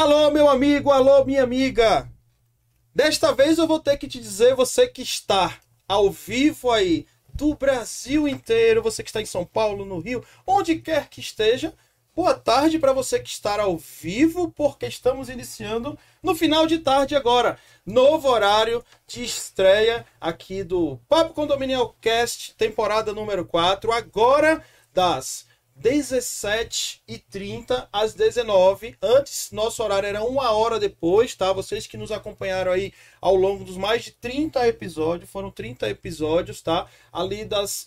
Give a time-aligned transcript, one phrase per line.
[0.00, 2.08] Alô, meu amigo, alô, minha amiga.
[2.94, 7.52] Desta vez eu vou ter que te dizer, você que está ao vivo aí do
[7.56, 11.74] Brasil inteiro, você que está em São Paulo, no Rio, onde quer que esteja,
[12.14, 17.16] boa tarde para você que está ao vivo, porque estamos iniciando no final de tarde
[17.16, 17.58] agora.
[17.84, 24.62] Novo horário de estreia aqui do Papo Condominial Cast, temporada número 4, agora
[24.94, 25.47] das
[25.82, 31.52] 17h30 às 19 Antes, nosso horário era uma hora depois, tá?
[31.52, 36.60] Vocês que nos acompanharam aí ao longo dos mais de 30 episódios, foram 30 episódios,
[36.60, 36.86] tá?
[37.12, 37.86] Ali das,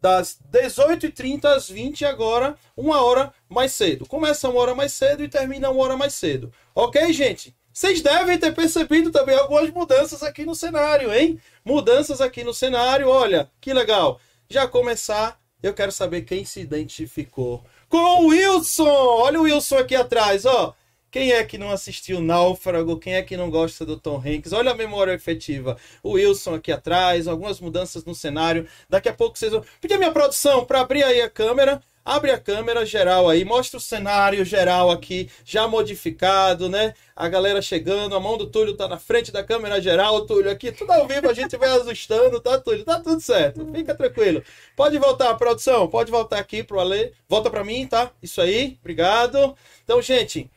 [0.00, 4.06] das 18h30 às 20 agora, uma hora mais cedo.
[4.06, 6.52] Começa uma hora mais cedo e termina uma hora mais cedo.
[6.74, 7.54] Ok, gente?
[7.72, 11.40] Vocês devem ter percebido também algumas mudanças aqui no cenário, hein?
[11.64, 14.20] Mudanças aqui no cenário, olha, que legal.
[14.48, 18.84] Já começar eu quero saber quem se identificou com o Wilson.
[18.86, 20.74] Olha o Wilson aqui atrás, ó.
[21.10, 22.98] Quem é que não assistiu Náufrago?
[22.98, 24.52] Quem é que não gosta do Tom Hanks?
[24.52, 25.78] Olha a memória efetiva.
[26.02, 28.68] O Wilson aqui atrás, algumas mudanças no cenário.
[28.90, 29.64] Daqui a pouco vocês vão.
[29.80, 31.80] Pedir minha produção para abrir aí a câmera.
[32.04, 36.92] Abre a câmera geral aí, mostra o cenário geral aqui, já modificado, né?
[37.16, 40.70] A galera chegando, a mão do Túlio tá na frente da câmera geral, Túlio aqui,
[40.70, 42.84] tudo ao vivo, a gente vai ajustando, tá, Túlio?
[42.84, 44.44] Tá tudo certo, fica tranquilo.
[44.76, 48.10] Pode voltar, produção, pode voltar aqui pro Ale, volta para mim, tá?
[48.22, 49.56] Isso aí, obrigado.
[49.82, 50.50] Então, gente,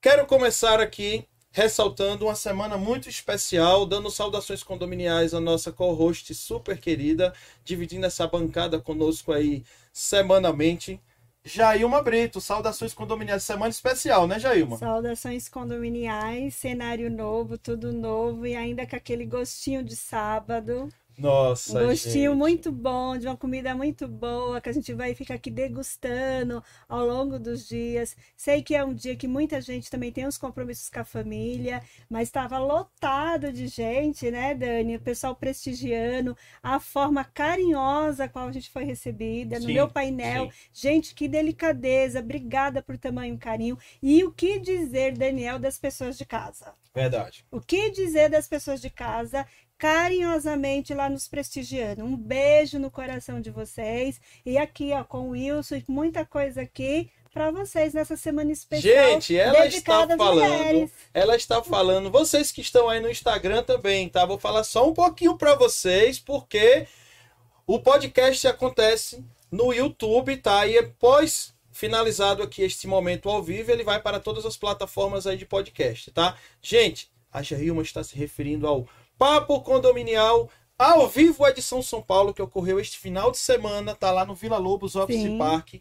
[0.00, 6.78] quero começar aqui ressaltando uma semana muito especial, dando saudações condominiais à nossa co-host super
[6.78, 9.64] querida, dividindo essa bancada conosco aí
[9.98, 11.00] semanalmente.
[11.44, 14.76] Jailma Brito, saudações condominiais, semana especial, né, Jailma?
[14.76, 20.88] Saudações condominiais, cenário novo, tudo novo e ainda com aquele gostinho de sábado.
[21.18, 22.38] Nossa, Um gostinho gente.
[22.38, 27.04] muito bom, de uma comida muito boa, que a gente vai ficar aqui degustando ao
[27.04, 28.16] longo dos dias.
[28.36, 31.82] Sei que é um dia que muita gente também tem os compromissos com a família,
[32.08, 34.94] mas estava lotado de gente, né, Dani?
[34.94, 40.48] O pessoal prestigiando, a forma carinhosa com a gente foi recebida no Sim, meu painel.
[40.52, 40.52] sim.
[40.72, 43.76] Gente, que delicadeza, obrigada por tamanho carinho.
[44.00, 46.74] E o que dizer, Daniel, das pessoas de casa?
[46.94, 47.44] Verdade.
[47.50, 49.46] O que dizer das pessoas de casa
[49.78, 52.04] carinhosamente lá nos prestigiando?
[52.04, 54.20] Um beijo no coração de vocês.
[54.44, 59.12] E aqui, ó, com o Wilson muita coisa aqui para vocês nessa semana especial.
[59.12, 60.90] Gente, ela está falando, mulheres.
[61.14, 64.26] ela está falando, vocês que estão aí no Instagram também, tá?
[64.26, 66.86] Vou falar só um pouquinho para vocês, porque
[67.66, 70.66] o podcast acontece no YouTube, tá?
[70.66, 75.36] E após finalizado aqui este momento ao vivo, ele vai para todas as plataformas aí
[75.36, 76.36] de podcast, tá?
[76.60, 80.48] Gente, a Jailma está se referindo ao Papo Condominial
[80.78, 84.58] ao vivo edição São Paulo que ocorreu este final de semana, tá lá no Vila
[84.58, 85.36] Lobos Office.
[85.36, 85.74] Park.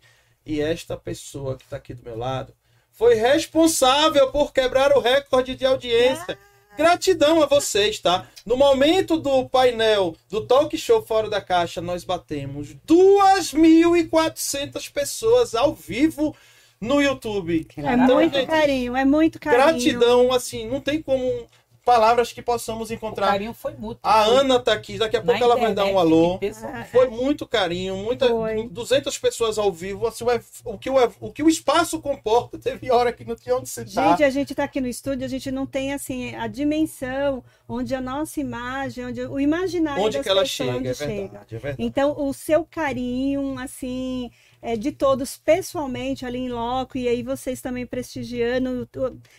[0.43, 2.51] E esta pessoa que está aqui do meu lado
[2.91, 6.35] foi responsável por quebrar o recorde de audiência.
[6.75, 8.27] Gratidão a vocês, tá?
[8.45, 15.75] No momento do painel do Talk Show Fora da Caixa, nós batemos 2.400 pessoas ao
[15.75, 16.35] vivo
[16.79, 17.67] no YouTube.
[17.75, 19.63] É Então, muito gente, carinho, é muito carinho.
[19.63, 21.47] Gratidão, assim, não tem como
[21.87, 23.27] palavras que possamos O encontrar.
[23.27, 23.99] carinho foi mútuo.
[24.03, 26.37] A Foi Ana tá aqui, daqui a na pouco ela vai dar um alô.
[26.91, 28.67] Foi muito carinho, muita, Foi.
[28.67, 30.05] 200 pessoas ao vivo.
[30.05, 33.55] Assim, o, o, que o, o que o espaço comporta, teve hora que não tinha
[33.55, 34.09] onde sentar.
[34.09, 37.95] Gente, a gente está aqui no estúdio, a gente não tem assim a dimensão onde
[37.95, 41.11] a nossa imagem, onde o imaginário onde das que ela pessoas, chega, onde é chega.
[41.13, 41.83] verdade, é verdade.
[41.83, 44.29] Então, o seu carinho, assim,
[44.61, 48.87] é, de todos pessoalmente ali em loco, e aí vocês também prestigiando,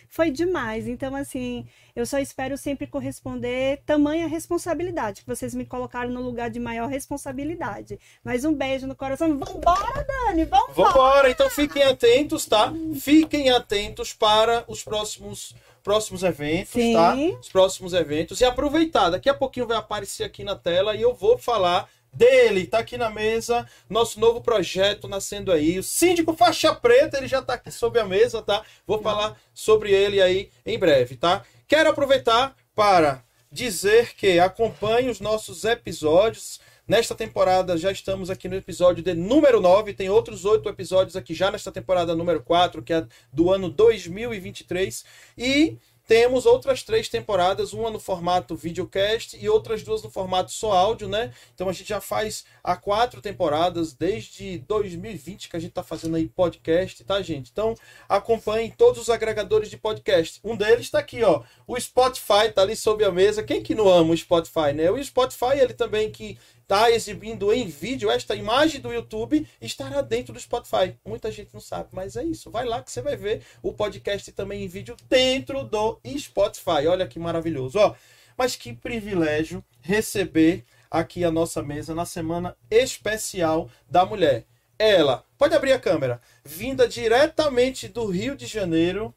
[0.07, 0.87] foi demais.
[0.87, 6.49] Então, assim, eu só espero sempre corresponder tamanha responsabilidade, que vocês me colocaram no lugar
[6.49, 7.99] de maior responsabilidade.
[8.23, 9.37] Mas um beijo no coração.
[9.37, 10.73] Vambora, Dani, vambora!
[10.73, 12.73] Vambora, então fiquem atentos, tá?
[12.99, 16.93] Fiquem atentos para os próximos próximos eventos, Sim.
[16.93, 17.15] tá?
[17.39, 18.41] Os próximos eventos.
[18.41, 22.65] E aproveitar, daqui a pouquinho vai aparecer aqui na tela e eu vou falar dele,
[22.65, 25.79] tá aqui na mesa, nosso novo projeto nascendo aí.
[25.79, 28.63] O síndico faixa preta, ele já tá aqui sobre a mesa, tá?
[28.85, 31.43] Vou falar sobre ele aí em breve, tá?
[31.67, 36.59] Quero aproveitar para dizer que acompanhe os nossos episódios.
[36.87, 39.93] Nesta temporada já estamos aqui no episódio de número 9.
[39.93, 45.05] Tem outros oito episódios aqui já nesta temporada número 4, que é do ano 2023.
[45.37, 45.77] E
[46.09, 51.07] temos outras três temporadas, uma no formato videocast e outras duas no formato só áudio,
[51.07, 51.31] né?
[51.53, 56.15] Então a gente já faz há quatro temporadas, desde 2020 que a gente tá fazendo
[56.15, 57.51] aí podcast, tá, gente?
[57.51, 57.75] Então
[58.09, 60.39] acompanhem todos os agregadores de podcast.
[60.43, 61.43] Um deles está aqui, ó.
[61.67, 63.43] O Spotify tá ali sob a mesa.
[63.43, 64.89] Quem que não ama o Spotify, né?
[64.89, 70.31] O Spotify, ele também que está exibindo em vídeo esta imagem do YouTube estará dentro
[70.31, 70.95] do Spotify.
[71.03, 72.51] Muita gente não sabe, mas é isso.
[72.51, 76.85] Vai lá que você vai ver o podcast também em vídeo dentro do Spotify.
[76.87, 77.95] Olha que maravilhoso, ó.
[78.37, 84.45] Mas que privilégio receber aqui a nossa mesa na semana especial da mulher.
[84.77, 89.11] Ela, pode abrir a câmera, vinda diretamente do Rio de Janeiro,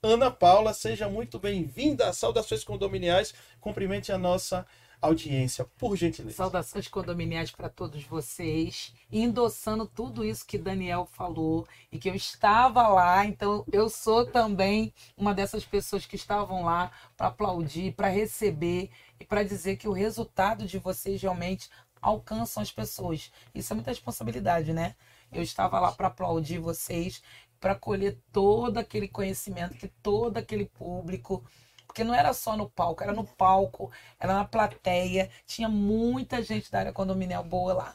[0.00, 2.12] Ana Paula, seja muito bem-vinda.
[2.12, 3.34] Saudações condominiais.
[3.60, 4.64] Cumprimente a nossa
[5.00, 6.36] audiência, por gentileza.
[6.36, 12.86] Saudações condominiais para todos vocês, endossando tudo isso que Daniel falou e que eu estava
[12.88, 18.90] lá, então eu sou também uma dessas pessoas que estavam lá para aplaudir, para receber
[19.20, 23.32] e para dizer que o resultado de vocês realmente alcançam as pessoas.
[23.54, 24.94] Isso é muita responsabilidade, né?
[25.32, 27.22] Eu estava lá para aplaudir vocês,
[27.60, 31.44] para colher todo aquele conhecimento que todo aquele público
[31.88, 33.90] porque não era só no palco, era no palco,
[34.20, 37.94] era na plateia, tinha muita gente da área condominial boa lá.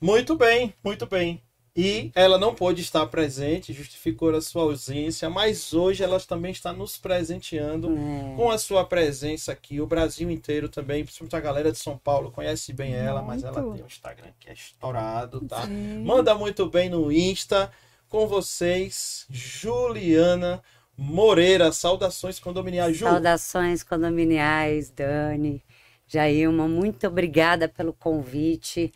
[0.00, 1.42] Muito bem, muito bem.
[1.76, 6.72] E ela não pôde estar presente, justificou a sua ausência, mas hoje ela também está
[6.72, 8.36] nos presenteando é.
[8.36, 9.80] com a sua presença aqui.
[9.80, 13.02] O Brasil inteiro também, principalmente a galera de São Paulo, conhece bem muito.
[13.02, 15.66] ela, mas ela tem um Instagram que é estourado, tá?
[15.66, 16.04] Sim.
[16.04, 17.72] Manda muito bem no Insta
[18.08, 20.62] com vocês, Juliana
[20.96, 21.72] Moreira.
[21.72, 23.04] Saudações condominiais, Ju.
[23.04, 25.62] Saudações condominiais, Dani,
[26.06, 28.92] Jailma, muito obrigada pelo convite.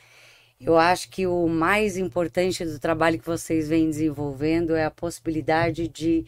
[0.61, 5.87] Eu acho que o mais importante do trabalho que vocês vêm desenvolvendo é a possibilidade
[5.87, 6.25] de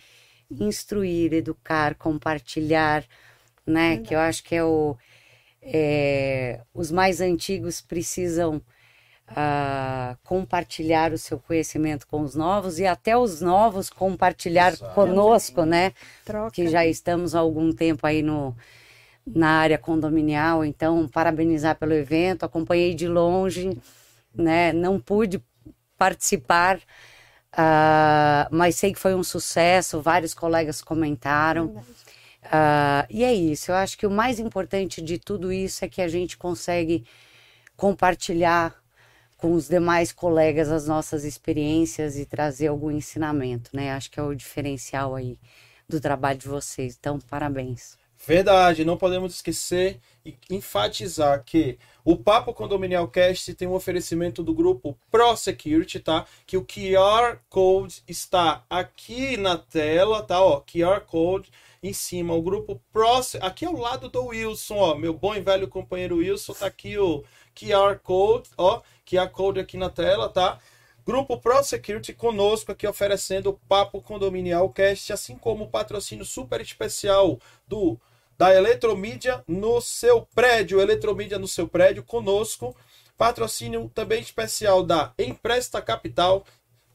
[0.51, 3.05] instruir, educar, compartilhar,
[3.67, 3.99] né?
[3.99, 4.97] Que eu acho que é o.
[5.63, 8.63] É, os mais antigos precisam
[9.35, 14.95] a compartilhar o seu conhecimento com os novos e até os novos compartilhar Exato.
[14.95, 15.93] conosco, né?
[16.25, 16.51] Troca.
[16.51, 18.57] Que já estamos há algum tempo aí no,
[19.27, 23.79] na área condominial, então parabenizar pelo evento, acompanhei de longe,
[24.35, 24.73] né?
[24.73, 25.41] Não pude
[25.97, 31.67] participar, uh, mas sei que foi um sucesso, vários colegas comentaram.
[32.47, 36.03] Uh, e é isso, eu acho que o mais importante de tudo isso é que
[36.03, 37.05] a gente consegue
[37.77, 38.80] compartilhar
[39.41, 43.93] com os demais colegas as nossas experiências e trazer algum ensinamento, né?
[43.93, 45.39] Acho que é o diferencial aí
[45.89, 46.97] do trabalho de vocês.
[46.99, 47.99] Então, parabéns.
[48.27, 54.53] Verdade, não podemos esquecer e enfatizar que o Papo Condominial Cast tem um oferecimento do
[54.53, 56.27] grupo Pro Security, tá?
[56.47, 60.39] Que o QR Code está aqui na tela, tá?
[60.43, 61.51] Ó, QR Code
[61.83, 65.67] em cima, o grupo Pro, aqui ao lado do Wilson, ó, meu bom e velho
[65.67, 70.59] companheiro Wilson, tá aqui o QR Code, ó, QR Code aqui na tela, tá?
[71.05, 76.61] Grupo Pro Security conosco aqui oferecendo o Papo Condominial Cast, assim como o patrocínio super
[76.61, 77.99] especial do
[78.39, 82.75] da Eletromídia no seu prédio, Eletromídia no seu prédio conosco.
[83.15, 86.47] Patrocínio também especial da Empresta Capital.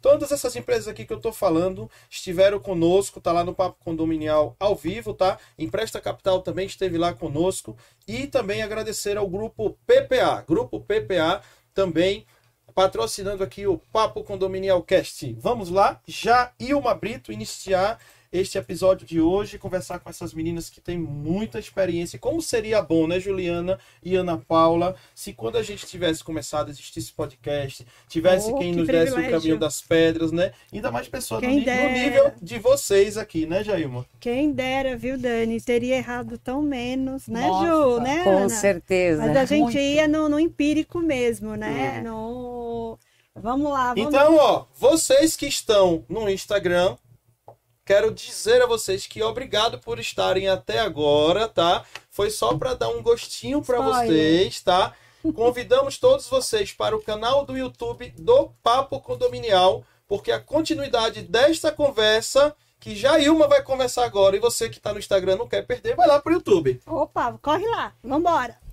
[0.01, 4.55] Todas essas empresas aqui que eu estou falando estiveram conosco, tá lá no Papo Condominial
[4.59, 5.37] ao vivo, tá?
[5.57, 7.77] Empresta Capital também esteve lá conosco.
[8.07, 10.43] E também agradecer ao grupo PPA.
[10.47, 11.43] Grupo PPA
[11.75, 12.25] também
[12.73, 15.31] patrocinando aqui o Papo Condominial Cast.
[15.39, 17.99] Vamos lá, já Ilma Brito iniciar
[18.35, 22.19] este episódio de hoje, conversar com essas meninas que têm muita experiência.
[22.19, 26.71] Como seria bom, né, Juliana e Ana Paula, se quando a gente tivesse começado a
[26.71, 29.15] existir esse podcast, tivesse oh, quem que nos privilégio.
[29.15, 30.51] desse o caminho das pedras, né?
[30.73, 34.05] Ainda mais pessoas no, no, nível de vocês aqui, né, Jailma?
[34.19, 35.61] Quem dera, viu, Dani?
[35.61, 37.99] Teria errado tão menos, né, Nossa, Ju?
[38.01, 38.49] Né, com Ana?
[38.49, 39.25] certeza.
[39.25, 39.77] Mas a gente Muito.
[39.77, 41.97] ia no, no, empírico mesmo, né?
[41.97, 42.01] É.
[42.01, 42.97] No...
[43.35, 43.93] Vamos lá.
[43.93, 46.95] Vamos então, ó, vocês que estão no Instagram,
[47.85, 51.85] quero dizer a vocês que obrigado por estarem até agora, tá?
[52.09, 54.93] Foi só para dar um gostinho para vocês, tá?
[55.35, 61.71] Convidamos todos vocês para o canal do YouTube do Papo Condominial, porque a continuidade desta
[61.71, 65.65] conversa que já Ilma vai conversar agora e você que está no Instagram não quer
[65.65, 66.79] perder, vai lá pro YouTube.
[66.85, 68.64] Opa, corre lá, vambora.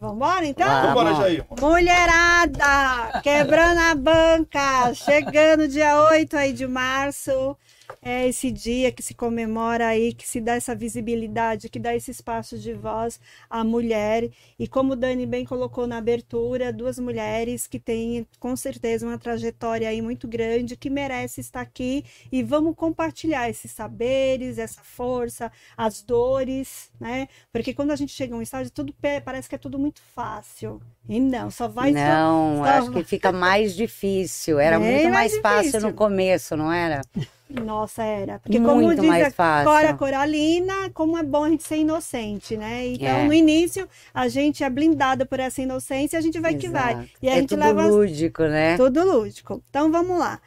[0.00, 0.68] Vambora então?
[0.82, 1.44] Vambora, Jair.
[1.60, 7.56] Mulherada, quebrando a banca, chegando dia 8 aí de março
[8.02, 12.10] é esse dia que se comemora aí, que se dá essa visibilidade, que dá esse
[12.10, 14.30] espaço de voz à mulher.
[14.58, 19.18] E como o Dani bem colocou na abertura, duas mulheres que têm com certeza uma
[19.18, 25.50] trajetória aí muito grande, que merece estar aqui e vamos compartilhar esses saberes, essa força,
[25.76, 27.28] as dores, né?
[27.52, 30.80] Porque quando a gente chega a um estágio, tudo parece que é tudo muito fácil.
[31.08, 34.58] E não, só vai Não, só, acho que fica mais difícil.
[34.58, 37.00] Era muito mais, mais fácil no começo, não era?
[37.48, 38.38] Nossa, era.
[38.38, 39.64] Porque como Muito diz mais a.
[39.64, 42.86] Cora Coralina, como é bom a gente ser inocente, né?
[42.88, 43.24] Então, É.
[43.24, 46.92] no início, a gente é blindada por essa inocência e a gente vai que vai.
[46.92, 47.08] Exato.
[47.22, 48.76] E a é gente tudo leva lúdico, né?
[48.76, 49.62] Tudo lúdico.
[49.68, 50.40] Então vamos lá.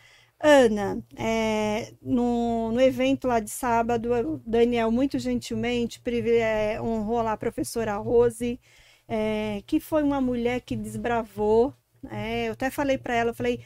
[0.43, 6.01] Ana, é, no, no evento lá de sábado, o Daniel muito gentilmente
[6.39, 8.59] é, honrou lá a professora Rose,
[9.07, 11.73] é, que foi uma mulher que desbravou.
[12.03, 12.47] Né?
[12.47, 13.61] eu até falei para ela, eu falei,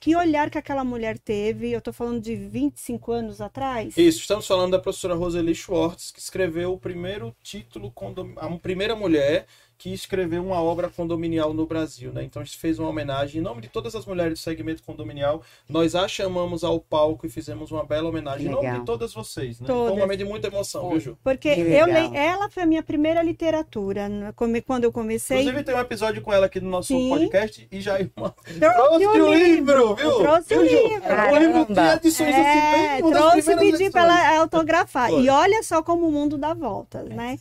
[0.00, 1.70] que olhar que aquela mulher teve.
[1.70, 3.96] Eu tô falando de 25 anos atrás.
[3.96, 7.92] Isso, estamos falando da professora Roseli Schwartz, que escreveu o primeiro título,
[8.36, 9.46] a primeira mulher
[9.78, 12.24] que escreveu uma obra condominial no Brasil, né?
[12.24, 15.40] Então a gente fez uma homenagem em nome de todas as mulheres do segmento condominial.
[15.68, 18.80] Nós a chamamos ao palco e fizemos uma bela homenagem em nome Legal.
[18.80, 19.66] de todas vocês, né?
[19.68, 19.98] Foi um Todas.
[19.98, 21.18] momento de muita emoção, viu, Ju?
[21.22, 22.10] Porque Que eu legal.
[22.10, 24.08] le- ela foi a minha primeira literatura.
[24.08, 24.34] né?
[24.66, 25.38] Quando eu comecei.
[25.42, 27.08] Inclusive tem um episódio com ela aqui no nosso Sim.
[27.08, 28.30] podcast e já uma...
[28.30, 30.12] Trouxe trouxe o o livro, livro, viu?
[30.18, 30.88] trouxe o Viu, Ju?
[30.88, 31.08] livro.
[31.08, 31.94] O livro tem Caramba.
[31.94, 35.10] edições É, assim, bem trouxe e pedi para ela autografar.
[35.10, 35.22] Foi.
[35.22, 37.38] E olha só como o mundo dá voltas, né?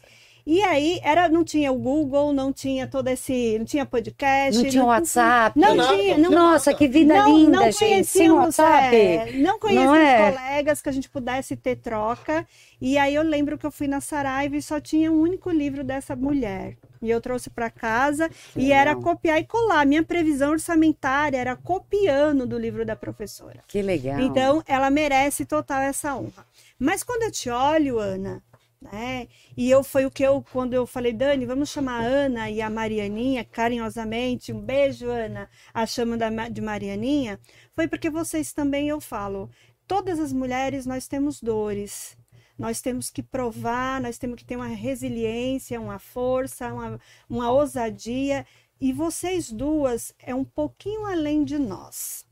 [0.49, 4.69] E aí era, não tinha o Google, não tinha todo esse, não tinha podcast, Não
[4.69, 5.59] tinha WhatsApp.
[5.59, 6.77] Não tinha, não não, tinha Nossa, nada.
[6.77, 8.07] que vida não, linda, não gente.
[8.07, 8.95] Sem WhatsApp.
[8.95, 10.31] é, não conhecíamos é?
[10.31, 12.47] colegas que a gente pudesse ter troca.
[12.79, 15.83] E aí eu lembro que eu fui na Saraiva e só tinha um único livro
[15.83, 16.77] dessa mulher.
[17.01, 19.03] E eu trouxe para casa Que e era legal.
[19.03, 19.85] copiar e colar.
[19.85, 23.59] Minha previsão orçamentária era copiando do livro da professora.
[23.67, 24.21] Que legal.
[24.21, 26.45] Então, ela merece total essa honra.
[26.79, 28.41] Mas quando eu te olho, Ana,
[28.81, 29.27] né?
[29.55, 32.61] E eu foi o que eu quando eu falei, Dani, vamos chamar a Ana e
[32.61, 34.53] a Marianinha carinhosamente.
[34.53, 35.49] Um beijo, Ana.
[35.73, 37.39] A chama da, de Marianinha.
[37.75, 39.49] Foi porque vocês também eu falo.
[39.87, 42.17] Todas as mulheres nós temos dores.
[42.57, 48.45] Nós temos que provar, nós temos que ter uma resiliência, uma força, uma, uma ousadia.
[48.81, 52.25] E vocês duas é um pouquinho além de nós.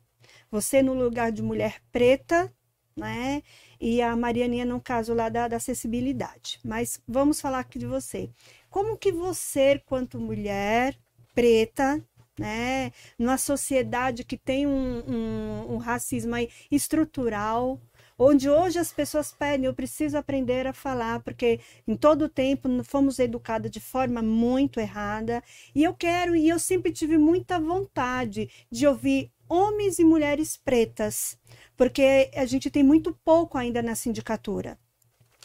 [0.50, 2.52] Você no lugar de mulher preta,
[2.96, 3.44] né?
[3.88, 6.60] E a Marianinha no caso lá da, da acessibilidade.
[6.66, 8.32] Mas vamos falar aqui de você.
[8.68, 10.98] Como que você, quanto mulher
[11.36, 12.04] preta,
[12.36, 12.92] né?
[13.20, 16.34] Numa sociedade que tem um, um, um racismo
[16.72, 17.80] estrutural,
[18.18, 23.20] onde hoje as pessoas pedem, eu preciso aprender a falar, porque em todo tempo fomos
[23.20, 25.44] educadas de forma muito errada.
[25.76, 31.38] E eu quero, e eu sempre tive muita vontade de ouvir homens e mulheres pretas,
[31.76, 34.78] porque a gente tem muito pouco ainda na sindicatura.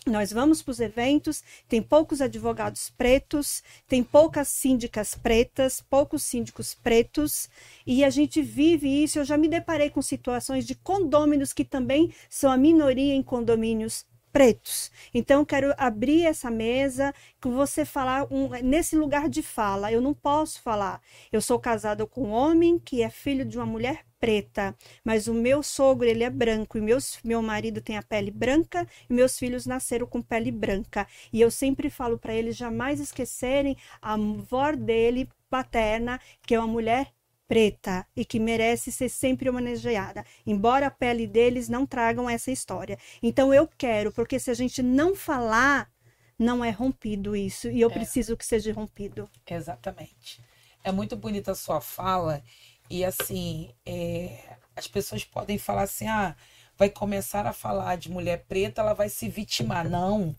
[0.07, 6.75] Nós vamos para os eventos, tem poucos advogados pretos, tem poucas síndicas pretas, poucos síndicos
[6.75, 7.51] pretos,
[7.87, 9.19] e a gente vive isso.
[9.19, 14.07] Eu já me deparei com situações de condôminos que também são a minoria em condomínios
[14.33, 14.91] pretos.
[15.13, 19.93] Então, quero abrir essa mesa, que você falar um, nesse lugar de fala.
[19.93, 21.01] Eu não posso falar.
[21.33, 25.35] Eu sou casada com um homem que é filho de uma mulher preta, mas o
[25.35, 29.39] meu sogro ele é branco e meus, meu marido tem a pele branca e meus
[29.39, 31.07] filhos nasceram com pele branca.
[31.33, 36.69] E eu sempre falo para eles jamais esquecerem a avó dele paterna, que é uma
[36.69, 37.13] mulher
[37.51, 42.97] preta e que merece ser sempre homenageada, embora a pele deles não tragam essa história.
[43.21, 45.91] Então eu quero, porque se a gente não falar,
[46.39, 47.93] não é rompido isso, e eu É.
[47.93, 49.29] preciso que seja rompido.
[49.49, 50.41] Exatamente.
[50.85, 52.41] É muito bonita a sua fala.
[52.89, 54.39] E assim, é,
[54.77, 56.37] as pessoas podem falar assim: ah,
[56.79, 59.89] vai começar a falar de mulher preta, ela vai se vitimar.
[59.91, 60.35] Não.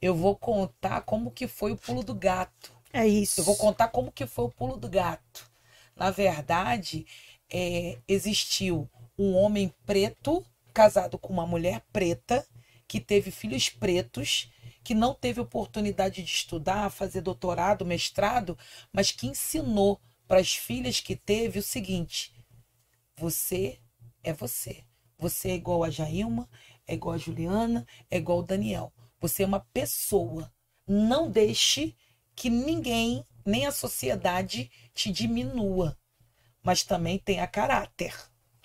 [0.00, 2.70] Eu vou contar como que foi o pulo do gato.
[2.92, 3.40] É isso.
[3.40, 5.49] Eu vou contar como que foi o pulo do gato.
[6.00, 7.06] Na verdade,
[7.52, 12.46] é, existiu um homem preto casado com uma mulher preta
[12.88, 14.50] que teve filhos pretos,
[14.82, 18.56] que não teve oportunidade de estudar, fazer doutorado, mestrado,
[18.90, 22.32] mas que ensinou para as filhas que teve o seguinte:
[23.14, 23.78] você
[24.24, 24.82] é você.
[25.18, 26.48] Você é igual a Jailma,
[26.86, 28.90] é igual a Juliana, é igual o Daniel.
[29.20, 30.50] Você é uma pessoa.
[30.88, 31.94] Não deixe
[32.34, 35.96] que ninguém, nem a sociedade, te diminua.
[36.62, 38.14] Mas também tenha caráter.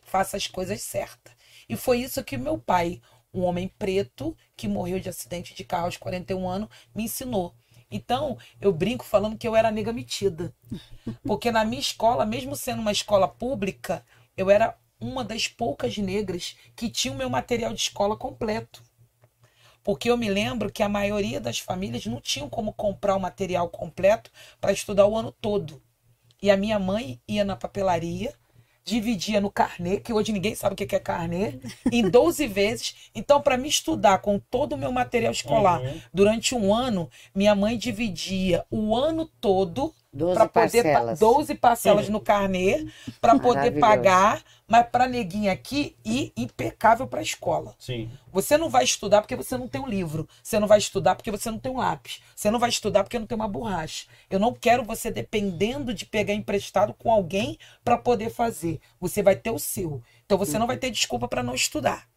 [0.03, 1.33] Faça as coisas certas.
[1.67, 3.01] E foi isso que meu pai,
[3.33, 7.55] um homem preto, que morreu de acidente de carro aos 41 anos, me ensinou.
[7.89, 10.53] Então, eu brinco falando que eu era nega metida.
[11.23, 16.55] Porque na minha escola, mesmo sendo uma escola pública, eu era uma das poucas negras
[16.75, 18.83] que tinha o meu material de escola completo.
[19.85, 23.69] Porque eu me lembro que a maioria das famílias não tinham como comprar o material
[23.69, 25.81] completo para estudar o ano todo.
[26.41, 28.33] E a minha mãe ia na papelaria,
[28.83, 31.59] dividia no carnê, que hoje ninguém sabe o que é carnê,
[31.91, 33.09] em 12 vezes.
[33.15, 36.01] Então, para me estudar com todo o meu material escolar Uhum.
[36.13, 41.19] durante um ano, minha mãe dividia o ano todo 12 para poder pa- parcelas.
[41.19, 42.87] 12 parcelas no carnê
[43.19, 47.75] para poder pagar, mas para neguinha aqui ir impecável para a escola.
[47.77, 48.09] Sim.
[48.31, 50.27] Você não vai estudar porque você não tem um livro.
[50.41, 52.21] Você não vai estudar porque você não tem um lápis.
[52.33, 54.07] Você não vai estudar porque não tem uma borracha.
[54.29, 58.79] Eu não quero você dependendo de pegar emprestado com alguém para poder fazer.
[59.01, 60.01] Você vai ter o seu.
[60.25, 62.07] Então você não vai ter desculpa para não estudar.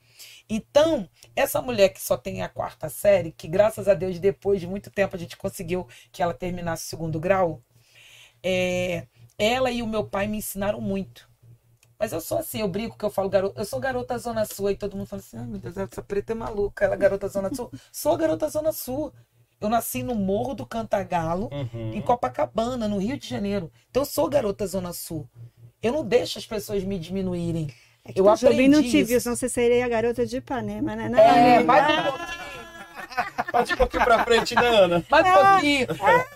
[0.50, 1.06] Então,
[1.36, 4.90] essa mulher que só tem a quarta série, que graças a Deus, depois de muito
[4.90, 7.60] tempo, a gente conseguiu que ela terminasse o segundo grau,
[8.48, 9.06] é,
[9.38, 11.28] ela e o meu pai me ensinaram muito.
[11.98, 14.70] Mas eu sou assim, eu brinco que eu falo, garota, eu sou garota Zona Sul,
[14.70, 17.26] e todo mundo fala assim, ai meu Deus, essa preta é maluca, ela é garota
[17.28, 17.70] Zona Sul.
[17.92, 19.12] sou garota Zona Sul.
[19.60, 21.92] Eu nasci no Morro do Cantagalo, Uhum.
[21.92, 23.70] em Copacabana, no Rio de Janeiro.
[23.90, 25.28] Então eu sou garota Zona Sul.
[25.82, 27.68] Eu não deixo as pessoas me diminuírem.
[28.04, 30.36] É que Eu o Jobim não aprendi te viu, senão você seria a garota de
[30.36, 31.08] Ipanema, né?
[31.08, 32.37] Não, É, mais um pouquinho,
[33.50, 35.04] Pode um pouquinho pra frente, né, Ana?
[35.10, 35.86] mais um pouquinho.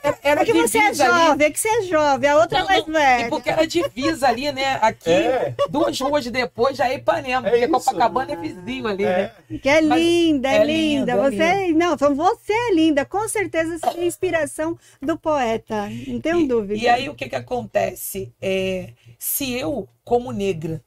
[0.02, 1.26] Era, era É que você é divisa ali.
[1.26, 3.26] jovem, é que você é jovem, a outra é Não, mais não, velha.
[3.26, 4.78] E porque era divisa ali, né?
[4.82, 5.54] Aqui, É.
[5.68, 7.46] duas ruas depois, já é Ipanema.
[7.48, 7.72] É porque isso.
[7.72, 9.32] Copacabana é vizinho ali, né?
[9.50, 9.58] É.
[9.58, 11.12] Que é Mas linda, é, é linda.
[11.14, 13.04] lindo, é Você, não, então você é linda.
[13.04, 15.88] Com certeza você é inspiração do poeta.
[16.06, 16.74] Não tenho E- dúvida.
[16.82, 18.32] E aí o que que acontece?
[18.40, 20.82] É, se eu, como negra,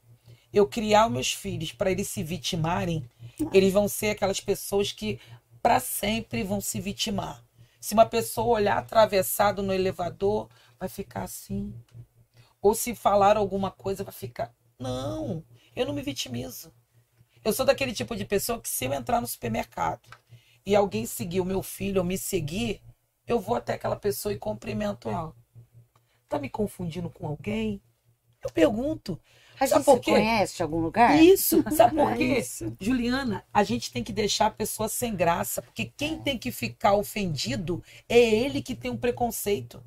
[0.52, 3.04] eu criar os meus filhos para eles se vitimarem,
[3.52, 5.18] eles vão ser aquelas pessoas que
[5.66, 7.44] para sempre vão se vitimar.
[7.80, 10.48] Se uma pessoa olhar atravessado no elevador,
[10.78, 11.74] vai ficar assim.
[12.62, 14.54] Ou se falar alguma coisa, vai ficar.
[14.78, 15.42] Não,
[15.74, 16.72] eu não me vitimizo.
[17.44, 20.08] Eu sou daquele tipo de pessoa que se eu entrar no supermercado
[20.64, 22.80] e alguém seguir o meu filho ou me seguir,
[23.26, 25.34] eu vou até aquela pessoa e cumprimento ela.
[26.28, 27.82] Tá me confundindo com alguém?
[28.40, 29.20] Eu pergunto.
[29.58, 30.10] A Sabe gente por se quê?
[30.12, 31.22] conhece de algum lugar?
[31.22, 32.38] Isso, sabe por É quê?
[32.38, 32.76] isso.
[32.80, 36.94] Juliana, a gente tem que deixar a pessoa sem graça, porque quem tem que ficar
[36.94, 39.82] ofendido é ele que tem um preconceito.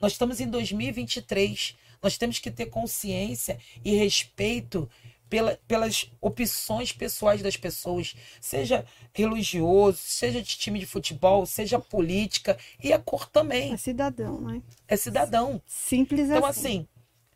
[0.00, 4.88] Nós estamos em 2023, nós temos que ter consciência e respeito
[5.28, 12.58] pela- pelas opções pessoais das pessoas, seja religioso, seja de time de futebol, seja política,
[12.82, 14.60] e a cor também, É cidadão, né?
[14.88, 15.62] é cidadão.
[15.66, 16.60] Simples Então, assim.
[16.60, 16.88] assim,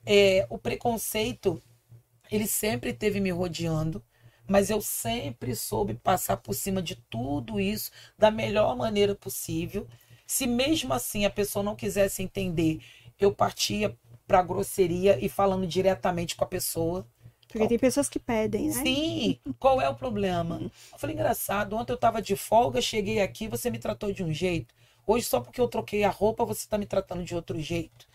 [0.06, 1.62] é, o preconceito,
[2.30, 4.02] ele sempre teve me rodeando,
[4.46, 9.86] mas eu sempre soube passar por cima de tudo isso da melhor maneira possível.
[10.26, 12.80] Se mesmo assim a pessoa não quisesse entender,
[13.18, 17.06] eu partia para grosseria e falando diretamente com a pessoa.
[17.48, 18.72] Porque tem pessoas que pedem, né?
[18.72, 20.60] Sim, qual é o problema?
[20.92, 24.32] Eu falei, engraçado, ontem eu estava de folga, cheguei aqui, você me tratou de um
[24.32, 24.74] jeito.
[25.06, 28.08] Hoje, só porque eu troquei a roupa, você está me tratando de outro jeito.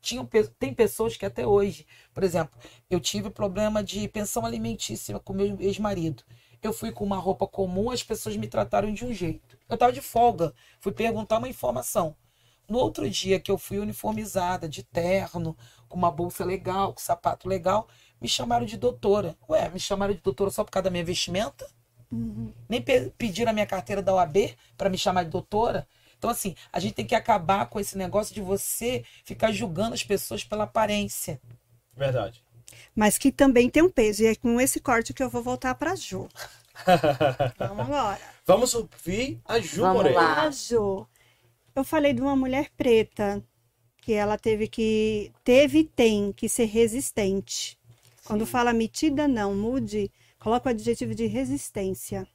[0.00, 2.58] Tinham, tem pessoas que até hoje, por exemplo,
[2.88, 6.22] eu tive problema de pensão alimentícia com meu ex-marido.
[6.62, 9.58] Eu fui com uma roupa comum, as pessoas me trataram de um jeito.
[9.68, 12.14] Eu estava de folga, fui perguntar uma informação.
[12.68, 15.56] No outro dia que eu fui uniformizada, de terno,
[15.88, 17.88] com uma bolsa legal, com sapato legal,
[18.20, 19.36] me chamaram de doutora.
[19.48, 21.68] Ué, me chamaram de doutora só por causa da minha vestimenta?
[22.12, 22.52] Uhum.
[22.68, 25.86] Nem pe- pediram a minha carteira da OAB para me chamar de doutora?
[26.20, 30.04] Então, assim, a gente tem que acabar com esse negócio de você ficar julgando as
[30.04, 31.40] pessoas pela aparência.
[31.96, 32.44] Verdade.
[32.94, 34.22] Mas que também tem um peso.
[34.22, 36.28] E é com esse corte que eu vou voltar pra Ju.
[37.58, 38.20] Vamos agora.
[38.44, 40.20] Vamos ouvir a Ju Vamos Moreira.
[40.20, 40.42] lá.
[40.42, 41.06] A Ju.
[41.74, 43.42] Eu falei de uma mulher preta
[44.02, 47.78] que ela teve que teve e tem que ser resistente.
[48.26, 52.26] Quando fala metida não, mude, coloca o adjetivo de resistência,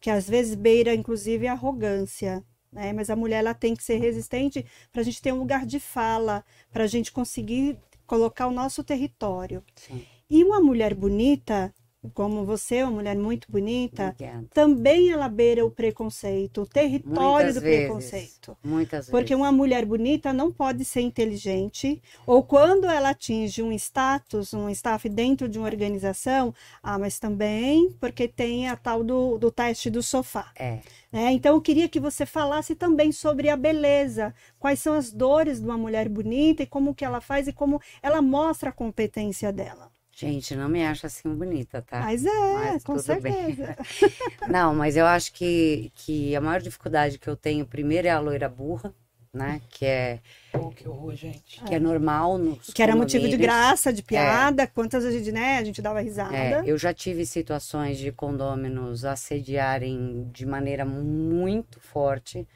[0.00, 2.92] que às vezes beira inclusive a arrogância, né?
[2.92, 5.78] Mas a mulher ela tem que ser resistente para a gente ter um lugar de
[5.78, 9.62] fala, para a gente conseguir colocar o nosso território.
[9.76, 10.04] Sim.
[10.28, 11.72] E uma mulher bonita,
[12.14, 14.46] como você, uma mulher muito bonita, Obrigada.
[14.52, 17.84] também ela beira o preconceito, o território Muitas do vezes.
[17.86, 18.56] preconceito.
[18.62, 19.40] Muitas Porque vezes.
[19.40, 25.08] uma mulher bonita não pode ser inteligente, ou quando ela atinge um status, um staff
[25.08, 30.02] dentro de uma organização, ah, mas também porque tem a tal do, do teste do
[30.02, 30.50] sofá.
[30.56, 30.80] É.
[31.12, 31.32] né?
[31.32, 35.64] Então eu queria que você falasse também sobre a beleza, quais são as dores de
[35.66, 39.90] uma mulher bonita e como que ela faz e como ela mostra a competência dela.
[40.22, 41.98] Gente, não me acha assim bonita, tá?
[41.98, 43.56] Mas é, Mas com tudo bem.
[43.56, 43.76] certeza.
[44.48, 48.20] Não, mas eu acho que, que a maior dificuldade que eu tenho, primeiro, é a
[48.20, 48.94] loira burra,
[49.34, 49.60] né?
[49.68, 50.20] Que é,
[50.52, 51.60] Pô, que horror, gente.
[51.64, 55.64] que é normal nos Que era motivo de graça, de piada, quantas vezes né, a
[55.64, 56.36] gente dava risada.
[56.36, 62.46] É, eu já tive situações de condôminos assediarem de maneira muito forte,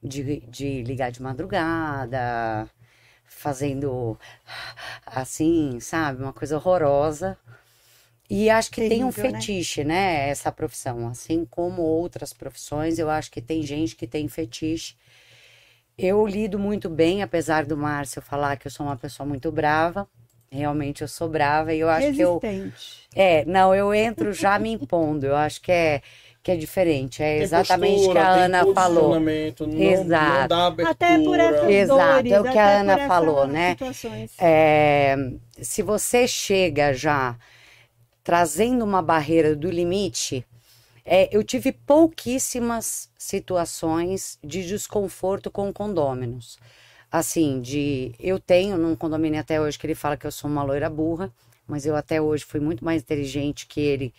[0.00, 2.70] de, de ligar de madrugada,
[3.36, 4.18] fazendo
[5.04, 7.38] assim, sabe, uma coisa horrorosa.
[8.28, 9.40] E acho que tem um Terrível, né?
[9.40, 10.28] fetiche, né?
[10.28, 11.06] Essa profissão.
[11.06, 14.96] Assim como outras profissões, eu acho que tem gente que tem fetiche.
[15.96, 20.08] Eu lido muito bem, apesar do Márcio falar que eu sou uma pessoa muito brava.
[20.50, 22.38] Realmente eu sou brava e eu acho que eu.
[22.38, 23.06] Resistente.
[23.14, 25.26] É, não, eu entro já me impondo.
[25.26, 26.02] Eu acho que é,
[26.46, 27.24] que é diferente.
[27.24, 29.18] É Tem exatamente o que a Ana falou.
[29.18, 30.40] Não, Exato.
[30.40, 30.90] não dá abertura.
[30.92, 33.76] Até por essas Exato, dores, é o que a Ana falou, né?
[34.38, 35.16] É,
[35.60, 37.36] se você chega já
[38.22, 40.46] trazendo uma barreira do limite,
[41.04, 46.60] é, eu tive pouquíssimas situações de desconforto com condôminos.
[47.10, 50.62] Assim, de eu tenho num condomínio até hoje que ele fala que eu sou uma
[50.62, 51.28] loira burra,
[51.66, 54.14] mas eu até hoje fui muito mais inteligente que ele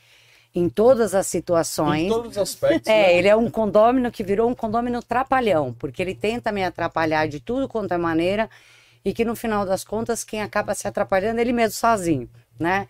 [0.53, 2.03] em todas as situações.
[2.03, 2.87] Em todos os aspectos.
[2.91, 3.17] É, né?
[3.17, 7.39] ele é um condômino que virou um condômino trapalhão, porque ele tenta me atrapalhar de
[7.39, 8.49] tudo quanto é maneira
[9.03, 12.29] e que no final das contas quem acaba se atrapalhando é ele mesmo sozinho,
[12.59, 12.87] né?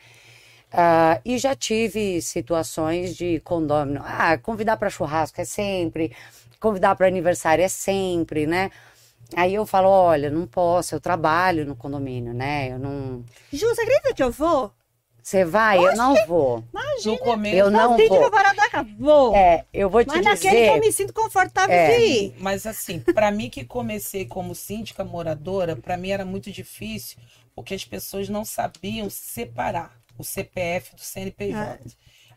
[0.71, 6.13] Ah, e já tive situações de condômino, ah, convidar para churrasco é sempre,
[6.59, 8.71] convidar para aniversário é sempre, né?
[9.35, 12.71] Aí eu falo, olha, não posso, eu trabalho no condomínio, né?
[12.71, 13.23] Eu não.
[13.51, 14.71] Ju, você acredita que eu vou?
[15.27, 15.77] Você vai?
[15.85, 16.63] Eu não vou.
[17.03, 18.31] No começo, Eu não vou.
[18.31, 19.35] Varadaca, vou.
[19.35, 20.79] É, eu vou te Mas naquele que eu dizer.
[20.79, 21.97] me sinto confortável É.
[21.97, 22.35] de ir.
[22.39, 27.17] Mas assim, para mim que comecei como síndica moradora, para mim era muito difícil,
[27.53, 31.77] porque as pessoas não sabiam separar o CPF do CNPJ.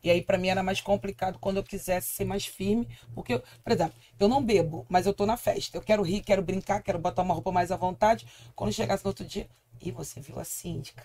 [0.03, 3.43] E aí para mim era mais complicado quando eu quisesse ser mais firme, porque, eu-
[3.63, 5.79] por exemplo, eu não bebo, mas eu tô na festa.
[5.79, 8.27] Eu quero rir, quero brincar, quero botar uma roupa mais à vontade.
[8.57, 9.47] Quando chegasse no outro dia,
[9.81, 11.05] e você viu a síndica?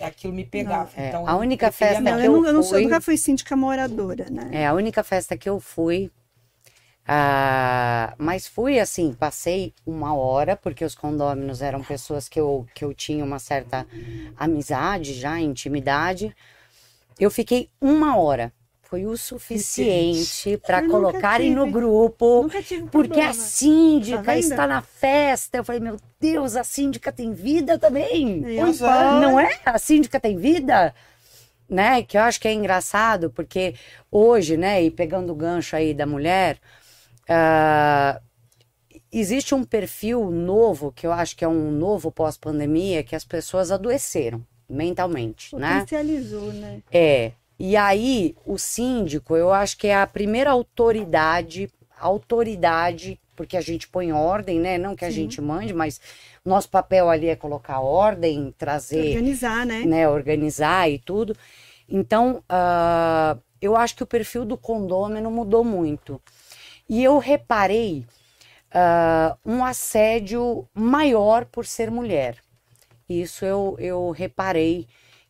[0.00, 0.90] Aquilo me pegava.
[0.96, 2.82] É, então, a eu única festa Não, que eu, eu não, eu não sou- fui-
[2.84, 4.48] nunca fui síndica moradora, né?
[4.52, 6.10] É a única festa que eu fui.
[7.06, 12.84] ah, mas fui assim, passei uma hora, porque os condôminos eram pessoas que eu, que
[12.84, 13.86] eu tinha uma certa
[14.36, 16.34] amizade já, intimidade.
[17.18, 18.52] Eu fiquei uma hora.
[18.88, 22.44] Foi o suficiente para colocarem no grupo.
[22.44, 23.30] Nunca tive Porque problema.
[23.30, 25.58] a síndica Tá está na festa.
[25.58, 28.42] Eu falei, meu Deus, a síndica tem vida também.
[28.46, 28.60] É.
[28.62, 28.86] Pois é.
[29.20, 29.60] Não é?
[29.66, 30.94] A síndica tem vida?
[31.68, 32.02] Né?
[32.02, 33.74] Que eu acho que é engraçado, porque
[34.10, 36.58] hoje, né, e pegando o gancho aí da mulher,
[37.28, 38.18] ah,
[39.12, 43.70] existe um perfil novo, que eu acho que é um novo pós-pandemia, que as pessoas
[43.70, 45.80] adoeceram mentalmente, né?
[45.80, 46.82] Potencializou, né?
[46.90, 47.32] É.
[47.58, 51.68] E aí, o síndico, eu acho que é a primeira autoridade,
[51.98, 54.78] autoridade, porque a gente põe ordem, né?
[54.78, 55.16] Não que a Sim.
[55.16, 56.00] gente mande, mas
[56.44, 59.84] nosso papel ali é colocar ordem, trazer, Organizar, né?
[59.84, 61.36] né, organizar e tudo.
[61.88, 66.20] Então, ah, eu acho que o perfil do condômino mudou muito.
[66.88, 68.04] E eu reparei
[68.72, 72.36] ah, um assédio maior por ser mulher.
[73.08, 74.86] Isso eu, eu reparei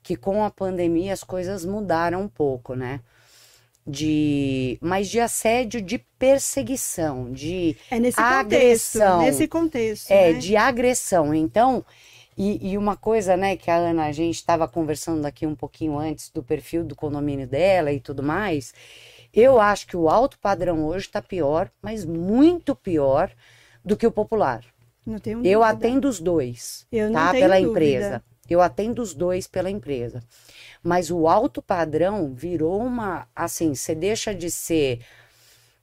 [0.08, 3.00] que com a pandemia as coisas mudaram um pouco, né?
[3.86, 9.18] De, mas de assédio de perseguição, de É nesse Agressão.
[9.18, 9.26] contexto.
[9.26, 10.10] Nesse contexto.
[10.10, 10.38] é, né?
[10.38, 11.34] de agressão.
[11.34, 11.84] Então,
[12.38, 15.98] e, e uma coisa, né, que a Ana, a gente estava conversando aqui um pouquinho
[15.98, 18.72] antes do perfil do condomínio dela e tudo mais.
[19.32, 23.30] Eu acho que o alto padrão hoje está pior, mas muito pior
[23.84, 24.64] do que o popular.
[25.04, 27.30] Não tenho Eu atendo os dois, Eu não tá?
[27.32, 27.70] tenho Pela dúvida.
[27.70, 28.22] empresa.
[28.48, 30.22] Eu atendo os dois pela empresa.
[30.82, 33.26] Mas o alto padrão virou uma.
[33.34, 35.00] Assim, você deixa de ser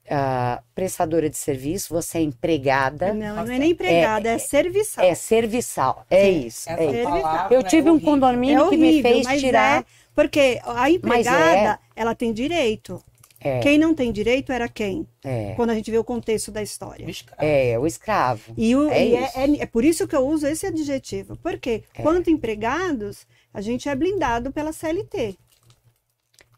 [0.10, 5.04] ah, prestadora de serviço, você é empregada, Não, não é nem empregada, é, serviçal.
[5.04, 6.06] é serviçal.
[6.10, 6.70] É isso.
[6.70, 7.04] essa É isso.
[7.04, 8.12] palavra Eu tive é um horrível.
[8.12, 9.82] condomínio É que me fez mas tirar.
[9.82, 11.80] é porque a empregada, é.
[11.96, 13.04] ela tem direito.
[13.48, 13.60] É.
[13.60, 15.08] Quem não tem direito era quem?
[15.24, 17.06] É, Quando a gente vê o contexto da história.
[17.08, 18.54] O é, o escravo.
[18.58, 21.38] E, o- É e é, é- é por isso que eu uso esse adjetivo.
[21.44, 22.02] Porque É.
[22.02, 25.36] quanto empregados, a gente é blindado pela CLT.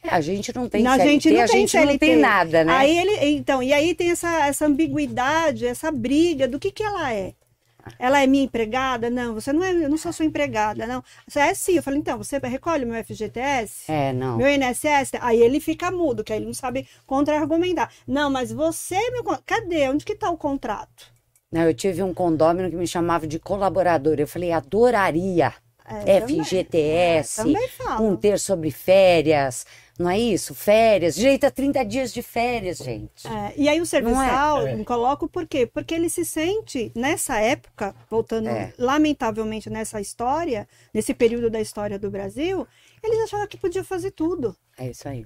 [0.01, 1.99] É, a gente não tem a CLT, gente não a tem gente não CLT.
[2.05, 2.71] tem nada, né?
[2.73, 7.11] Aí ele, então, e aí tem essa, essa ambiguidade, essa briga do que que ela
[7.13, 7.33] é.
[7.99, 9.09] Ela é minha empregada?
[9.09, 11.03] Não, você não é, eu não sou sua empregada, não.
[11.27, 11.75] Você é sim.
[11.75, 13.91] Eu falei, então, você recolhe meu FGTS?
[13.91, 14.37] É, não.
[14.37, 15.11] Meu INSS?
[15.21, 17.91] Aí ele fica mudo, que aí ele não sabe contra-argumentar.
[18.07, 19.87] Não, mas você, meu, con- cadê?
[19.89, 21.11] Onde que tá o contrato?
[21.51, 24.15] Não, eu tive um condômino que me chamava de colaborador.
[24.19, 25.53] Eu falei, adoraria.
[25.87, 26.43] É, também.
[26.43, 27.41] FGTS,
[27.77, 28.05] falo.
[28.07, 29.65] um ter sobre férias,
[29.97, 30.53] não é isso?
[30.53, 33.25] Férias, direito a 30 dias de férias, gente.
[33.27, 34.73] É, e aí o serviçal, É.
[34.73, 35.65] eu coloco por quê?
[35.65, 38.73] Porque ele se sente, nessa época, voltando É.
[38.77, 42.67] lamentavelmente nessa história, nesse período da história do Brasil,
[43.03, 44.55] eles achavam que podia fazer tudo.
[44.77, 45.25] É isso aí.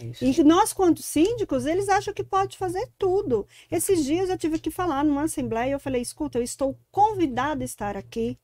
[0.00, 0.24] É isso.
[0.24, 3.46] E nós, quanto síndicos, eles acham que pode fazer tudo.
[3.70, 7.64] Esses dias eu tive que falar numa assembleia, eu falei, escuta, eu estou convidada a
[7.64, 8.38] estar aqui.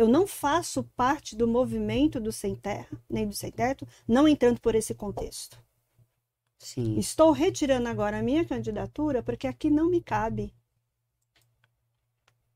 [0.00, 4.58] Eu não faço parte do movimento do Sem Terra, nem do Sem Teto, não entrando
[4.58, 5.62] por esse contexto.
[6.58, 6.98] Sim.
[6.98, 10.54] Estou retirando agora a minha candidatura porque aqui não me cabe.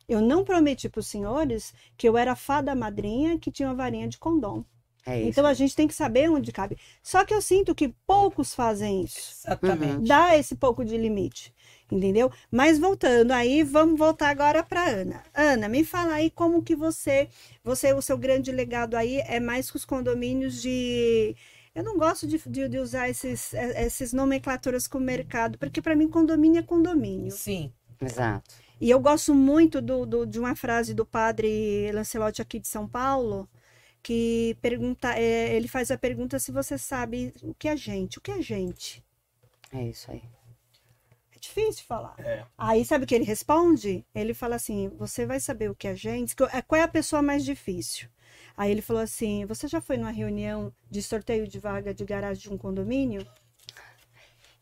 [0.08, 4.08] Eu não prometi para os senhores que eu era fada madrinha que tinha uma varinha
[4.08, 4.64] de condom.
[5.06, 5.28] É isso.
[5.30, 6.76] Então a gente tem que saber onde cabe.
[7.02, 9.46] Só que eu sinto que poucos fazem isso.
[9.46, 10.06] Exatamente.
[10.08, 11.52] Dá esse pouco de limite,
[11.90, 12.30] entendeu?
[12.50, 15.22] Mas voltando aí, vamos voltar agora para Ana.
[15.34, 17.28] Ana, me fala aí como que você,
[17.62, 21.36] você o seu grande legado aí é mais com os condomínios de
[21.74, 25.96] eu não gosto de, de, de usar esses, esses nomenclaturas com o mercado, porque para
[25.96, 27.32] mim condomínio é condomínio.
[27.32, 27.72] Sim.
[28.00, 28.54] Exato.
[28.80, 32.86] E eu gosto muito do, do- de uma frase do padre Lancelotti aqui de São
[32.88, 33.48] Paulo,
[34.04, 38.18] que pergunta, é, ele faz a pergunta se você sabe o que é gente.
[38.18, 39.04] O que é gente?
[39.72, 40.22] É isso aí.
[41.34, 42.14] É difícil falar.
[42.18, 42.44] É.
[42.56, 44.04] Aí sabe o que ele responde?
[44.14, 46.34] Ele fala assim: você vai saber o que é gente?
[46.34, 48.08] Que- Qual é a pessoa mais difícil?
[48.56, 52.42] Aí ele falou assim: você já foi numa reunião de sorteio de vaga de garagem
[52.44, 53.26] de um condomínio?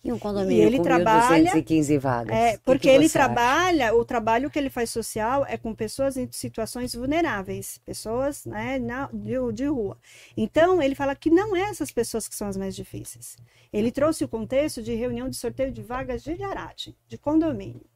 [0.05, 2.34] E um condomínio E ele com trabalha- 1.215 vagas.
[2.36, 3.28] É, porque que ele você acha?
[3.32, 8.80] trabalha, o trabalho que ele faz social é com pessoas em situações vulneráveis, pessoas né,
[8.80, 9.96] na, de, de rua.
[10.36, 13.36] Então, ele fala que não é essas pessoas que são as mais difíceis.
[13.72, 17.86] Ele trouxe o contexto de reunião de sorteio de vagas de garagem, de condomínio.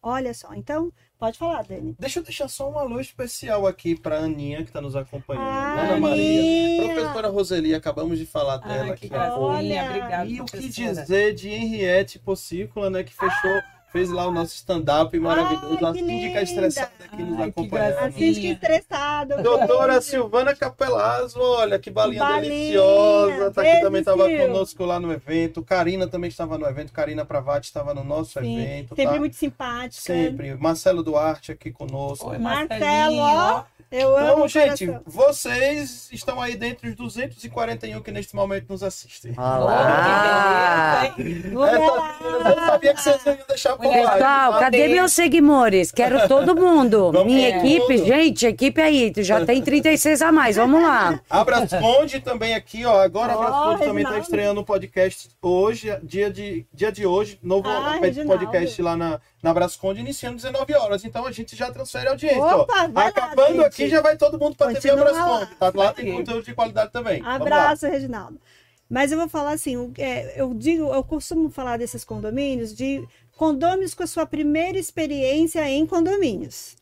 [0.00, 1.94] Olha só, então, pode falar, Dani.
[1.98, 5.44] Deixa eu deixar só um alô especial aqui para Aninha, que está nos acompanhando.
[5.44, 6.84] Ah, Ana Maria.
[6.84, 9.02] Professora Roseli, acabamos de falar dela Ai, aqui.
[9.02, 9.38] que gracinha.
[9.38, 9.84] Olha.
[9.84, 13.02] Obrigada, E o que dizer de Henriette Possícula, né?
[13.02, 13.60] Que fechou,
[13.92, 15.78] fez lá o nosso stand-up maravilhoso.
[15.84, 17.68] Ai, a síndica estressada nos que acompanhando.
[17.70, 18.08] gracinha.
[18.08, 19.42] Assiste que estressado.
[19.42, 20.00] Doutora.
[20.00, 23.50] Silvana Capelazzo, olha que balinha, Balinha, deliciosa.
[23.50, 25.62] Tá aqui também estava conosco lá no evento.
[25.62, 26.92] Karina também estava no evento.
[26.92, 28.94] Karina Pravati estava no nosso Sim, evento.
[28.94, 29.18] sempre tá?
[29.18, 30.02] muito simpática.
[30.02, 30.54] Sempre.
[30.54, 32.30] Marcelo Duarte aqui conosco.
[32.30, 33.64] Oi, Marcelo, ó.
[33.90, 35.02] Eu amo Então, gente, coração.
[35.06, 39.32] vocês estão aí dentre os 241 que neste momento nos assistem.
[39.34, 41.10] Olá!
[41.10, 41.54] Oh, beleza, hein?
[41.56, 43.92] Essas meninas, eu sabia que vocês iam deixar por lá.
[43.94, 44.58] Pessoal, Tá?
[44.60, 45.90] cadê meus seguidores?
[45.90, 47.10] Quero todo mundo.
[47.12, 48.06] Vamos Minha equipe, mundo.
[48.06, 51.18] gente, equipe aí, tu já tem 36 a mais, vamos lá.
[51.30, 53.00] Abrasconde também aqui, ó.
[53.00, 57.38] Agora a Ó, Abrasconde também está estreando um podcast hoje, dia de, dia de hoje,
[57.42, 58.82] novo Ah, podcast Reginaldo.
[58.84, 61.04] lá na, na Abrasconde, iniciando 19 horas.
[61.04, 63.66] Então a gente já transfere a audiência, Opa, vai lá, Acabando gente.
[63.66, 65.54] aqui, já vai todo mundo para TV Continua Abrasconde.
[65.56, 65.72] Tá?
[65.74, 67.22] Lá tem conteúdo de qualidade também.
[67.22, 67.34] Lá.
[67.34, 68.40] Abraço, Reginaldo.
[68.88, 73.94] Mas eu vou falar assim, é, eu digo, eu costumo falar desses condomínios de condomínios
[73.94, 76.76] com a sua primeira experiência em condomínios.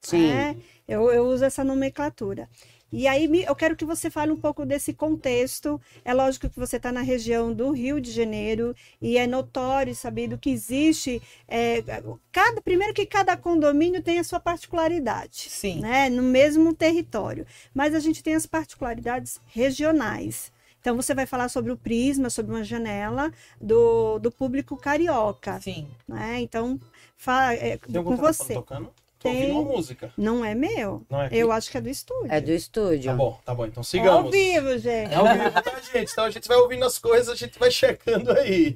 [0.00, 0.28] Sim.
[0.28, 0.56] né?
[0.86, 2.48] Eu, eu uso essa nomenclatura.
[2.92, 5.80] E aí eu quero que você fale um pouco desse contexto.
[6.04, 9.94] É lógico que você está na região do Rio de Janeiro e é notório, e
[9.94, 11.22] sabido que existe.
[11.48, 11.82] é,
[12.30, 15.80] cada, primeiro que cada condomínio tem a sua particularidade Sim.
[15.80, 17.46] né, no mesmo território.
[17.72, 20.52] Mas a gente tem as particularidades regionais.
[20.82, 25.60] Então, você vai falar sobre o prisma, sobre uma janela do, do público carioca.
[25.60, 25.88] Sim.
[26.08, 26.40] Né?
[26.40, 26.78] Então,
[27.16, 28.54] fala, é, com você.
[28.54, 28.92] tocando?
[29.22, 29.42] Tô Tem.
[29.52, 30.12] ouvindo uma música.
[30.16, 31.06] Não é meu.
[31.08, 31.28] Não é?
[31.30, 32.32] Eu acho que é do estúdio.
[32.32, 33.10] É do estúdio.
[33.12, 33.66] Tá bom, tá bom.
[33.66, 34.24] Então É sigamos.
[34.26, 35.12] ao vivo, gente.
[35.12, 36.12] É ao vivo, tá, gente?
[36.12, 38.74] Então a gente vai ouvindo as coisas, a gente vai checando aí.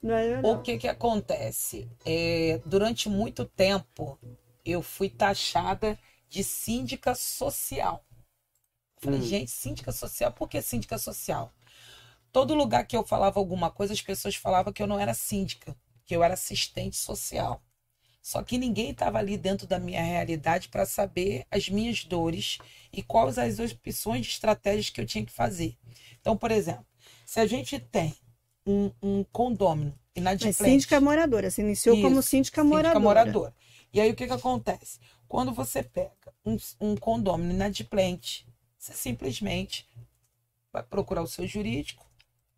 [0.00, 1.88] Não é O que que acontece?
[2.06, 4.16] É, durante muito tempo,
[4.64, 8.04] eu fui taxada de síndica social.
[9.00, 9.22] Falei, Hum.
[9.22, 11.52] gente, síndica social, por que síndica social?
[12.30, 15.74] Todo lugar que eu falava alguma coisa, as pessoas falavam que eu não era síndica,
[16.06, 17.60] que eu era assistente social.
[18.28, 22.58] Só que ninguém estava ali dentro da minha realidade para saber as minhas dores
[22.92, 25.78] e quais as opções de estratégias que eu tinha que fazer.
[26.20, 26.84] Então, por exemplo,
[27.24, 28.14] se a gente tem
[28.66, 31.50] um, um condômino Mas inadimplente, síndica moradora.
[31.50, 33.00] Você iniciou como Isso, síndica síndica moradora.
[33.00, 33.54] moradora.
[33.94, 35.00] E aí o que, que acontece?
[35.26, 36.12] Quando você pega
[36.44, 39.88] um, um condômino inadimplente, você simplesmente
[40.70, 42.06] vai procurar o seu jurídico,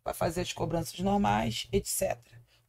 [0.03, 2.19] vai fazer as cobranças normais, etc.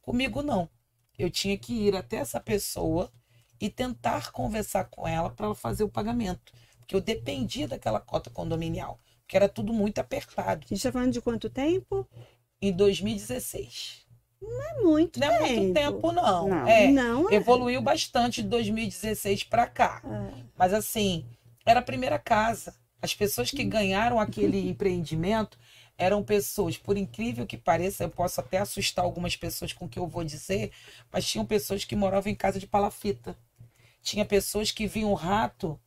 [0.01, 0.69] Comigo não.
[1.17, 3.11] Eu tinha que ir até essa pessoa
[3.59, 6.51] e tentar conversar com ela para ela fazer o pagamento.
[6.79, 10.61] Porque eu dependia daquela cota condominial, porque era tudo muito apertado.
[10.65, 12.07] A gente está falando de quanto tempo?
[12.61, 14.03] Em 2016.
[14.41, 15.53] Não é muito Não é tempo.
[15.61, 16.49] muito tempo, não.
[16.49, 16.67] Não.
[16.67, 17.35] É, Não é.
[17.35, 20.01] evoluiu bastante de 2016 para cá.
[20.03, 20.43] É.
[20.57, 21.25] Mas assim,
[21.65, 22.75] era a primeira casa.
[23.01, 25.57] As pessoas que ganharam aquele empreendimento
[25.97, 29.99] eram pessoas, por incrível que pareça, eu posso até assustar algumas pessoas com o que
[29.99, 30.71] eu vou dizer,
[31.11, 33.37] mas tinham pessoas que moravam em casa de palafita.
[34.01, 35.79] Tinha pessoas que viam um rato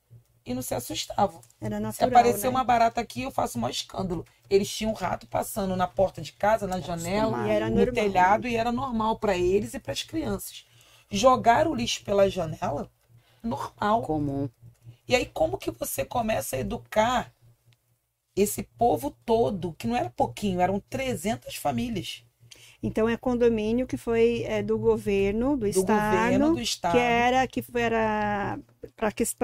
[0.44, 1.40] e não se assustavam.
[1.60, 2.48] Era Se natural, aparecer né?
[2.48, 4.24] uma barata aqui, eu faço o maior escândalo.
[4.48, 7.94] Eles tinham um rato passando na porta de casa, na janela, era no normal.
[7.94, 10.64] telhado, e era normal para eles e para as crianças.
[11.10, 12.88] Jogar o lixo pela janela,
[13.42, 14.02] normal.
[14.02, 14.48] Comum.
[15.08, 17.32] E aí, como que você começa a educar
[18.36, 22.22] esse povo todo, que não era pouquinho, eram 300 famílias.
[22.82, 26.92] Então é condomínio que foi é, do governo, do, Do estado, governo do estado.
[26.92, 28.58] que era que era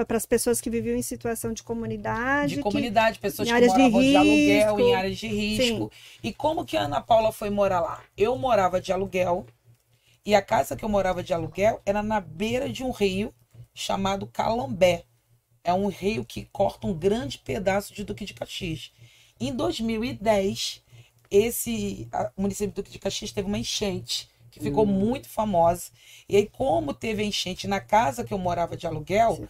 [0.05, 2.49] para as pessoas que viviam em situação de comunidade.
[2.51, 4.79] de que- comunidade, pessoas em que áreas de moravam de, aluguel, risco.
[4.81, 5.91] em áreas de risco.
[6.23, 8.01] E como que a Ana Paula foi morar lá?
[8.15, 9.45] Eu morava de aluguel
[10.25, 13.33] e a casa que eu morava de aluguel era na beira de um rio
[13.73, 15.03] chamado Calambé.
[15.63, 18.91] É um rio que corta um grande pedaço de Duque de Caxias.
[19.39, 20.83] Em 2010,
[21.31, 22.07] esse
[22.37, 25.91] município de Duque de Caxias teve uma enchente que ficou muito famosa.
[26.29, 29.47] E aí, como teve a enchente na casa que eu morava de aluguel,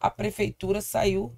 [0.00, 1.34] a prefeitura saiu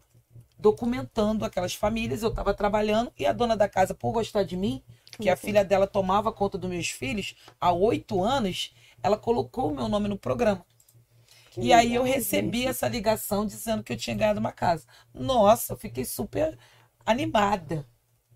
[0.58, 2.22] documentando aquelas famílias.
[2.22, 4.82] Eu estava trabalhando e a dona da casa, por gostar de mim,
[5.18, 9.74] que a filha dela tomava conta dos meus filhos há oito anos, ela colocou o
[9.74, 10.64] meu nome no programa.
[11.56, 14.86] E aí eu recebi essa ligação dizendo que eu tinha ganhado uma casa.
[15.12, 16.58] Nossa, eu fiquei super
[17.04, 17.86] animada.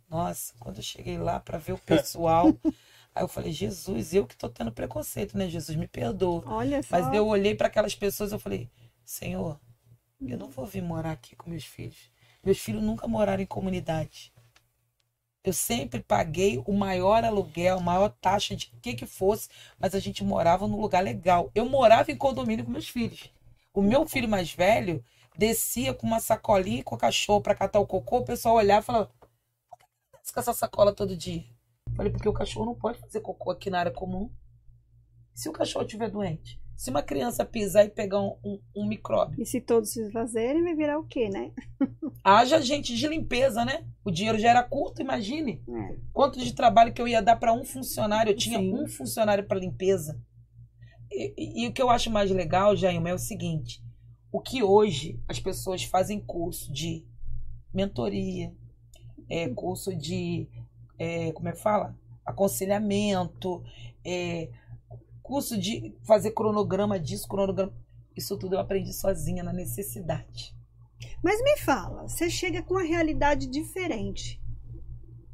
[0.09, 2.47] Nossa, quando eu cheguei lá para ver o pessoal,
[3.15, 5.49] aí eu falei, Jesus, eu que tô tendo preconceito, né?
[5.49, 6.43] Jesus, me perdoa.
[6.47, 6.89] Olha só.
[6.99, 8.69] Mas eu olhei para aquelas pessoas e eu falei,
[9.05, 9.61] Senhor,
[10.21, 12.11] eu não vou vir morar aqui com meus filhos.
[12.45, 14.33] Meus filhos nunca moraram em comunidade.
[15.43, 19.99] Eu sempre paguei o maior aluguel, a maior taxa de que que fosse, mas a
[19.99, 21.51] gente morava num lugar legal.
[21.55, 23.33] Eu morava em condomínio com meus filhos.
[23.73, 25.03] O meu filho mais velho
[25.39, 28.87] descia com uma sacolinha com o cachorro para catar o cocô, o pessoal olhava e
[28.87, 29.27] falava: por que
[30.11, 31.45] você desce com essa sacola todo dia?
[31.89, 34.31] Eu falei, porque o cachorro não pode fazer cocô aqui na área comum.
[35.35, 39.43] Se o cachorro estiver doente, se uma criança pisar e pegar um, um, um micróbio,
[39.43, 41.53] E se todos se fazerem, vai virar o quê, né?
[42.25, 43.85] haja gente de limpeza, né?
[44.03, 45.63] O dinheiro já era curto, imagine.
[45.69, 45.97] É.
[46.11, 48.31] Quanto de trabalho que eu ia dar para um funcionário?
[48.31, 48.73] Eu tinha Sim.
[48.73, 50.19] um funcionário para limpeza.
[51.11, 53.83] E, e- e o que eu acho mais legal, Jailma, é o seguinte:
[54.33, 57.05] o que hoje as pessoas fazem curso de
[57.75, 58.55] mentoria,
[59.29, 60.49] é, curso de.
[60.99, 61.95] é, como é que fala?
[62.25, 63.63] Aconselhamento,
[64.05, 64.49] é,
[65.23, 67.73] curso de fazer cronograma disso, cronograma.
[68.17, 70.55] Isso tudo eu aprendi sozinha na necessidade.
[71.23, 74.40] Mas me fala, você chega com uma realidade diferente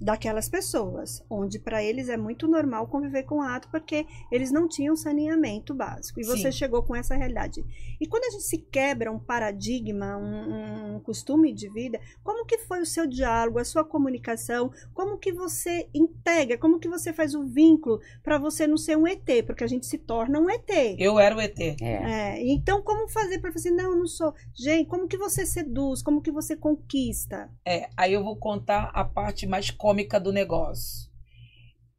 [0.01, 4.94] daquelas pessoas, onde para eles é muito normal conviver com ato porque eles não tinham
[4.94, 6.20] saneamento básico.
[6.20, 6.59] E você Sim.
[6.59, 7.64] chegou com essa realidade.
[8.01, 12.59] E quando a gente se quebra um paradigma, um, um costume de vida, como que
[12.59, 14.70] foi o seu diálogo, a sua comunicação?
[14.92, 16.59] Como que você integra?
[16.59, 19.26] Como que você faz o vínculo para você não ser um ET?
[19.47, 20.70] Porque a gente se torna um ET.
[20.99, 21.59] Eu era o ET.
[21.59, 21.76] É.
[21.80, 23.70] É, então, como fazer para fazer?
[23.70, 24.34] Não, eu não sou.
[24.55, 26.03] Gente, como que você seduz?
[26.03, 27.51] Como que você conquista?
[27.64, 31.09] É, aí eu vou contar a parte mais cômica do negócio.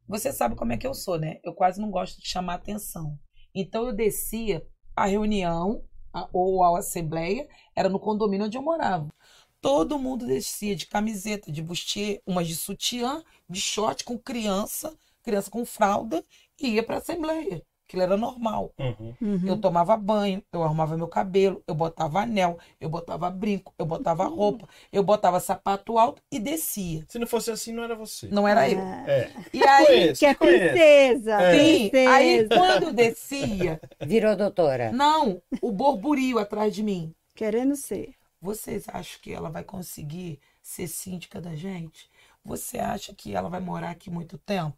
[0.06, 1.38] Você sabe como é que eu sou, né?
[1.42, 3.18] Eu quase não gosto de chamar atenção.
[3.54, 5.82] Então eu descia a reunião
[6.12, 9.08] a- ou a assembleia, era no condomínio onde eu morava.
[9.60, 15.50] Todo mundo descia de camiseta, de bustier, umas de sutiã, de short com criança, criança
[15.50, 16.22] com fralda,
[16.60, 17.62] e ia para a assembleia.
[17.88, 18.70] Aquilo era normal.
[18.78, 19.14] Uhum.
[19.46, 24.26] Eu tomava banho, eu arrumava meu cabelo, eu botava anel, eu botava brinco, eu botava
[24.26, 27.02] roupa, eu botava sapato alto e descia.
[27.08, 28.28] Se não fosse assim, não era você.
[28.28, 28.78] Não era eu.
[28.78, 29.32] É.
[29.54, 31.58] E aí, Conheço, Que é princesa, É.
[31.58, 32.48] sim, aí princesa.
[32.60, 34.92] quando eu descia, Virou doutora.
[34.92, 37.14] não, o borburio atrás de mim.
[37.34, 38.14] Querendo ser.
[38.38, 42.10] Vocês acham que ela vai conseguir ser síndica da gente?
[42.44, 44.76] Você acha que ela vai morar aqui muito tempo?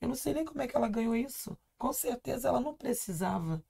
[0.00, 1.56] Eu não sei nem como é que ela ganhou isso.
[1.78, 3.62] Com certeza ela não precisava.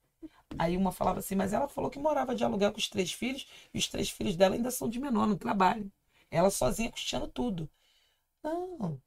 [0.59, 3.47] Aí uma falava assim, mas ela falou que morava de aluguel com os três filhos
[3.73, 5.91] e os três filhos dela ainda são de menor, não trabalham.
[6.31, 7.69] Ela sozinha custeando tudo.
[8.43, 9.01] Não,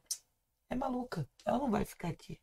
[0.70, 1.28] é maluca.
[1.44, 2.40] Ela não vai ficar aqui.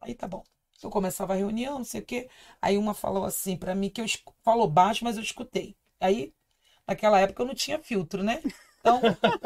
[0.00, 0.44] Aí tá bom.
[0.82, 2.28] Eu começava a reunião, não sei o quê.
[2.60, 4.06] Aí uma falou assim pra mim que eu
[4.42, 5.76] falou baixo, mas eu escutei.
[6.00, 6.34] Aí
[6.86, 8.42] Naquela época eu não tinha filtro, né?
[8.80, 9.00] Então,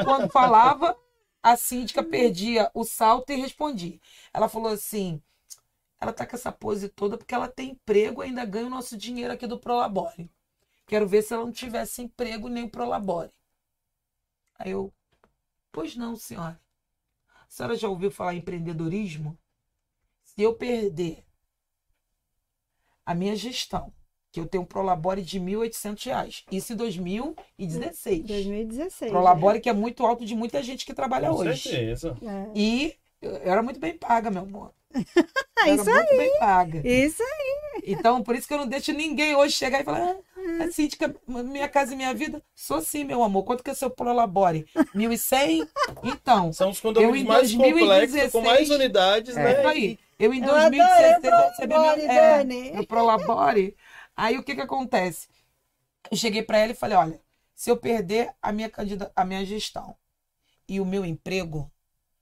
[0.04, 0.96] quando falava,
[1.42, 4.00] a síndica perdia o salto e respondia.
[4.32, 5.22] Ela falou assim:
[6.00, 8.96] ela tá com essa pose toda porque ela tem emprego e ainda ganha o nosso
[8.96, 10.30] dinheiro aqui do Prolabore.
[10.86, 13.32] Quero ver se ela não tivesse emprego nem o Prolabore.
[14.58, 14.92] Aí eu,
[15.72, 16.60] pois não, senhora.
[17.28, 19.38] A senhora já ouviu falar em empreendedorismo?
[20.22, 21.24] Se eu perder
[23.04, 23.92] a minha gestão,
[24.32, 28.24] que eu tenho um Prolabore de 1.800 reais, isso em 2016.
[28.24, 29.10] 2016.
[29.10, 31.70] Prolabore que é muito alto de muita gente que trabalha Com hoje.
[31.70, 32.16] certeza.
[32.22, 32.52] É.
[32.54, 34.74] E eu era muito bem paga, meu amor.
[35.58, 36.82] Ah, Eu isso era muito bem paga.
[36.86, 37.22] Isso
[37.84, 41.14] Então, por isso que eu não deixo ninguém hoje chegar e falar, ah, a síndica,
[41.26, 42.42] minha casa e minha vida.
[42.54, 43.44] Sou sim, meu amor.
[43.44, 44.66] Quanto que é seu Prolabore?
[44.94, 45.66] 1.100?
[46.04, 49.58] Então, São os condomínios Eu, mais 2016, complexos, com mais unidades, é né?
[49.58, 49.98] isso aí.
[50.18, 52.44] Eu em Eu adorei 2016 o eu recebi meu, Prolabore, é,
[52.74, 53.76] meu Prolabore.
[54.16, 55.28] Aí o que que acontece?
[56.10, 57.20] Eu cheguei para ela e falei, olha,
[57.54, 59.96] se eu perder a minha, candida- a minha gestão
[60.68, 61.70] e o meu emprego,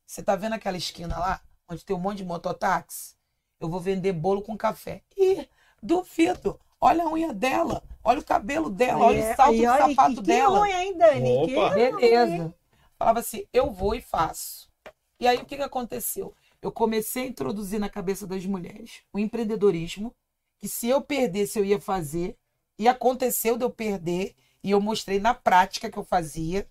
[0.07, 1.41] você tá vendo aquela esquina lá?
[1.69, 3.15] Onde tem um monte de mototáxi,
[3.61, 5.03] eu vou vender bolo com café.
[5.17, 5.49] Ih,
[5.83, 6.61] duvido.
[6.81, 10.15] Olha a unha dela, olha o cabelo dela, olha o salto Aí, do olha, sapato
[10.17, 10.59] que, dela.
[10.59, 11.57] Que unha, hein, Dani?
[11.57, 11.75] Opa.
[11.75, 11.93] Que?
[11.93, 12.55] Beleza.
[12.99, 14.71] Falava assim, eu vou e faço.
[15.19, 16.35] E aí o que, que aconteceu?
[16.61, 20.15] Eu comecei a introduzir na cabeça das mulheres o empreendedorismo,
[20.59, 22.37] que se eu perdesse eu ia fazer,
[22.79, 26.69] e aconteceu de eu perder, e eu mostrei na prática que eu fazia.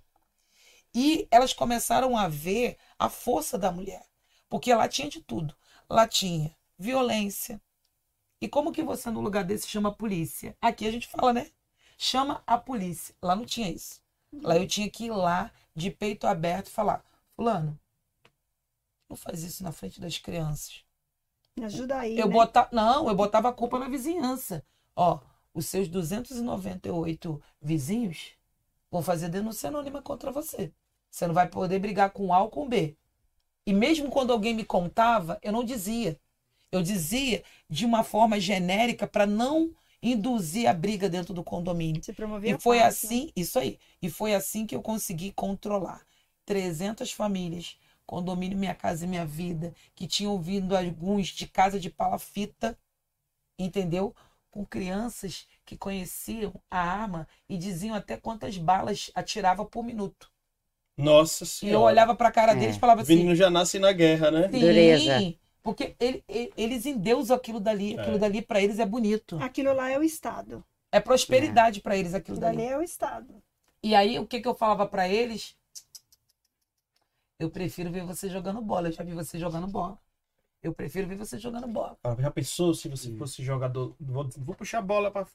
[0.93, 4.03] E elas começaram a ver a força da mulher,
[4.53, 5.55] porque lá tinha de tudo.
[5.89, 7.59] Lá tinha violência.
[8.39, 10.55] E como que você no lugar desse chama a polícia?
[10.61, 11.49] Aqui a gente fala, né?
[11.97, 13.15] Chama a polícia.
[13.19, 13.99] Lá não tinha isso.
[14.31, 17.03] Lá eu tinha que ir lá de peito aberto falar:
[17.35, 17.79] Fulano,
[19.09, 20.85] não faz isso na frente das crianças.
[21.57, 22.33] Me ajuda aí, Eu né?
[22.33, 22.69] bota...
[22.71, 24.63] Não, eu botava a culpa na vizinhança.
[24.95, 25.19] Ó,
[25.51, 28.33] os seus 298 vizinhos
[28.91, 30.71] vão fazer denúncia anônima contra você.
[31.09, 32.95] Você não vai poder brigar com A ou com B.
[33.65, 36.19] E mesmo quando alguém me contava, eu não dizia.
[36.71, 42.05] Eu dizia de uma forma genérica para não induzir a briga dentro do condomínio.
[42.05, 42.85] Se promovia E foi né?
[42.87, 43.79] assim, isso aí.
[44.01, 46.05] E foi assim que eu consegui controlar
[46.45, 51.89] 300 famílias, condomínio Minha Casa e Minha Vida, que tinham vindo alguns de casa de
[51.89, 52.77] palafita,
[53.59, 54.15] entendeu?
[54.51, 60.32] Com crianças que conheciam a arma e diziam até quantas balas atirava por minuto.
[60.97, 61.77] Nossa E senhora.
[61.77, 62.55] eu olhava pra cara É.
[62.55, 64.43] deles e falava Os assim: meninos já nascem na guerra, né?
[64.51, 65.35] Sim, Dureza.
[65.63, 67.97] porque ele- ele- eles endeusam aquilo dali.
[67.97, 68.19] Aquilo É.
[68.19, 69.37] dali pra eles é bonito.
[69.41, 70.63] Aquilo lá é o Estado.
[70.91, 72.61] É prosperidade pra eles aquilo Aquilo dali.
[72.67, 73.41] ali é o Estado.
[73.81, 75.55] E aí, o que, que eu falava pra eles?
[77.39, 78.87] Eu prefiro ver você jogando bola.
[78.87, 79.97] Eu já vi você jogando bola.
[80.61, 81.97] Eu prefiro ver você jogando bola.
[82.19, 83.95] Já pensou se você fosse jogador?
[83.99, 85.27] Vou, vou puxar a bola para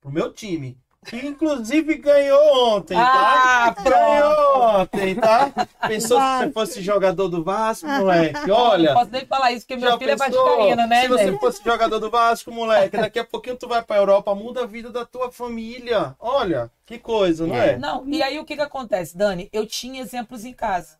[0.00, 0.78] pro meu time.
[1.12, 3.64] Inclusive ganhou ontem, tá?
[3.66, 5.50] Ah, Ganhou ontem, tá?
[5.88, 8.50] Pensou se você fosse jogador do Vasco, moleque?
[8.50, 8.88] Olha.
[8.90, 10.44] Não posso nem falar isso, porque meu filho é pensou?
[10.44, 11.40] vascaíno, né, Se você gente?
[11.40, 14.90] fosse jogador do Vasco, moleque, daqui a pouquinho tu vai pra Europa, muda a vida
[14.90, 16.14] da tua família.
[16.20, 17.78] Olha, que coisa, não é?
[17.78, 19.48] Não, e aí o que, que acontece, Dani?
[19.52, 20.98] Eu tinha exemplos em casa.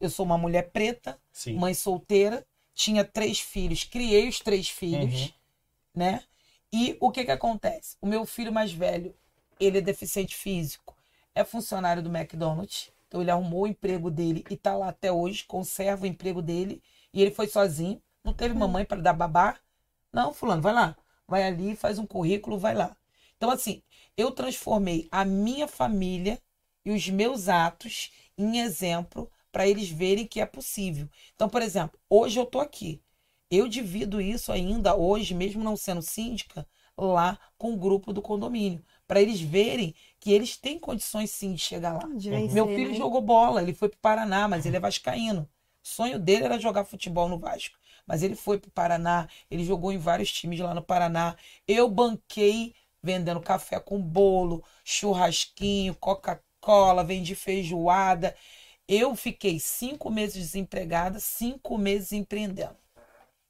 [0.00, 1.54] Eu sou uma mulher preta, Sim.
[1.54, 2.44] mãe solteira,
[2.74, 5.30] tinha três filhos, criei os três filhos, Uhum.
[5.94, 6.22] né?
[6.72, 7.96] E o que que acontece?
[8.02, 9.14] O meu filho mais velho,
[9.58, 10.96] ele é deficiente físico,
[11.34, 15.44] é funcionário do McDonald's, então ele arrumou o emprego dele e tá lá até hoje,
[15.44, 16.82] conserva o emprego dele,
[17.12, 19.58] e ele foi sozinho, não teve mamãe para dar babá.
[20.12, 20.96] Não, fulano, vai lá,
[21.26, 22.96] vai ali, faz um currículo, vai lá.
[23.36, 23.82] Então assim,
[24.16, 26.40] eu transformei a minha família
[26.84, 31.08] e os meus atos em exemplo para eles verem que é possível.
[31.34, 33.00] Então, por exemplo, hoje eu tô aqui.
[33.50, 38.84] Eu divido isso ainda hoje, mesmo não sendo síndica, lá com o grupo do condomínio,
[39.06, 42.10] para eles verem que eles têm condições sim de chegar lá.
[42.18, 42.30] De Uhum.
[42.30, 42.94] vencer, Meu filho né?
[42.94, 45.42] jogou bola, ele foi pro Paraná, mas ele é vascaíno.
[45.84, 47.76] O sonho dele era jogar futebol no Vasco,
[48.06, 51.36] mas ele foi pro Paraná, ele jogou em vários times lá no Paraná.
[51.66, 58.36] Eu banquei vendendo café com bolo, churrasquinho, Coca-Cola, vendi feijoada.
[58.88, 62.76] Eu fiquei cinco meses desempregada, cinco meses empreendendo.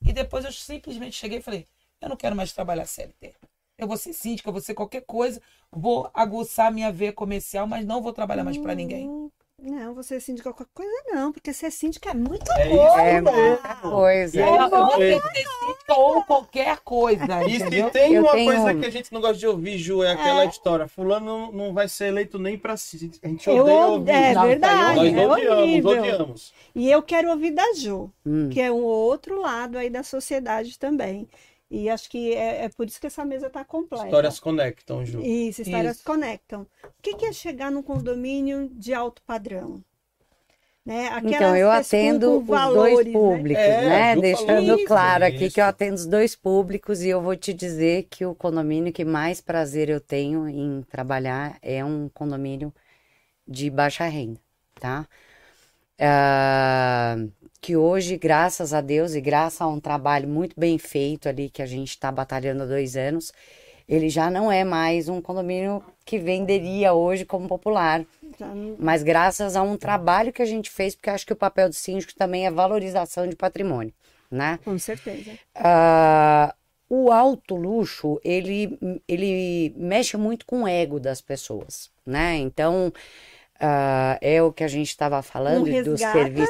[0.04, 1.66] E depois eu simplesmente cheguei e falei:
[2.00, 3.34] eu não quero mais trabalhar CLT.
[3.78, 7.84] Eu vou ser síndica, eu vou ser qualquer coisa, vou aguçar minha veia comercial, mas
[7.84, 9.06] não vou trabalhar mais para ninguém.
[9.08, 12.84] Hum, Não, você é síndica qualquer coisa, não, porque ser síndica é muito É coisa.
[12.88, 13.90] isso É mesmo.
[13.90, 14.40] Coisa.
[14.40, 18.52] É Eu isso vou ser síndica ou qualquer coisa, E se tem Eu uma tenho-
[18.52, 20.86] coisa que a gente não gosta de ouvir, Ju, é aquela história.
[20.88, 23.10] Fulano não, vai ser eleito nem pra si.
[23.22, 24.10] A gente Eu, odeia od- ouvir.
[24.10, 25.90] é Não, verdade, Nós é odiamos, horrível.
[25.90, 26.54] odiamos.
[26.74, 28.48] E eu quero ouvir da Ju, Hum.
[28.50, 31.26] que é um outro lado aí da sociedade também.
[31.70, 34.06] E acho que é, é por isso que essa mesa está completa.
[34.06, 35.20] Histórias conectam, Ju.
[35.20, 36.04] Isso, histórias Isso.
[36.04, 36.62] conectam.
[36.84, 39.82] O que, que é chegar num condomínio de alto padrão?
[40.84, 41.08] Né?
[41.24, 43.12] Então, eu atendo os valores, dois né?
[43.12, 44.16] públicos, É, a né?
[44.16, 44.86] Deixando isso.
[44.86, 45.54] claro aqui Isso.
[45.54, 49.04] que eu atendo os dois públicos e eu vou te dizer que o condomínio que
[49.04, 52.72] mais prazer eu tenho em trabalhar é um condomínio
[53.48, 54.40] de baixa renda,
[54.80, 55.06] tá?
[55.98, 57.16] Ah,
[57.66, 61.60] que hoje, graças a Deus e graças a um trabalho muito bem feito ali que
[61.60, 63.32] a gente está batalhando há dois anos,
[63.88, 68.06] ele já não é mais um condomínio que venderia hoje como popular.
[68.78, 71.74] Mas graças a um trabalho que a gente fez, porque acho que o papel do
[71.74, 73.92] síndico também é valorização de patrimônio,
[74.30, 74.60] né?
[74.64, 75.32] Com certeza.
[75.52, 76.54] Ah,
[76.88, 82.36] o alto luxo, ele, ele mexe muito com o ego das pessoas, né?
[82.36, 82.92] Então,
[83.60, 86.46] ah, é o que a gente estava falando Um do resgata, serviçal,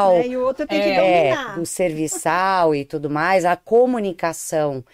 [0.00, 0.26] né?
[0.28, 1.46] E o outro tem que É, dominar.
[1.46, 4.84] do serviçal e tudo mais, a comunicação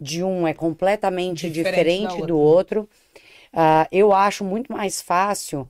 [0.00, 2.88] de um é completamente Diferente diferente do outro.
[3.52, 5.68] Ah, eu acho muito mais fácil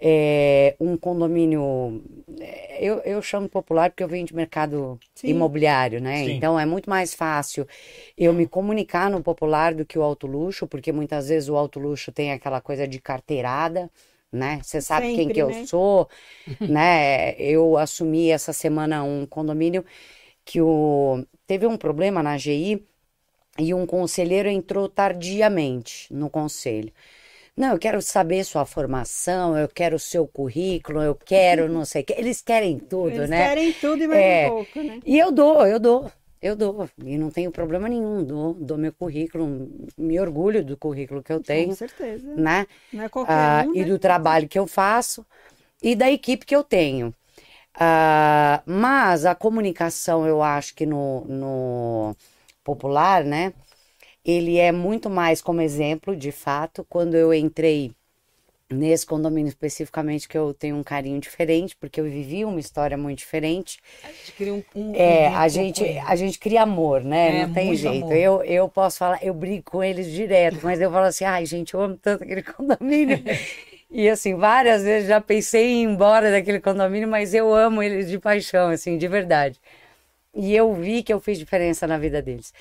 [0.00, 2.02] é, um condomínio.
[2.40, 5.26] é, Eu, eu chamo popular porque eu venho de mercado Sim.
[5.26, 6.24] imobiliário, né?
[6.24, 6.36] Sim.
[6.36, 7.66] Então é muito mais fácil
[8.16, 11.78] eu me comunicar no popular do que o alto luxo, porque muitas vezes o alto
[11.80, 13.90] luxo tem aquela coisa de carteirada,
[14.34, 14.60] né?
[14.62, 15.66] Você sabe quem Sempre, que eu né?
[15.66, 16.08] sou,
[16.66, 17.34] né?
[17.40, 19.84] Eu assumi essa semana um condomínio
[20.44, 21.24] que o...
[21.46, 22.86] teve um problema na AGI
[23.58, 26.92] e um conselheiro entrou tardiamente no conselho.
[27.56, 32.02] Não, eu quero saber sua formação, eu quero o seu currículo, eu quero não sei
[32.02, 32.12] o que.
[32.14, 33.54] Eles querem tudo, Eles né?
[33.54, 34.46] querem tudo e mais É.
[34.46, 35.02] um pouco, né?
[35.04, 36.10] E eu dou, eu dou,
[36.44, 36.88] eu dou.
[37.04, 39.46] E não tenho problema nenhum, dou, dou meu currículo,
[39.98, 42.34] me orgulho do currículo que eu Com tenho, certeza.
[42.36, 42.66] né?
[42.92, 43.86] Não é qualquer Ah, um, e né?
[43.86, 45.26] do trabalho que eu faço
[45.82, 47.14] e da equipe que eu tenho.
[47.74, 52.16] Ah, mas a comunicação, eu acho que no, no
[52.64, 53.54] popular, né?
[54.24, 56.84] Ele é muito mais como exemplo, de fato.
[56.88, 57.92] Quando eu entrei
[58.70, 63.18] nesse condomínio especificamente, que eu tenho um carinho diferente, porque eu vivi uma história muito
[63.18, 63.78] diferente.
[64.02, 67.02] A gente cria um, um- um É, a vínculo gente, com a gente cria amor,
[67.02, 67.32] né?
[67.32, 68.12] É, não tem jeito.
[68.12, 68.14] amor.
[68.14, 71.74] Eu, eu posso falar, eu brigo com eles direto, mas eu falo assim, ai, gente,
[71.74, 73.20] eu amo tanto aquele condomínio.
[73.90, 78.08] E assim, várias vezes já pensei em ir embora daquele condomínio, mas eu amo eles
[78.10, 79.60] de paixão, assim, de verdade.
[80.34, 82.52] E eu vi que eu fiz diferença na vida deles.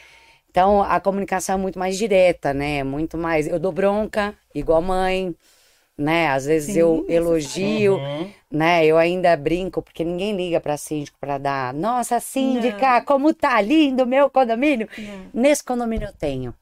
[0.49, 2.83] Então, a comunicação é muito mais direta, né?
[2.83, 3.47] Muito mais.
[3.47, 5.35] Eu dou bronca, igual mãe,
[5.97, 6.27] né?
[6.27, 7.15] Às vezes Sim, eu necessário.
[7.15, 8.33] elogio, Uhum.
[8.51, 8.85] né?
[8.85, 11.73] Eu ainda brinco, porque ninguém liga para síndico para dar.
[11.73, 14.87] Nossa, síndica, como tá lindo o meu condomínio.
[14.97, 15.29] Não.
[15.33, 16.53] Nesse condomínio eu tenho.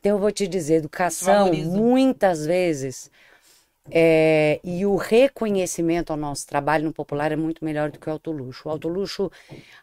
[0.00, 3.10] Então eu vou te dizer, educação, muitas vezes,
[3.90, 8.12] é, e o reconhecimento ao nosso trabalho no popular é muito melhor do que o
[8.12, 8.68] alto luxo.
[8.68, 9.30] O alto luxo,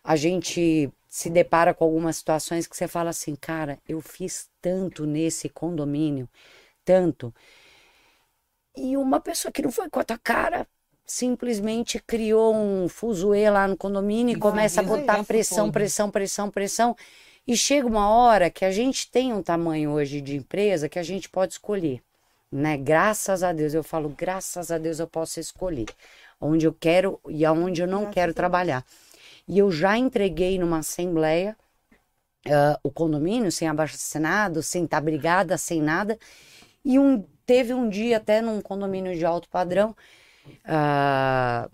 [0.04, 5.06] a gente se depara com algumas situações que você fala assim, cara, eu fiz tanto
[5.06, 6.30] nesse condomínio,
[6.86, 7.34] tanto.
[8.78, 10.68] E uma pessoa que não foi com a tua cara
[11.06, 16.10] simplesmente criou um fuzuê lá no condomínio e E começa a botar tempo pressão, pressão,
[16.10, 16.96] pressão, pressão.
[17.48, 21.04] E chega uma hora que a gente tem um tamanho hoje de empresa que a
[21.04, 22.02] gente pode escolher,
[22.52, 22.76] né?
[22.76, 25.86] Graças a Deus, eu falo, graças a Deus eu posso escolher
[26.40, 28.86] onde eu quero e aonde eu não Graças quero trabalhar.
[29.48, 31.56] E eu já entreguei numa assembleia
[32.48, 36.18] ah, o condomínio sem abaixo assinado, sem estar brigada, sem nada.
[36.86, 39.96] E um, teve um dia até num condomínio de alto padrão,
[40.64, 41.68] ah,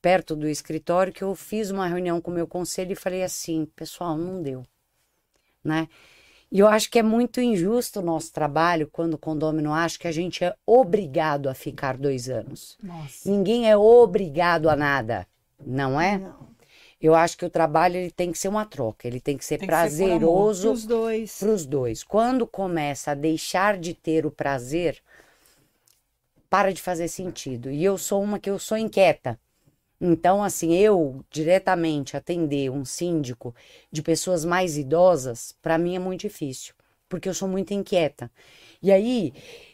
[0.00, 3.66] perto do escritório, que eu fiz uma reunião com o meu conselho e falei assim,
[3.76, 4.64] pessoal, não deu,
[5.62, 5.88] né?
[6.50, 10.06] E eu acho que é muito injusto o nosso trabalho quando o condomínio acha que
[10.06, 12.76] a gente é obrigado a ficar dois anos.
[12.82, 13.30] Nossa.
[13.30, 15.26] Ninguém é obrigado a nada,
[15.64, 16.18] não é?
[16.18, 16.51] Não.
[17.02, 19.58] Eu acho que o trabalho ele tem que ser uma troca, ele tem que ser
[19.58, 21.38] Tem prazeroso Os dois.
[21.40, 22.04] para os dois.
[22.04, 25.02] Quando começa a deixar de ter o prazer,
[26.52, 27.70] para de fazer sentido.
[27.70, 29.40] E eu sou uma que eu sou inquieta.
[29.98, 33.54] Então, assim, eu diretamente atender um síndico
[33.90, 36.74] de pessoas mais idosas, para mim é muito difícil,
[37.08, 38.30] porque eu sou muito inquieta.
[38.82, 39.32] E aí,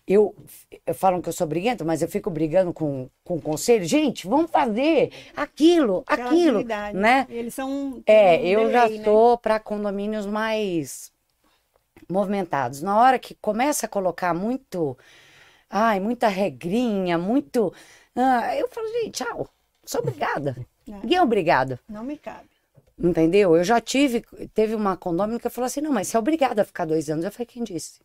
[0.08, 0.34] eu,
[0.86, 3.84] eu falam que eu sou briguenta, mas eu fico brigando com, com o conselho.
[3.84, 7.26] Gente, vamos fazer aquilo, Aquela aquilo, né?
[7.28, 8.02] Eles são.
[8.06, 9.36] É, um eu já delay, né?
[9.42, 11.12] para condomínios mais
[12.08, 12.80] movimentados.
[12.80, 14.96] Na hora que começa a colocar muito,
[15.68, 17.70] ai, muita regrinha, muito,
[18.16, 19.46] ah, eu falo, gente, tchau,
[19.84, 20.56] sou obrigada.
[20.88, 20.92] É.
[21.02, 22.48] Ninguém é obrigado, Não me cabe.
[22.98, 23.54] entendeu?
[23.54, 26.64] Eu já tive, teve uma condômino que falou assim, não, mas você é obrigada a
[26.64, 27.26] ficar dois anos.
[27.26, 28.00] Eu falei, quem disse?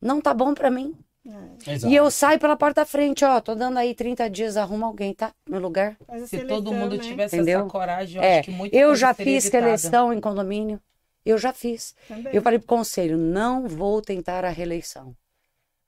[0.00, 0.96] Não tá bom para mim.
[1.26, 1.72] É.
[1.72, 1.92] Exato.
[1.92, 5.14] E eu saio pela porta da frente, ó, tô dando aí 30 dias, arruma alguém,
[5.14, 5.34] tá?
[5.48, 5.96] No lugar.
[6.22, 7.04] Se seleção, todo mundo né?
[7.04, 7.60] tivesse Entendeu?
[7.60, 10.80] essa coragem, eu É, acho que muita eu já fiz seleção em condomínio.
[11.24, 11.94] Eu já fiz.
[12.08, 12.34] Também.
[12.34, 15.14] Eu falei pro conselho, não vou tentar a reeleição.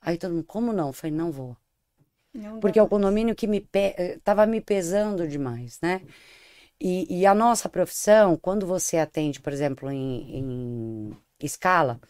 [0.00, 0.88] Aí todo mundo, como não?
[0.88, 1.56] Eu falei, não vou.
[2.34, 3.94] Não Porque é o condomínio que me pe...
[3.96, 6.02] eh, tava me pesando demais, né?
[6.80, 12.00] E, e a nossa profissão, quando você atende, por exemplo, em, em escala,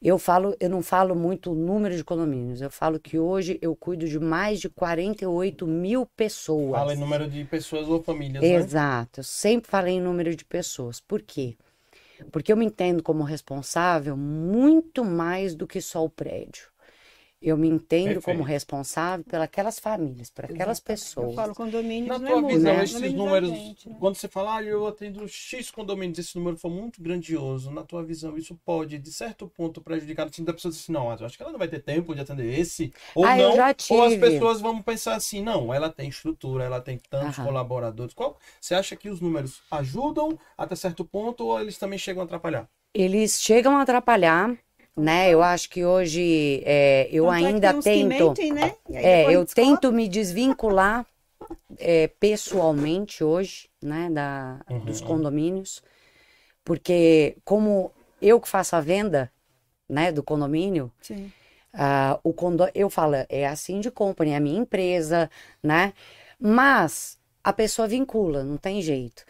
[0.00, 2.60] eu falo, eu não falo muito o número de condomínios.
[2.60, 6.78] Eu falo que hoje eu cuido de mais de 48 mil pessoas.
[6.78, 8.54] Fala em número de pessoas ou famílias, né?
[8.56, 11.00] Exato, eu sempre falei em número de pessoas.
[11.00, 11.56] Por quê?
[12.30, 16.68] Porque eu me entendo como responsável muito mais do que só o prédio.
[17.40, 18.44] Eu me entendo como Perfeito.
[18.44, 20.80] responsável pelas famílias, por aquelas
[21.18, 21.28] Eu pessoas.
[21.28, 22.82] falo condomínio, Na não tua é muito, visão, né?
[22.82, 23.96] esses Condomínio números, gente, né?
[23.98, 28.02] quando você fala, ah, eu atendo X condomínios, esse número for muito grandioso, na tua
[28.04, 31.42] visão, isso pode, de certo ponto, prejudicar, assim, da pessoa assim, não, eu acho que
[31.42, 34.60] ela não vai ter tempo de atender esse, ou Ah, eu não, ou as pessoas
[34.60, 37.38] vão pensar assim, não, ela tem estrutura, ela tem tantos Aham.
[37.38, 38.14] colaboradores.
[38.14, 42.24] Qual, você acha que os números ajudam até certo ponto, ou eles também chegam a
[42.24, 42.68] atrapalhar?
[42.92, 44.54] Eles chegam a atrapalhar,
[44.98, 45.30] né?
[45.30, 48.04] Eu acho que hoje é, eu Tanto é que ainda que tento.
[48.08, 48.74] mentem, né?
[48.90, 49.54] E É, eu descobre.
[49.54, 51.06] tento me desvincular
[51.78, 55.82] é, pessoalmente hoje, né, da, dos condomínios,
[56.64, 59.30] porque como eu que faço a venda,
[59.88, 61.32] né, do condomínio, Sim.
[61.72, 62.68] ah, o condo...
[62.74, 65.30] eu falo, é assim de company, é a minha empresa,
[65.62, 65.92] né?
[66.38, 69.24] Mas a pessoa vincula, não tem jeito.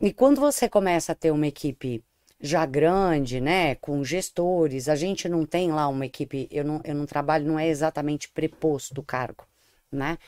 [0.00, 2.02] E quando você começa a ter uma equipe
[2.40, 6.94] já grande, né, com gestores, a gente não tem lá uma equipe, eu não, eu
[6.94, 9.44] não trabalho, não é exatamente preposto o cargo,
[9.92, 10.18] né?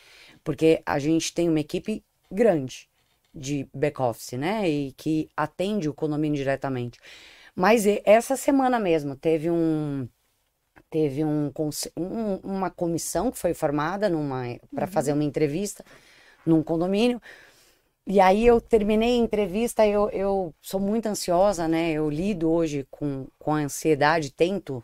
[0.45, 2.89] Porque a gente tem uma equipe grande
[3.35, 6.99] de back-office, né, e que atende o condomínio diretamente.
[7.55, 10.09] Mas essa semana mesmo teve um
[10.91, 11.51] teve um,
[11.97, 14.11] um- uma comissão que foi formada
[14.75, 15.85] para fazer uma entrevista
[16.47, 17.21] num condomínio.
[18.07, 21.92] E aí eu terminei a entrevista, eu, eu sou muito ansiosa, né?
[21.92, 24.82] Eu lido hoje com, com a ansiedade, tento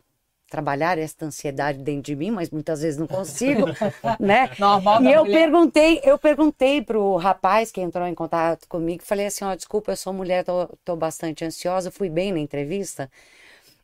[0.48, 3.68] trabalhar essa ansiedade dentro de mim, mas muitas vezes não consigo,
[4.18, 4.50] né?
[4.58, 5.28] Normal E eu mulher.
[5.28, 9.96] perguntei, eu perguntei pro rapaz que entrou em contato comigo, falei assim, ó, desculpa, eu
[9.96, 13.10] sou mulher, tô, tô bastante ansiosa, fui bem na entrevista.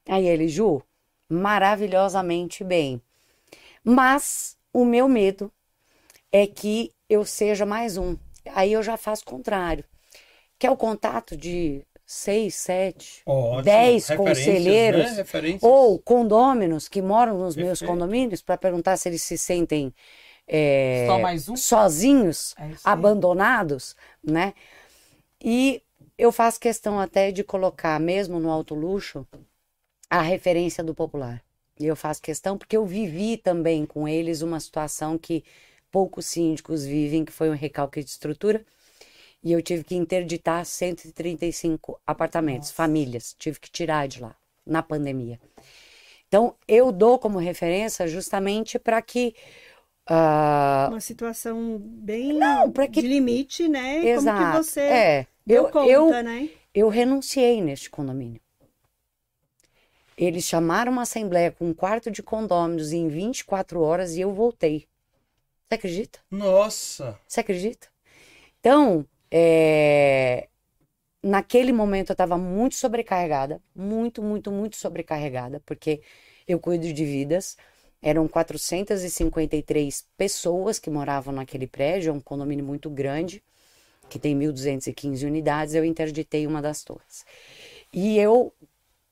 [0.08, 0.82] Aí ele, Ju,
[1.30, 3.00] maravilhosamente bem.
[3.84, 5.52] Mas o meu medo
[6.32, 8.16] é que eu seja mais um.
[8.54, 9.84] Aí eu já faço o contrário.
[10.58, 13.62] Que é o contato de seis, sete, Ótimo.
[13.64, 15.24] dez Referências, conselheiros né?
[15.60, 17.92] Ou condôminos que moram nos meus Perfeito.
[17.92, 19.94] condomínios para perguntar se eles se sentem
[20.48, 21.54] é, Só mais um?
[21.56, 24.54] sozinhos, É abandonados, né?
[25.42, 25.82] E
[26.18, 29.26] eu faço questão até de colocar, mesmo no alto luxo,
[30.10, 31.42] a referência do popular.
[31.78, 35.44] E eu faço questão porque eu vivi também com eles uma situação que
[35.94, 38.64] poucos síndicos vivem, que foi um recalque de estrutura.
[39.44, 44.34] E eu tive que interditar 135 apartamentos, famílias, tive que tirar de lá,
[44.66, 45.38] na pandemia.
[46.26, 49.36] Então, eu dou como referência justamente para que.
[50.08, 54.04] ah, Uma situação bem Não, que- de limite, né?
[54.04, 54.42] exato.
[54.42, 56.50] Como que você é, deu eu, conta, eu, né?
[56.74, 58.40] eu renunciei neste condomínio.
[60.18, 64.88] Eles chamaram uma assembleia com um quarto de condôminos em 24 horas e eu voltei.
[65.68, 66.18] Você acredita?
[66.30, 67.18] Nossa.
[67.26, 67.88] Você acredita?
[68.60, 70.48] Então, é,
[71.22, 76.02] naquele momento eu estava muito sobrecarregada, muito, muito, muito sobrecarregada, porque
[76.46, 77.56] eu cuido de vidas.
[78.00, 83.42] Eram 453 pessoas que moravam naquele prédio, é um condomínio muito grande,
[84.10, 85.74] que tem 1.215 unidades.
[85.74, 87.24] Eu interditei uma das torres.
[87.92, 88.52] E eu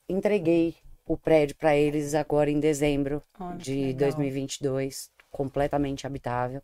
[0.07, 0.75] entreguei
[1.07, 4.11] o prédio para eles agora em dezembro Olha de legal.
[4.11, 6.63] 2022, completamente habitável,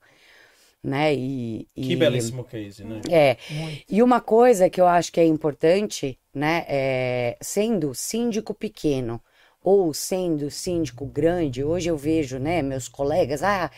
[0.82, 1.14] né?
[1.14, 3.00] E, Que e- belíssimo case, né?
[3.10, 3.36] É.
[3.50, 3.84] Muito.
[3.90, 9.20] E uma coisa que eu acho que é importante, né, é, sendo síndico pequeno
[9.62, 13.70] ou sendo síndico grande, hoje eu vejo, né, meus colegas, ah,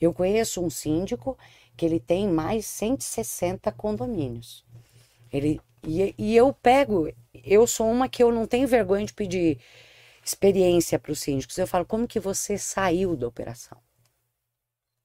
[0.00, 1.38] eu conheço um síndico
[1.76, 4.64] que ele tem mais 160 condomínios.
[5.32, 7.12] Ele, e, e eu pego,
[7.44, 9.58] eu sou uma que eu não tenho vergonha de pedir
[10.24, 11.58] experiência para os síndicos.
[11.58, 13.78] Eu falo, como que você saiu da operação?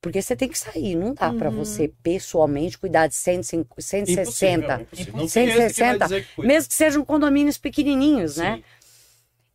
[0.03, 4.81] Porque você tem que sair, não dá para você pessoalmente cuidar de 150, 160.
[4.81, 5.05] Impossível, impossível.
[5.07, 8.57] Que vai 160, dizer que mesmo que sejam condomínios pequenininhos, né?
[8.57, 8.63] Sim.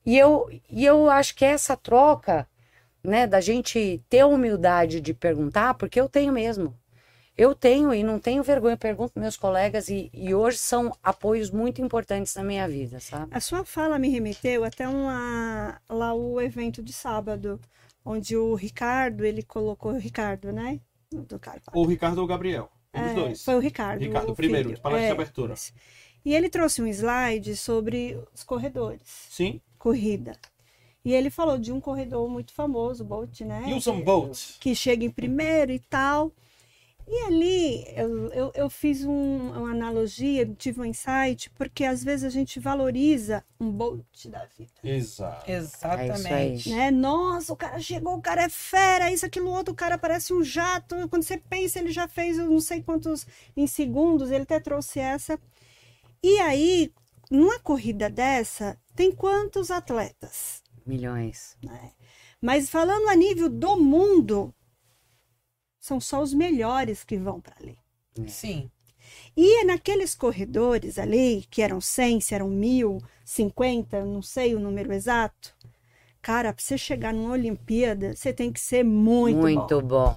[0.07, 2.49] E eu, e eu acho que essa troca,
[3.05, 6.75] né, da gente ter a humildade de perguntar, porque eu tenho mesmo.
[7.37, 11.51] Eu tenho e não tenho vergonha, eu pergunto meus colegas e, e hoje são apoios
[11.51, 13.29] muito importantes na minha vida, sabe?
[13.33, 17.61] A sua fala me remeteu até uma, lá o evento de sábado,
[18.09, 20.81] onde o Ricardo, ele colocou o Ricardo, né?
[21.13, 21.39] Do
[21.75, 22.71] O Ricardo ou o Gabriel.
[22.95, 23.45] Um dos É, dois.
[23.45, 24.01] Foi o Ricardo.
[24.01, 25.53] Ricardo, o primeiro, de palestra É, de abertura.
[25.53, 25.73] isso.
[26.25, 29.61] E ele trouxe um slide sobre os corredores, Sim.
[29.79, 30.33] corrida.
[31.05, 33.65] E ele falou de um corredor muito famoso, Bolt, né?
[33.75, 34.59] Usain Bolt.
[34.59, 36.33] que chega em primeiro e tal.
[37.11, 42.23] E ali eu, eu, eu fiz um- uma analogia, tive um insight, porque às vezes
[42.25, 44.71] a gente valoriza um Bolt da vida.
[44.85, 45.51] Exato.
[45.51, 46.69] Exatamente.
[46.69, 46.91] Né?
[46.91, 50.45] Nossa, o cara chegou, o cara é fera, isso, aquilo, outro, o cara parece um
[50.45, 50.95] jato.
[51.09, 55.01] Quando você pensa, ele já fez eu não sei quantos em segundos, ele até trouxe
[55.01, 55.39] essa.
[56.23, 56.93] E aí,
[57.31, 60.63] numa corrida dessa, tem quantos atletas?
[60.85, 61.57] Milhões.
[62.41, 64.55] Mas falando a nível do mundo,
[65.89, 67.79] são só os melhores que vão para ali.
[68.27, 68.71] Sim.
[69.35, 74.93] E naqueles corredores ali, que eram 100, se eram mil, 50, não sei o número
[74.93, 75.57] exato.
[76.21, 79.87] Cara, para você chegar numa Olimpíada, você tem que ser muito, Muito, bom.
[79.87, 80.17] bom.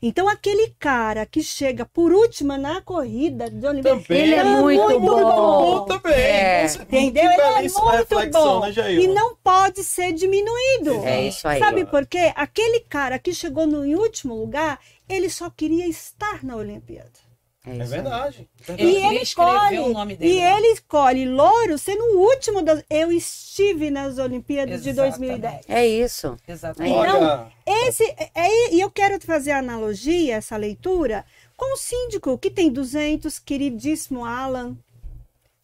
[0.00, 5.00] Então, aquele cara que chega por última na corrida de Olimpíada, Também Ele é muito
[5.00, 5.84] bom.
[5.84, 6.64] também, É.
[6.66, 7.10] Entendeu?
[7.12, 8.60] Que Ele é muito bom.
[8.60, 9.02] né, Jailma?
[9.02, 11.04] E não pode ser diminuído.
[11.04, 11.58] É isso aí.
[11.58, 12.32] Sabe por quê?
[12.34, 14.78] Aquele cara que chegou no em último lugar,
[15.08, 17.31] ele só queria estar na Olimpíada.
[17.64, 18.48] É, É verdade.
[18.76, 20.56] E ele escolhe, o nome dele, e né?
[20.56, 22.82] ele escolhe louro sendo o último das.
[22.90, 25.40] Eu estive nas Olimpíadas de Exatamente.
[25.40, 25.64] 2010.
[25.68, 26.36] É isso.
[26.46, 26.94] Exatamente.
[26.96, 28.04] Então, Esse,
[28.34, 31.24] é, e eu quero fazer a analogia, essa leitura,
[31.56, 34.76] com o síndico, que tem 200, queridíssimo Alan.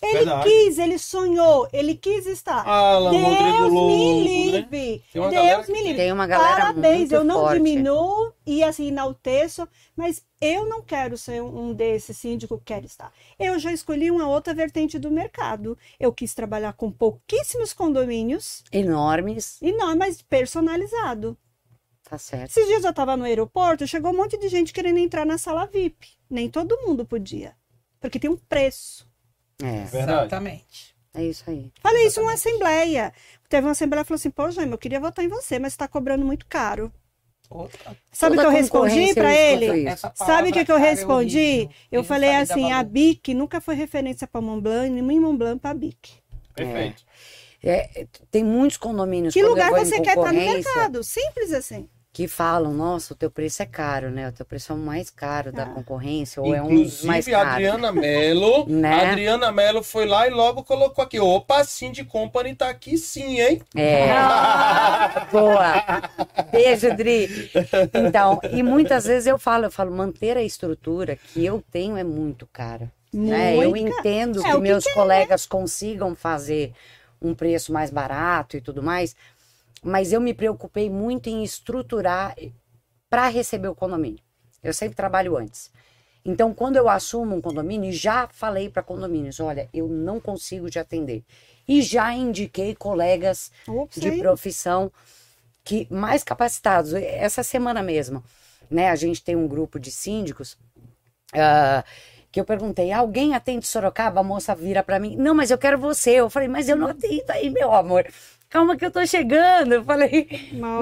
[0.00, 0.48] Ele Verdade.
[0.48, 2.64] quis, ele sonhou, ele quis estar.
[2.64, 4.58] Alan, Rodrigo Deus Lobo, me né?
[4.60, 5.04] livre.
[5.12, 5.96] Tem uma galera Deus me livre.
[5.96, 7.56] Tem uma galera Parabéns, muito eu não forte.
[7.56, 13.12] diminuo e assim enalteço, mas eu não quero ser um desses síndico que quer estar.
[13.36, 15.76] Eu já escolhi uma outra vertente do mercado.
[15.98, 19.58] Eu quis trabalhar com pouquíssimos condomínios Enormes.
[19.60, 21.36] e não, mas personalizado.
[22.08, 22.50] Tá certo.
[22.50, 25.66] Esses dias eu estava no aeroporto, chegou um monte de gente querendo entrar na sala
[25.66, 26.10] VIP.
[26.30, 27.56] Nem todo mundo podia,
[28.00, 29.07] porque tem um preço.
[29.60, 30.20] É, Verdade.
[30.20, 30.94] Exatamente.
[31.14, 31.72] é isso aí.
[31.80, 33.12] Falei isso numa assembleia.
[33.48, 35.88] Teve uma assembleia que falou assim: pô, Jaime, eu queria votar em você, mas está
[35.88, 36.92] cobrando muito caro.
[37.50, 37.96] Outra.
[38.12, 39.90] Sabe o que eu respondi para escuto ele?
[39.90, 40.02] isso.
[40.02, 41.68] Palavra, Sabe o que, que eu é respondi?
[41.90, 42.82] eu falei assim: a.
[42.82, 46.10] BIC nunca foi referência para Mont Blanc, nem Mont Blanc para BIC.
[46.54, 47.04] Perfeito.
[47.62, 51.02] É, tem muitos condomínios Que lugar você quer estar no concorrência, mercado?
[51.02, 51.88] Simples assim.
[52.18, 54.28] Que falam, nossa, o teu preço é caro, né?
[54.28, 55.66] O teu preço é o mais caro da Ah.
[55.66, 57.52] concorrência, ou é um dos mais Inclusive, a caros.
[57.54, 58.92] Adriana Mello, Né?
[58.92, 63.40] a Adriana Mello foi lá e logo colocou aqui, opa, Cindy Company tá aqui sim,
[63.40, 63.62] hein?
[63.76, 64.08] É.
[65.30, 66.02] Boa.
[66.50, 67.52] Beijo, Dri.
[67.94, 72.02] Então, e muitas vezes eu falo, eu falo, manter a estrutura que eu tenho é
[72.02, 72.90] muito cara.
[73.14, 73.54] né?
[73.56, 76.72] Eu entendo É, que que meus que é, colegas consigam fazer
[77.22, 79.14] um preço mais barato e tudo mais,
[79.82, 82.36] mas eu me preocupei muito em estruturar
[83.08, 84.20] para receber o condomínio.
[84.62, 85.70] Eu sempre trabalho antes.
[86.24, 90.78] Então, quando eu assumo um condomínio, já falei para condomínios, olha, eu não consigo te
[90.78, 91.24] atender.
[91.66, 94.92] E já indiquei colegas Ops, de profissão
[95.64, 96.92] que mais capacitados.
[96.94, 98.22] Essa semana mesmo,
[98.70, 98.90] né?
[98.90, 100.58] A gente tem um grupo de síndicos
[101.34, 101.84] ah,
[102.30, 104.20] que eu perguntei: alguém atende Sorocaba?
[104.20, 106.12] A moça vira para mim: não, mas eu quero você.
[106.12, 108.06] Eu falei: mas eu não atendo aí, meu amor.
[108.48, 109.72] Calma que eu tô chegando.
[109.72, 110.26] Eu falei,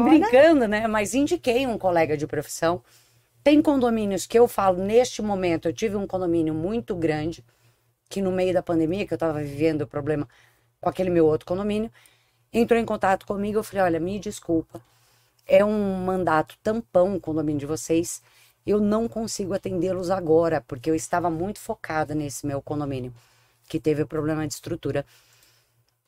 [0.05, 0.87] brincando, né?
[0.87, 2.83] Mas indiquei um colega de profissão.
[3.43, 7.45] Tem condomínios que eu falo, neste momento, eu tive um condomínio muito grande,
[8.09, 10.29] que no meio da pandemia, que eu estava vivendo o problema
[10.81, 11.91] com aquele meu outro condomínio,
[12.53, 14.81] entrou em contato comigo, eu falei, olha, me desculpa,
[15.47, 18.23] é um mandato tampão o condomínio de vocês,
[18.67, 23.15] eu não consigo atendê-los agora, porque eu estava muito focada nesse meu condomínio,
[23.69, 25.07] que teve o problema de estrutura.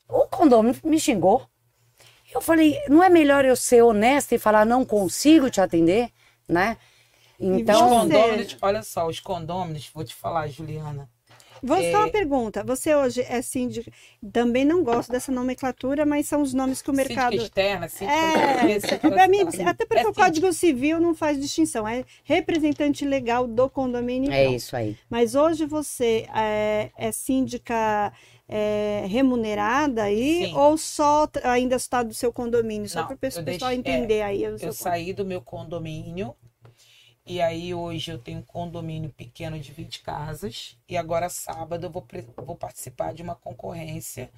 [0.09, 1.48] O condomínio me xingou.
[2.33, 6.09] Eu falei, não é melhor eu ser honesta e falar, não consigo te atender,
[6.47, 6.77] né?
[7.39, 11.09] Os Então, você- condôminos, olha só, os condôminos, vou te falar, Juliana.
[11.61, 11.91] Vou É.
[11.91, 12.63] só uma pergunta.
[12.63, 13.91] Você hoje é síndico.
[14.31, 17.31] Também não gosto dessa nomenclatura, mas são os nomes que o mercado.
[17.31, 18.13] Síndica externa, síndica
[18.95, 23.45] É, pra mim, até porque é o Código Civil não faz distinção, é representante legal
[23.45, 24.31] do condomínio.
[24.31, 24.55] é pronto.
[24.55, 24.97] isso aí.
[25.09, 28.13] Mas hoje você é, é síndica
[28.49, 30.55] é, remunerada aí Sim.
[30.55, 32.89] ou só ainda está do seu condomínio?
[32.89, 34.47] Só para o eu pessoal deixei- entender aí.
[34.47, 36.35] o seu Eu saí do meu condomínio
[37.25, 41.91] e aí hoje eu tenho um condomínio pequeno de 20 casas e agora sábado eu
[41.91, 42.03] vou,
[42.43, 44.31] vou participar de uma concorrência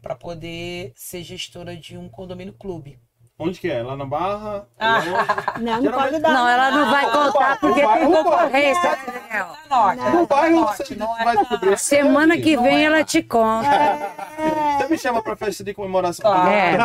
[0.00, 2.98] para poder ser gestora de um condomínio clube.
[3.40, 3.84] Onde que é?
[3.84, 4.66] Lá na Barra?
[4.80, 5.00] Ah.
[5.60, 6.32] Não, não pode dar.
[6.32, 10.20] Não, ela não vai contar porque tem concorrência, né, Não.
[10.20, 11.42] No bairro você não é vai não.
[11.42, 11.78] descobrir.
[11.78, 13.68] Semana que vem é ela te conta.
[14.78, 16.32] Você me chama pra festa de comemoração.
[16.48, 16.78] É.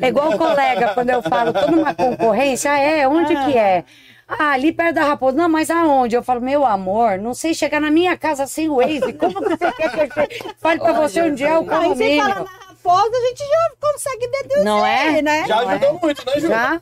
[0.00, 3.84] É igual o colega, quando eu falo, tô numa concorrência, ah, é, onde que é?
[4.28, 5.36] Ah, ali perto da Raposa.
[5.36, 6.16] Não, mas aonde?
[6.16, 9.12] Eu falo, meu amor, não sei chegar na minha casa sem o Waze.
[9.12, 12.34] Como que você quer que eu fale pra você onde é o Aí você fala
[12.34, 12.65] condomínio?
[12.86, 15.22] Na raposa, a gente já consegue deduzir, Não é?
[15.22, 15.46] né?
[15.46, 15.74] Já Não é?
[15.74, 16.48] ajudou muito, né, Ju?
[16.48, 16.80] Já?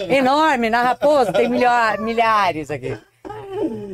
[0.08, 2.98] Enorme, na Raposa, tem milha- milhares aqui.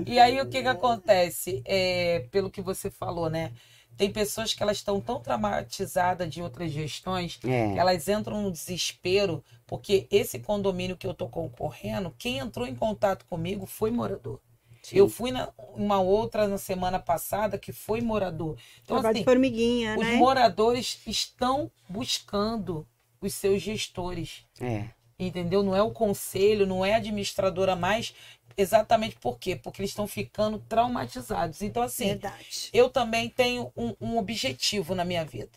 [0.07, 1.63] E aí o que que acontece?
[1.65, 3.53] É, pelo que você falou, né?
[3.97, 7.73] Tem pessoas que elas estão tão traumatizadas de outras gestões É.
[7.73, 12.75] que elas entram no desespero porque esse condomínio que eu tô concorrendo, quem entrou em
[12.75, 14.41] contato comigo foi morador.
[14.85, 14.99] Sim.
[14.99, 18.57] Eu fui na uma outra na semana passada que foi morador.
[18.83, 20.17] Então Trabalho de assim, formiguinha, os né?
[20.17, 22.87] moradores estão buscando
[23.21, 24.89] os seus gestores É.
[25.19, 25.63] entendeu?
[25.63, 28.15] Não é o conselho, não é a administradora mais.
[28.57, 29.57] Exatamente por quê?
[29.57, 31.63] Porque eles estão ficando traumatizados.
[31.63, 32.69] Então, assim, Verdade.
[32.73, 35.51] eu também tenho um, um objetivo na minha vida.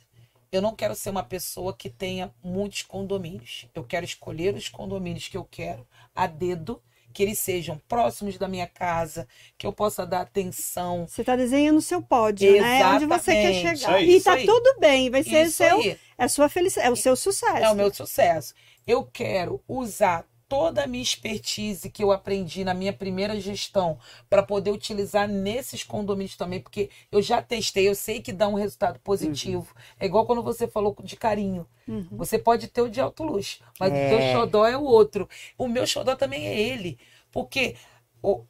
[0.51, 3.67] Eu não quero ser uma pessoa que tenha muitos condomínios.
[3.75, 6.81] Eu quero escolher os condomínios que eu quero a dedo
[7.13, 9.27] que eles sejam próximos da minha casa,
[9.57, 11.07] que eu possa dar atenção.
[11.07, 12.85] Você está desenhando o seu pódio, né?
[12.87, 13.79] Onde você quer Exatamente.
[13.79, 14.01] chegar.
[14.01, 14.07] Isso E aí.
[14.07, 14.45] tá Isso aí.
[14.45, 17.57] tudo bem, vai ser seu, é a sua felicidade, é o seu sucesso.
[17.57, 18.53] É o meu sucesso.
[18.85, 24.41] Eu quero usar toda a minha expertise que eu aprendi na minha primeira gestão para
[24.41, 28.99] poder utilizar nesses condomínios também, porque eu já testei, eu sei que dá um resultado
[28.99, 29.67] positivo.
[29.99, 31.67] É igual quando você falou de carinho.
[31.87, 32.07] Uhum.
[32.11, 34.05] Você pode ter o de alto luxo, mas É.
[34.05, 35.27] o teu xodó é o outro.
[35.57, 36.97] O meu xodó também é ele.
[37.31, 37.75] Porque
[38.21, 38.43] o-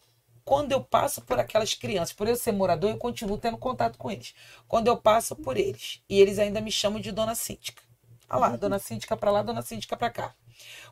[0.45, 4.09] quando eu passo por aquelas crianças, por eu ser morador, eu continuo tendo contato com
[4.09, 4.33] eles.
[4.67, 7.81] Quando eu passo por eles, e eles ainda me chamam de dona síndica.
[8.29, 10.33] Olha lá, dona síndica para lá, dona síndica para cá.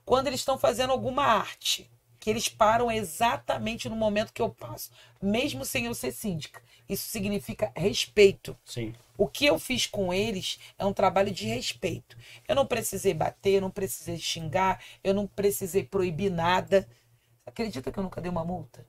[0.05, 1.89] Quando eles estão fazendo alguma arte,
[2.19, 4.89] que eles param exatamente no momento que eu passo,
[5.21, 6.61] mesmo sem eu ser síndica.
[6.89, 8.57] Isso significa respeito.
[8.65, 8.93] Sim.
[9.17, 12.17] O que eu fiz com eles é um trabalho de respeito.
[12.47, 16.87] Eu não precisei bater, eu não precisei xingar, eu não precisei proibir nada.
[17.45, 18.85] Acredita que eu nunca dei uma multa?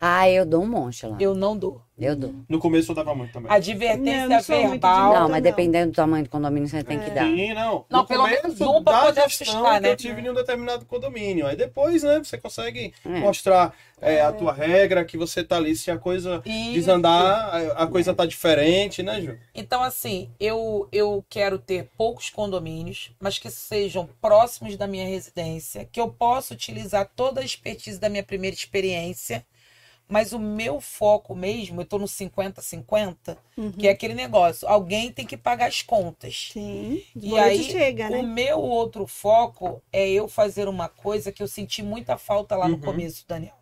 [0.00, 1.16] Ah, eu dou um monte lá.
[1.20, 1.80] Eu não dou.
[1.98, 2.34] Eu dou.
[2.48, 3.50] No começo eu dava muito também.
[3.50, 5.12] Advertência Não, não verbal.
[5.14, 5.40] Não, mas não.
[5.40, 7.24] dependendo do tamanho do condomínio, você tem que dar.
[7.24, 7.84] Sim, não.
[7.88, 9.92] Não, No pelo começo menos um pra poder assustar, né?
[9.92, 11.46] eu tive em um determinado condomínio.
[11.46, 13.08] Aí depois, né, você consegue É.
[13.20, 16.72] mostrar é, a tua regra, que você tá ali, se a coisa Isso.
[16.74, 19.38] desandar, a- a coisa tá diferente, né, Ju?
[19.54, 25.88] Então, assim, eu, eu quero ter poucos condomínios, mas que sejam próximos da minha residência,
[25.90, 29.46] que eu possa utilizar toda a expertise da minha primeira experiência,
[30.08, 33.72] mas o meu foco mesmo, eu tô no 50-50, Uhum.
[33.72, 36.50] que é aquele negócio, alguém tem que pagar as contas.
[36.52, 38.22] Sim, E e aí, chega, O né?
[38.22, 42.74] meu outro foco é eu fazer uma coisa que eu senti muita falta lá no
[42.76, 42.80] Uhum.
[42.82, 43.54] começo, Daniel.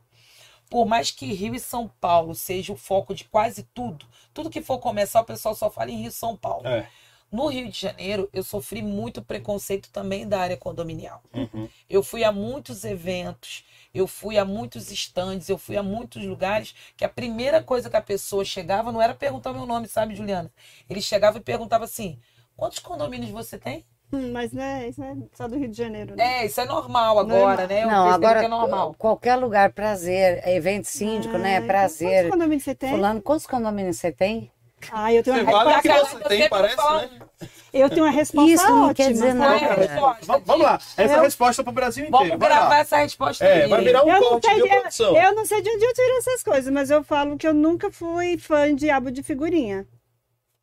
[0.70, 4.62] Por mais que Rio e São Paulo seja o foco de quase tudo, tudo que
[4.62, 6.66] for começar, o pessoal só fala em Rio e São Paulo.
[6.66, 6.88] É.
[7.34, 11.20] No Rio de Janeiro, eu sofri muito preconceito também da área condominial.
[11.34, 11.68] Uhum.
[11.90, 16.74] Eu fui a muitos eventos, eu fui a muitos estandes, eu fui a muitos lugares
[16.96, 20.50] que a primeira coisa que a pessoa chegava não era perguntar meu nome, sabe, Juliana?
[20.88, 22.18] Ele chegava e perguntava assim:
[22.56, 23.84] quantos condomínios você tem?
[24.12, 26.24] Hum, Mas né, isso é só do Rio de Janeiro, né?
[26.24, 27.68] É, isso é normal agora, Normal.
[27.68, 27.84] né?
[27.84, 28.94] Eu Não, agora que é normal.
[28.96, 31.56] qualquer lugar, prazer, evento síndico, né?
[31.56, 32.22] Ai, Prazer.
[32.22, 32.90] Quantos condomínios você tem?
[32.90, 34.50] Fulano, quantos condomínios você tem?
[34.92, 37.23] Ah, eu tenho Você uma vale o que você tem, parece, falo- né?
[37.72, 38.94] Eu tenho uma resposta Isso não ótima.
[38.94, 39.38] quer dizer sabe?
[39.38, 39.84] nada.
[39.84, 40.40] É?
[40.44, 40.74] Vamos, lá.
[40.96, 42.26] Essa é a Eu- resposta pro Brasil inteiro.
[42.28, 42.78] Vamos gravar lá.
[42.78, 43.68] essa resposta É, aí.
[43.68, 45.16] vai virar um Eu não, sei de, produção?
[45.16, 47.90] eu não sei de onde eu tiro essas coisas, mas eu falo que eu nunca
[47.90, 49.86] fui fã de abo de figurinha.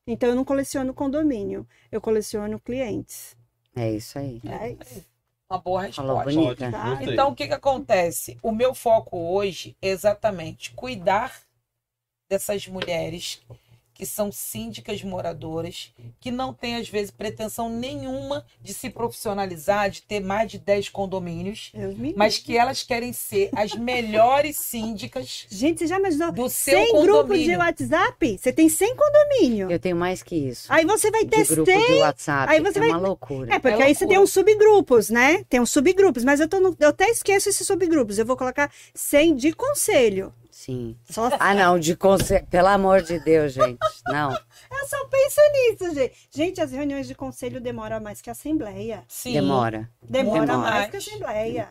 [0.08, 3.36] Então eu não coleciono condomínio, eu coleciono clientes.
[3.76, 4.42] É isso aí.
[4.46, 5.06] É isso.
[5.50, 6.24] Uma boa resposta.
[6.24, 6.70] bonita.
[6.72, 7.14] Gostei.
[7.14, 8.38] Então, o que, que acontece?
[8.42, 11.42] O meu foco hoje é exatamente cuidar
[12.30, 13.42] dessas mulheres
[14.02, 20.02] que são síndicas moradoras, que não têm, às vezes, pretensão nenhuma de se profissionalizar, de
[20.02, 25.78] ter mais de 10 condomínios, me mas que elas querem ser as melhores síndicas Gente,
[25.82, 27.56] você já imaginou do seu 100 grupos de.
[27.56, 28.40] WhatsApp?
[28.40, 29.70] Você tem 100 condomínio.
[29.72, 30.66] Eu tenho mais que isso.
[30.74, 31.86] Aí você vai ter de grupo 100.
[31.86, 32.52] de WhatsApp.
[32.52, 33.54] aí você é vai- uma loucura.
[33.54, 34.24] É, porque É aí você tem loucura.
[34.24, 35.44] uns subgrupos, né?
[35.48, 38.18] Tem uns subgrupos, mas eu, tô no- eu até esqueço esses subgrupos.
[38.18, 40.34] Eu vou colocar 100 de conselho.
[40.62, 40.96] Sim.
[41.10, 42.46] Só, Ah, não, de conselho.
[42.46, 43.80] Pelo amor de Deus, gente.
[44.06, 44.30] Não.
[44.72, 46.14] eu só penso nisso, gente.
[46.30, 49.04] Gente, as reuniões de conselho demoram mais que a assembleia.
[49.08, 49.34] Sim.
[49.34, 49.90] Demora.
[50.04, 50.70] Demora Demora.
[50.70, 51.70] mais que a assembleia.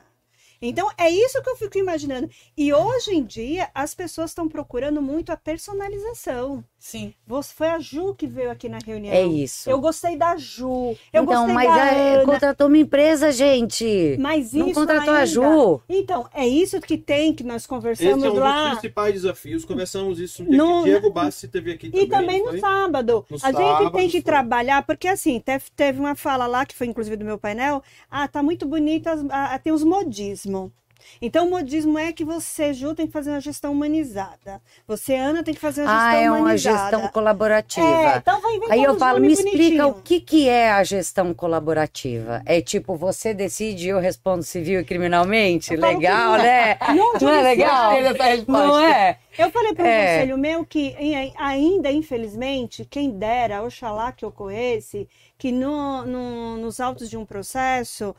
[0.61, 2.28] Então, é isso que eu fico imaginando.
[2.57, 6.64] E hoje em dia, as pessoas estão procurando muito a personalização.
[6.83, 7.12] Sim.
[7.26, 9.12] Você, foi a Ju que veio aqui na reunião.
[9.12, 9.68] É isso.
[9.68, 10.97] Eu gostei da Ju.
[11.12, 12.24] Eu então, gostei mas da a- Ana.
[12.24, 14.16] contratou uma empresa, gente.
[14.18, 15.22] Mas Não isso contratou ainda...
[15.22, 15.81] a Ju.
[15.87, 18.70] Então, é isso que tem, que nós Esse conversamos é um dos lá.
[18.70, 19.64] principais desafios.
[19.66, 22.07] Conversamos isso no No- Diego Bassi teve aqui também.
[22.07, 22.61] E também não no foi?
[22.61, 23.26] sábado.
[23.28, 24.22] No a sábado, gente tem que foi.
[24.22, 28.26] trabalhar, porque assim, teve, teve uma fala lá, que foi inclusive do meu painel, ah,
[28.26, 30.72] tá muito bonita, ah, tem os modismo.
[31.20, 34.61] Então, o modismo é que você, Ju, tem que fazer uma gestão humanizada.
[34.86, 36.78] Você, Ana, tem que fazer uma Ah, gestão é uma humanizada.
[36.96, 37.86] gestão colaborativa.
[37.86, 40.03] É, então vai Aí eu falo, me nomes explica o bonitinho.
[40.05, 42.42] que, que é a gestão colaborativa.
[42.44, 45.74] É tipo, você decide e eu respondo civil e criminalmente?
[45.74, 46.78] Eu Legal, não né?
[47.14, 47.90] Onde Não é legal?
[47.92, 48.66] Gostei dessa resposta.
[48.66, 49.18] Não é?
[49.38, 50.14] Eu falei para um É.
[50.18, 50.94] conselho meu que
[51.38, 55.09] ainda, infelizmente, quem dera, oxalá que ocorresse,
[55.39, 58.14] que no, no- nos autos de um processo...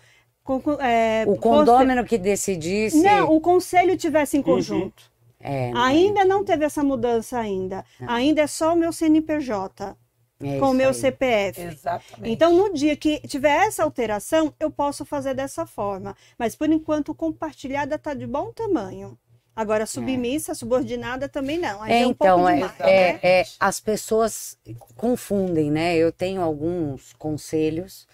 [0.79, 3.01] é, O fosse- condômino que decidisse.
[3.01, 5.09] Não, o conselho tivesse em conjunto.
[5.39, 7.83] É, Ainda não teve essa mudança ainda.
[8.07, 9.95] Ainda é só o meu CNPJ
[10.43, 10.93] é com o meu aí.
[10.93, 11.61] CPF.
[11.61, 12.31] Exatamente.
[12.31, 16.15] Então, no dia que tiver essa alteração, eu posso fazer dessa forma.
[16.37, 19.17] Mas, por enquanto, compartilhada está de bom tamanho.
[19.55, 21.81] Agora, submissa, subordinada também não.
[21.83, 23.19] Aí É, é um então, pouco é, demais, é- né?
[23.21, 24.57] é, as pessoas
[24.95, 25.95] confundem, né?
[25.95, 28.07] Eu tenho alguns conselhos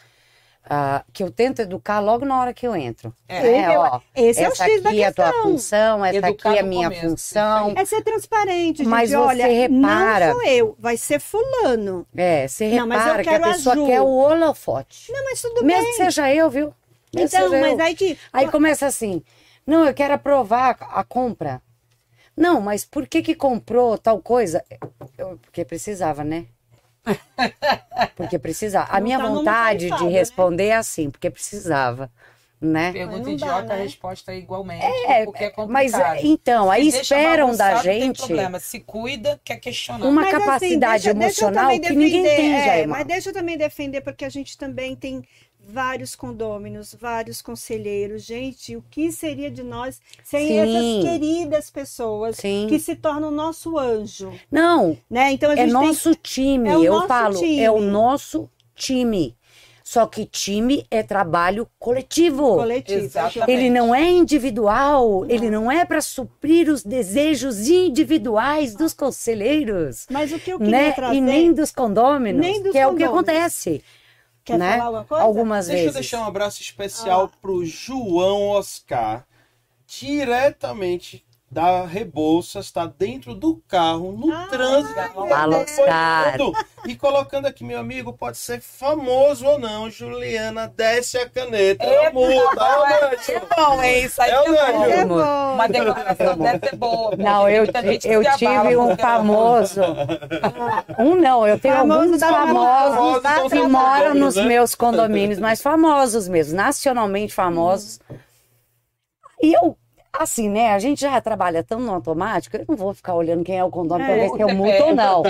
[0.69, 3.13] ah, que eu tento educar logo na hora que eu entro.
[3.27, 5.43] É, É, ó, Esse é o essa X da aqui é a tua questão.
[5.51, 7.73] função, essa Educar aqui é a minha começo, função.
[7.75, 8.87] É ser transparente, gente.
[8.87, 12.05] Mas você Olha, repara- não sou eu, vai ser fulano.
[12.15, 15.11] É, você Não, mas eu repara que a quero a pessoa quer o holofote.
[15.11, 15.91] Não, mas tudo Mesmo bem.
[15.91, 16.73] que seja eu, viu?
[17.13, 17.85] Mesmo Então, mas eu.
[17.85, 18.17] aí que...
[18.33, 19.23] Aí começa assim,
[19.65, 21.61] não, eu quero aprovar a compra.
[22.35, 24.63] Não, mas por que que comprou tal coisa?
[25.17, 26.45] Eu- porque precisava, né?
[28.15, 28.87] Porque precisava.
[28.91, 30.17] A minha tá vontade de almofada, né?
[30.19, 32.11] responder é assim, porque precisava,
[32.59, 32.91] né?
[32.91, 33.73] Pergunta Mas não dá, idiota, né?
[33.73, 34.85] a resposta é igualmente.
[34.85, 36.19] É, porque é Mas complicado.
[36.23, 38.59] então, aí deixa esperam da gente problema.
[38.59, 40.05] Se cuida, quer questionar.
[40.05, 42.87] uma Mas, assim, capacidade deixa- deixa emocional também que ninguém defender, tem, é, Jair.
[42.87, 45.23] Mas deixa eu também defender, porque a gente também tem
[45.67, 48.23] vários condôminos, vários conselheiros.
[48.23, 50.57] Gente, o que seria de nós sem Sim.
[50.57, 52.67] essas queridas pessoas Sim.
[52.69, 55.31] que se tornam nosso anjo, Não, né?
[55.33, 56.69] Então a é gente tem nosso time.
[56.69, 57.59] é o eu nosso falo, time.
[57.59, 59.35] é o nosso time.
[59.83, 62.55] Só que time é trabalho coletivo.
[62.57, 63.05] coletivo.
[63.05, 63.49] Exatamente.
[63.49, 70.33] Ele não é individual, ele não é para suprir os desejos individuais dos conselheiros, Mas
[70.33, 70.91] o que eu queria né?
[70.91, 71.15] trazer...
[71.15, 73.29] E nem dos condôminos, Nem dos que é o que condôminos.
[73.29, 73.81] acontece,
[74.47, 74.77] Quer né?
[74.77, 75.23] falar alguma coisa?
[75.25, 75.93] Algumas Deixa eu vezes.
[75.95, 79.27] deixar um abraço especial pro João Oscar,
[79.85, 86.53] diretamente da Rebouças, está dentro do carro, no Ah, trânsito, acompanhando.
[86.85, 91.89] e colocando aqui, meu amigo, pode ser famoso ou não, Juliana, desce a caneta, é
[91.89, 93.47] Eita, a multa, é o é Nânio.
[93.55, 94.29] bom, é isso aí.
[94.31, 94.85] É o que é bom.
[94.85, 95.23] É amor.
[95.23, 95.53] bom.
[95.53, 97.15] Uma declaração é boa.
[97.15, 99.81] Não, eu, eu tive um famoso.
[100.99, 104.43] Um não, eu tenho Famoso alguns da famosos famosa, que moram nos né?
[104.43, 107.99] meus condomínios, mas famosos mesmo, nacionalmente famosos.
[109.41, 109.77] E eu,
[110.19, 113.57] assim, né, a gente já trabalha tão no automático, eu não vou ficar olhando quem
[113.57, 114.15] é o condomínio É.
[114.15, 115.23] pra ver se eu multo ou não.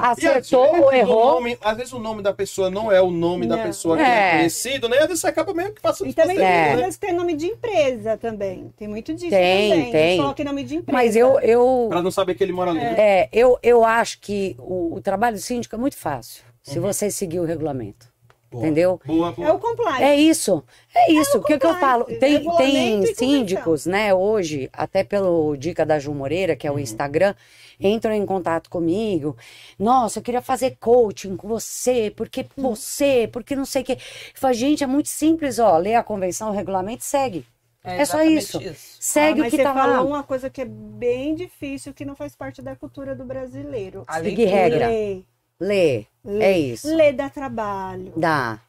[0.00, 1.34] Acertou ou o errou.
[1.34, 3.64] nome- às vezes o nome da pessoa não é o nome da Não.
[3.64, 4.30] pessoa que é, É.
[4.38, 4.98] conhecido, né?
[4.98, 6.88] Às vezes você acaba meio que passando E também tem É.
[6.90, 8.72] que tem nome de empresa também.
[8.76, 9.92] Tem muito disso Tem, também.
[9.92, 10.16] tem.
[10.18, 10.92] Coloque nome de empresa.
[10.92, 12.80] Mas eu, eu, Pra não saber que ele mora ali.
[12.80, 12.94] né?
[12.98, 17.40] é, eu, eu acho que o, o trabalho síndico é muito fácil, se você seguir
[17.40, 18.12] o regulamento.
[18.54, 18.66] Boa.
[18.66, 19.00] Entendeu?
[19.04, 19.48] Boa, boa.
[19.48, 20.02] É o compliance.
[20.02, 20.62] É isso,
[20.94, 21.38] é isso.
[21.38, 22.04] O que, que eu falo?
[22.04, 27.34] Tem, tem síndicos, né, hoje, até pelo Dica da Ju Moreira, que é o Instagram,
[27.80, 29.36] entram em contato comigo.
[29.76, 33.92] Nossa, eu queria fazer coaching com você, porque você, porque não sei o quê.
[33.94, 33.98] Eu
[34.40, 35.76] falo, gente, é muito simples, ó.
[35.76, 37.44] Lê a convenção, o regulamento segue.
[37.82, 38.96] É só exatamente isso.
[39.00, 40.02] Segue Ah, o que tá falou lá.
[40.02, 44.04] uma coisa que é bem difícil, que não faz parte da cultura do brasileiro.
[44.06, 44.48] A leitura.
[44.48, 44.88] regra.
[44.88, 45.22] Lê.
[45.60, 46.06] Lê.
[46.24, 46.44] Lê.
[46.44, 46.94] É isso.
[46.94, 48.12] Lê dá trabalho.
[48.16, 48.60] Dá.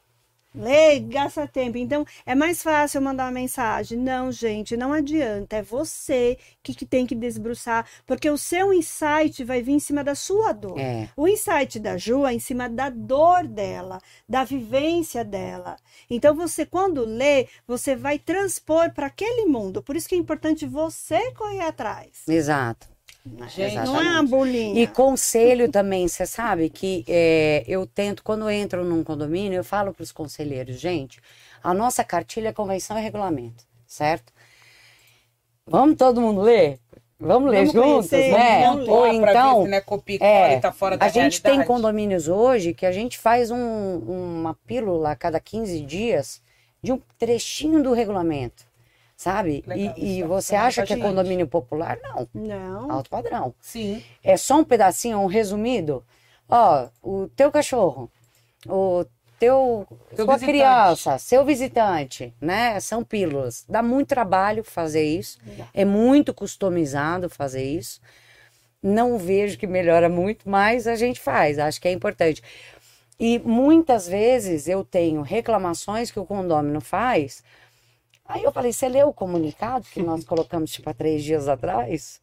[0.56, 1.76] Lê, gasta tempo.
[1.76, 3.98] Então, é mais fácil mandar uma mensagem.
[3.98, 5.56] Não, gente, não adianta.
[5.56, 10.02] É você que, que tem que desbruçar, porque o seu insight vai vir em cima
[10.02, 10.78] da sua dor.
[10.78, 11.10] É.
[11.14, 15.76] O insight da Ju é em cima da dor dela, da vivência dela.
[16.08, 19.82] Então, você, quando lê, você vai transpor para aquele mundo.
[19.82, 22.22] Por isso que é importante você correr atrás.
[22.26, 22.95] Exato.
[23.48, 24.30] Gente, Não é uma Exatamente.
[24.30, 24.82] bolinha.
[24.82, 29.64] E conselho também, você sabe que é, eu tento, quando eu entro num condomínio, eu
[29.64, 31.20] falo para os conselheiros, gente,
[31.62, 34.32] a nossa cartilha é convenção e regulamento, certo?
[35.66, 36.78] Vamos todo mundo ler?
[37.18, 38.70] Vamos ler Vamos juntos, né?
[38.70, 41.66] Ou então, se não é copia e é, tá fora da a gente tem realidade.
[41.68, 46.42] condomínios hoje que a gente faz um- uma pílula a cada 15 dias
[46.82, 48.65] de um trechinho do regulamento,
[49.16, 49.64] sabe?
[49.66, 51.98] Legal, e e você acha que é condomínio popular?
[52.02, 52.90] Não, Não.
[52.92, 54.02] alto padrão Sim.
[54.22, 56.04] é só um pedacinho, um resumido.
[56.48, 58.10] Ó, o teu cachorro,
[58.68, 59.04] o
[59.38, 60.44] teu, Teu sua visitante.
[60.46, 62.78] criança, seu visitante, né?
[62.80, 63.64] São pílulas.
[63.68, 65.38] Dá muito trabalho fazer isso.
[65.74, 68.00] É muito customizado fazer isso.
[68.82, 71.58] Não vejo que melhora muito, mas a gente faz.
[71.58, 72.42] Acho que é importante.
[73.18, 77.42] E muitas vezes eu tenho reclamações que o condômino faz.
[78.28, 82.20] Aí eu falei, você leu o comunicado que nós colocamos tipo há três dias atrás?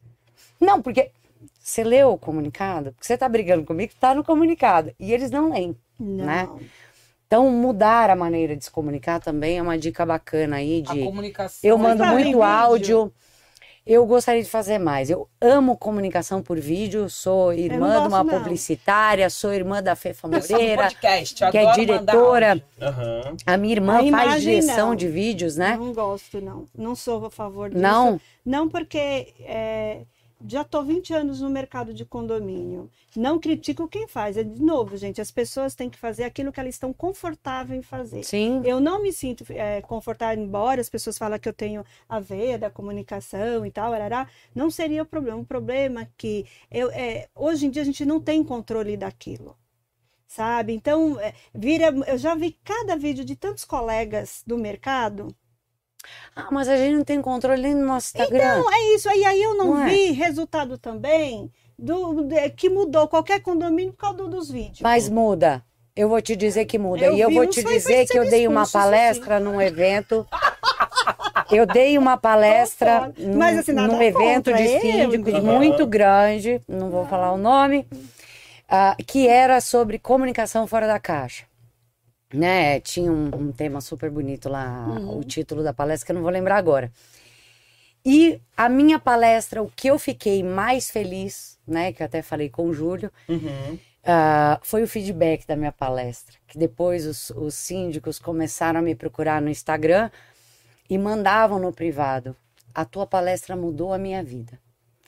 [0.60, 1.10] Não, porque
[1.58, 2.92] você leu o comunicado?
[2.92, 4.92] Porque você tá brigando comigo, tá no comunicado.
[4.98, 5.76] E eles não leem.
[5.98, 6.24] Não.
[6.24, 6.48] Né?
[7.26, 11.04] Então, mudar a maneira de se comunicar também é uma dica bacana aí A de.
[11.04, 11.68] comunicação.
[11.68, 12.38] Eu mando em muito
[12.72, 13.12] vídeo.
[13.86, 15.10] Eu gostaria de fazer mais.
[15.10, 17.10] Eu amo comunicação por vídeo.
[17.10, 18.38] Sou irmã de uma não.
[18.38, 22.64] publicitária, sou irmã da Fefa Moreira, podcast, que é diretora.
[22.80, 23.36] Aham.
[23.44, 24.96] A minha irmã A faz direção não.
[24.96, 25.76] de vídeos, né?
[25.76, 26.66] Não gosto, não.
[26.74, 27.82] Não sou a favor disso.
[27.82, 28.18] Não?
[28.44, 30.00] Não, porque é,
[30.46, 32.90] já estou 20 anos no mercado de condomínio.
[33.16, 34.36] Não critico quem faz.
[34.36, 37.82] É de novo, gente, as pessoas têm que fazer aquilo que elas estão confortáveis em
[37.82, 38.22] fazer.
[38.24, 38.60] Sim.
[38.64, 42.58] Eu não me sinto é, confortável, embora as pessoas falem que eu tenho a veia
[42.58, 45.38] da comunicação e tal, arará, não seria o problema.
[45.38, 49.56] O problema é que eu, é, hoje em dia a gente não tem controle daquilo.
[50.26, 50.72] sabe?
[50.74, 55.34] Então, é, vira, eu já vi cada vídeo de tantos colegas do mercado.
[56.36, 58.58] Ah, mas a gente não tem controle nem no nosso Instagram.
[58.60, 59.08] Então, é isso.
[59.08, 59.88] Aí, aí eu não, Não é?
[59.88, 64.80] vi resultado também do, de- que mudou qualquer condomínio por causa do- dos vídeos.
[64.80, 65.62] Mas muda.
[65.96, 67.04] Eu vou te dizer que muda.
[67.04, 70.26] Eu e eu vou te dizer que eu dei uma palestra num evento.
[71.52, 77.06] Eu dei uma palestra num, Mas, assim, num evento de síndicos muito grande, não vou
[77.06, 77.86] falar o nome,
[78.68, 81.44] ah, que era sobre comunicação fora da caixa.
[82.34, 82.80] Né?
[82.80, 85.18] Tinha um, um tema super bonito lá, Uhum.
[85.18, 86.90] o título da palestra, que eu não vou lembrar agora.
[88.04, 92.50] E a minha palestra, o que eu fiquei mais feliz, né, que eu até falei
[92.50, 93.78] com o Júlio, Uhum.
[94.04, 96.34] ah, foi o feedback da minha palestra.
[96.46, 100.10] Que depois os, os síndicos começaram a me procurar no Instagram
[100.90, 102.36] e mandavam no privado.
[102.74, 104.58] A tua palestra mudou a minha vida.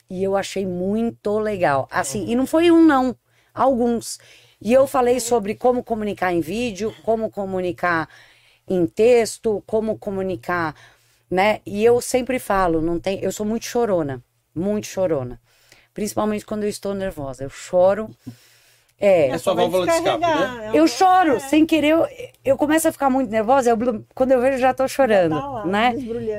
[0.08, 1.88] E eu achei muito legal.
[1.90, 3.14] Assim, e não foi um, não.
[3.52, 4.18] Alguns.
[4.60, 8.08] E eu falei sobre como comunicar em vídeo, como comunicar
[8.68, 10.74] em texto, como comunicar,
[11.30, 11.60] né?
[11.64, 14.22] E eu sempre falo, não tem, eu sou muito chorona,
[14.54, 15.40] muito chorona.
[15.94, 17.44] Principalmente quando eu estou nervosa.
[17.44, 18.10] Eu choro.
[18.98, 20.70] É, É sua Vai válvula de escape, né?
[20.74, 22.08] é eu choro, é, sem querer, eu,
[22.42, 25.66] eu começo a ficar muito nervosa, eu quando eu vejo já tô chorando, tá lá,
[25.66, 25.94] né?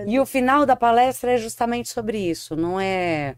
[0.08, 3.36] E o final da palestra é justamente sobre isso, não é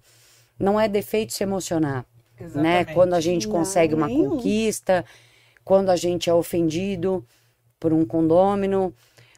[0.57, 2.05] não é defeito se emocionar,
[2.39, 2.45] né?
[2.47, 2.93] Exatamente.
[2.93, 4.29] Quando a gente Não, consegue uma nenhum.
[4.31, 5.05] conquista,
[5.63, 7.25] quando a gente é ofendido
[7.79, 8.93] por um condômino,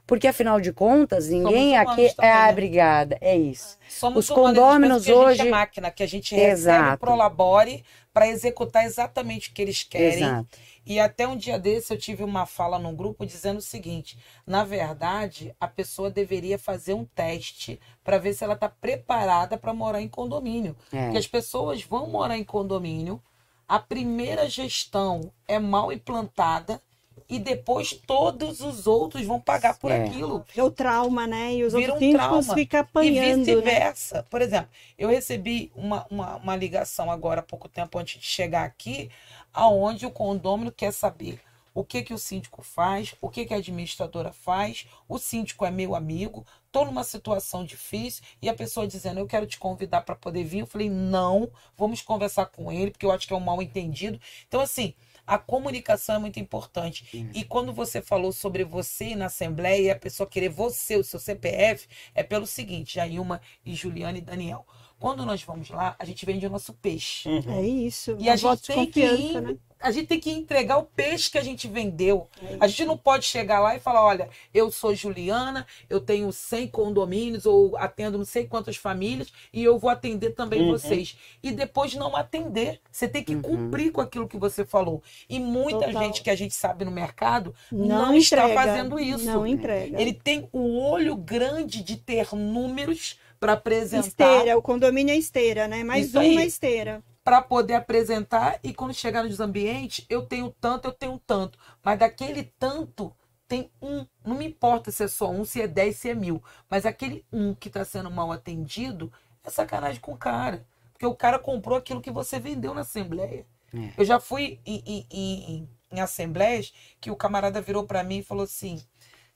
[0.08, 2.50] porque afinal de contas, ninguém aqui também, é né?
[2.52, 3.78] obrigada, é isso.
[3.88, 7.00] Somos Os condôminos que a gente hoje- é máquina, que a gente recebe Exato.
[7.00, 7.84] Prolabore
[8.14, 10.24] para executar exatamente o que eles querem.
[10.24, 10.48] Exato.
[10.86, 14.64] E até um dia desse eu tive uma fala num grupo dizendo o seguinte: na
[14.64, 20.02] verdade, a pessoa deveria fazer um teste para ver se ela está preparada para morar
[20.02, 20.76] em condomínio.
[20.92, 21.04] É.
[21.04, 23.22] Porque as pessoas vão morar em condomínio,
[23.68, 26.82] a primeira gestão é mal implantada
[27.30, 30.04] e depois todos os outros vão pagar por É.
[30.04, 30.42] aquilo.
[30.42, 31.54] Porque o trauma, né?
[31.54, 32.54] E os Vira outros um trauma.
[32.54, 33.56] ficam E apanhando, né?
[33.56, 34.24] vice-versa.
[34.30, 38.66] Por exemplo, eu recebi uma, uma, uma ligação agora há pouco tempo antes de chegar
[38.66, 39.10] aqui,
[39.54, 41.42] aonde o condômino quer saber
[41.74, 45.72] o que que o síndico faz, o que que a administradora faz, o síndico é
[45.72, 50.16] meu amigo, estou numa situação difícil e a pessoa dizendo, eu quero te convidar para
[50.16, 50.60] poder vir.
[50.60, 54.20] Eu falei, não, vamos conversar com ele, porque eu acho que é um mal entendido.
[54.48, 54.94] Então, assim,
[55.26, 57.06] a comunicação é muito importante.
[57.34, 61.20] E quando você falou sobre você na Assembleia e a pessoa querer você, o seu
[61.20, 64.66] CPF, é pelo seguinte, Jailma e Juliana e Daniel.
[65.02, 67.28] Quando nós vamos lá, a gente vende o nosso peixe.
[67.28, 67.44] Uhum.
[67.58, 68.16] É isso.
[68.20, 69.58] E a um voto gente, tem que né?
[69.82, 72.28] a gente tem que entregar o peixe que a gente vendeu.
[72.40, 76.32] É A gente não pode chegar lá e falar: olha, eu sou Juliana, eu tenho
[76.32, 80.72] 100 condomínios ou atendo não sei quantas famílias e eu vou atender também Uhum.
[80.74, 81.18] vocês.
[81.42, 82.80] E depois não atender.
[82.92, 83.42] Você tem que Uhum.
[83.42, 85.02] cumprir com aquilo que você falou.
[85.28, 86.04] E muita Total.
[86.04, 89.26] gente que a gente sabe no mercado não, Não, está fazendo isso.
[89.26, 90.00] Não entrega.
[90.00, 95.68] Ele tem o olho grande de ter números para apresentar Esteira, o condomínio é esteira,
[95.68, 95.84] né?
[95.84, 96.36] Mais Isso um aí.
[96.36, 97.04] na esteira.
[97.24, 101.58] para poder apresentar e quando chegar nos ambientes, eu tenho tanto, eu tenho tanto.
[101.84, 103.12] Mas daquele tanto
[103.48, 104.06] tem um.
[104.24, 106.42] Não me importa se é só um, se é dez, se é mil.
[106.70, 109.12] Mas aquele um que está sendo mal atendido
[109.44, 110.66] é sacanagem com o cara.
[110.94, 113.46] Porque o cara comprou aquilo que você vendeu na Assembleia.
[113.74, 113.90] É.
[113.98, 118.24] Eu já fui em, em- em- em assembleias que o camarada virou para mim e
[118.24, 118.80] falou assim: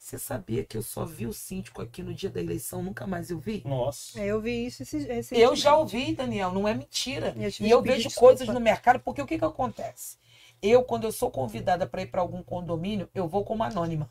[0.05, 3.31] Você sabia que eu só vi o síndico aqui no dia da eleição, nunca mais
[3.31, 3.63] eu vi?
[3.65, 4.21] Nossa.
[4.21, 7.35] É, eu vi isso esse, esse Eu já ouvi, Daniel, não é mentira.
[7.35, 8.19] Eu E eu vejo desculpa.
[8.19, 10.19] coisas no mercado, porque o que, que acontece?
[10.61, 14.07] Eu, quando eu sou convidada para ir para algum condomínio, eu vou como anônima.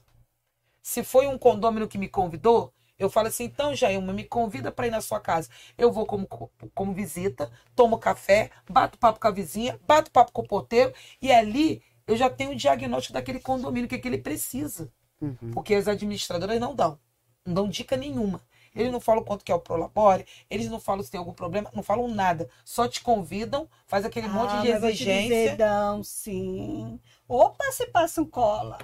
[0.83, 4.89] Se foi um condomínio que me convidou, eu falo assim, então, Jailma, me convida para
[4.89, 5.49] ir na sua casa.
[5.79, 6.27] Eu vou como,
[6.75, 10.93] como visita, tomo café, bato papo com a vizinha, bato papo com o porteiro,
[11.23, 14.93] e ali eu já tenho o diagnóstico daquele condomínio, o que, que ele precisa.
[15.25, 15.51] Uhum.
[15.53, 16.99] Porque as administradoras não dão.
[17.45, 18.41] Não dão dica nenhuma.
[18.75, 21.71] Eles não falam quanto que é o Prolabore, eles não falam se tem algum problema,
[21.73, 22.49] não falam nada.
[22.65, 26.99] Só te convidam, faz aquele monte de Ah, mas vou te exigência, Dizer, dão, sim.
[27.29, 28.79] Opa, se passa um cola.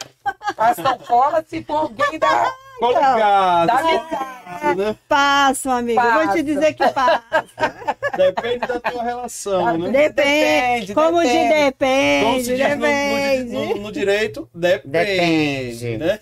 [0.57, 4.77] passam cola se for alguém da, Então, metade.
[4.77, 4.97] né?
[5.07, 6.01] Passa, amigo.
[6.01, 6.33] Vou Passa.
[6.33, 7.23] te dizer que passa.
[8.17, 9.91] Depende da tua relação, né?
[9.91, 10.11] Depende.
[10.11, 11.37] Depende, Como depende.
[11.37, 11.75] de
[12.25, 13.53] Como se depende, diz no, no, depende.
[13.53, 15.99] no- no no direito, depende, Depende.
[15.99, 16.21] né?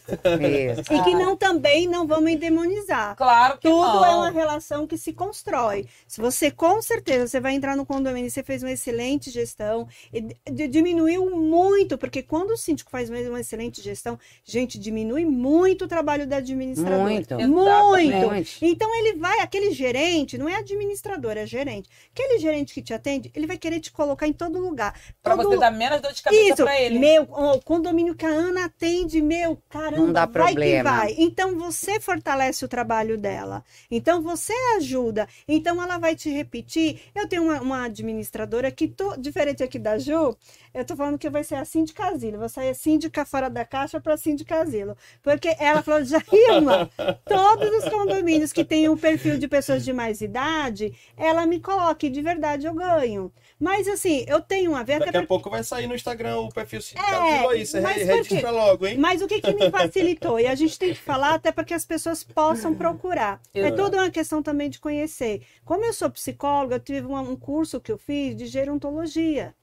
[0.80, 0.92] Isso.
[0.92, 3.14] E que não também não vamos endemonizar.
[3.16, 4.04] Claro que Tudo não.
[4.04, 5.86] é uma relação que se constrói.
[6.06, 9.86] Se você, com certeza, você vai entrar no condomínio e você fez uma excelente gestão,
[10.12, 10.20] e
[10.68, 16.26] diminuiu muito, porque quando o síndico faz uma excelente gestão, gente, diminui muito o trabalho
[16.26, 17.02] da administradora.
[17.02, 17.34] Muito.
[17.34, 18.00] Muito.
[18.00, 18.58] Exatamente.
[18.64, 21.88] Então ele vai, aquele gerente, não é administrador, é gerente.
[22.14, 24.98] Aquele gerente que te atende, ele vai querer te colocar em todo lugar.
[25.22, 26.98] Pra Todo- você dar menos dor de cabeça isso, pra ele.
[26.98, 30.78] meu, o condomínio que a Ana atende, meu, caramba, Não dá vai problema.
[30.78, 31.14] que vai.
[31.18, 33.62] Então você fortalece o trabalho dela.
[33.90, 35.28] Então você ajuda.
[35.46, 37.00] Então ela vai te repetir.
[37.14, 40.34] Eu tenho uma, uma administradora que, tô, diferente aqui da Ju,
[40.72, 42.38] eu tô falando que vai ser a síndica asilo.
[42.38, 44.96] Vou sair síndica fora da caixa para síndica asilo.
[45.22, 46.90] Porque ela falou, Jailma,
[47.26, 52.06] todos os condomínios que têm um perfil de pessoas de mais idade, ela me coloca
[52.06, 53.32] e de verdade eu ganho.
[53.58, 56.80] Mas assim, eu tenho uma verba Daqui a pouco vai sair no Instagram o perfil
[56.80, 57.66] sindicato É, aí.
[57.66, 58.98] Você mas logo, hein?
[58.98, 60.38] Mas o que, que me facilitou?
[60.38, 63.40] E a gente tem que falar até para que as pessoas possam procurar.
[63.52, 63.76] É Exato.
[63.76, 65.42] toda uma questão também de conhecer.
[65.64, 69.54] Como eu sou psicóloga, eu tive um curso que eu fiz de gerontologia.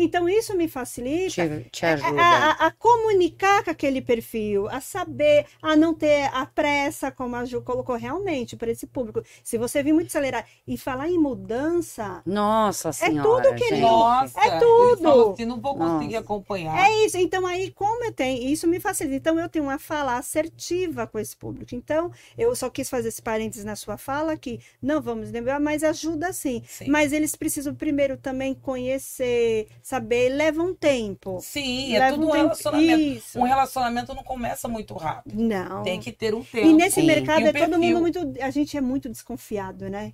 [0.00, 2.22] Então, isso me facilita Te, te a, ajuda.
[2.22, 7.44] a- a comunicar com aquele perfil, a saber, a não ter a pressa, como a
[7.44, 9.22] Ju colocou realmente para esse público.
[9.42, 13.80] Se você vir muito acelerar e falar em mudança, Nossa senhora, tudo que ele- gente.
[13.80, 15.02] Nossa, É tudo.
[15.02, 16.18] Falou assim, não vou conseguir Nossa.
[16.24, 16.88] acompanhar.
[16.88, 17.16] É isso.
[17.18, 19.16] Então, aí, como eu tenho, isso me facilita.
[19.16, 21.74] Então, eu tenho uma fala assertiva com esse público.
[21.74, 25.82] Então, eu só quis fazer esse parênteses na sua fala, que não vamos lembrar, mas
[25.82, 26.62] ajuda sim.
[26.68, 26.88] Sim.
[26.88, 31.38] Mas eles precisam primeiro também conhecer, saber, leva um tempo.
[31.42, 32.42] Sim, é Leva tudo um tempo.
[32.44, 33.00] relacionamento.
[33.00, 33.38] Isso.
[33.38, 35.34] Um relacionamento não começa muito rápido.
[35.42, 35.82] Não.
[35.82, 36.66] Tem que ter um tempo.
[36.68, 37.06] E nesse Sim.
[37.06, 38.34] mercado um é todo mundo muito.
[38.40, 40.12] A gente é muito desconfiado, né?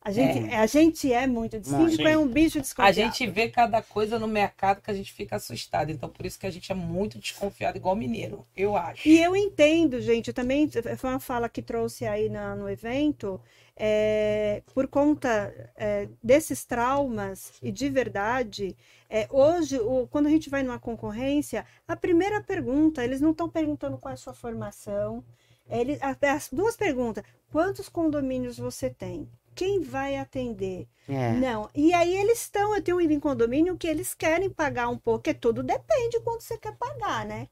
[0.00, 0.56] A gente é, É.
[0.58, 1.56] a gente é muito.
[1.64, 2.04] Sim.
[2.06, 2.94] é um bicho A desconfiado.
[2.94, 5.90] gente vê cada coisa no mercado que a gente fica assustado.
[5.90, 9.08] Então, por isso que a gente é muito desconfiado, igual mineiro, eu acho.
[9.08, 13.40] E eu entendo, gente, eu também foi uma fala que trouxe aí na- no evento,
[13.76, 18.76] é, por conta é, desses traumas e de verdade,
[19.08, 23.48] é, hoje, o- quando a gente vai numa concorrência, a primeira pergunta, eles não estão
[23.48, 25.22] perguntando qual é a sua formação,
[25.68, 29.28] eles, as duas perguntas, quantos condomínios você tem?
[29.54, 30.86] Quem vai atender?
[31.08, 31.32] É.
[31.32, 31.68] Não.
[31.74, 35.20] E aí eles estão, eu tenho ido em condomínio que eles querem pagar um pouco,
[35.22, 37.48] porque tudo depende de quanto você quer pagar, né?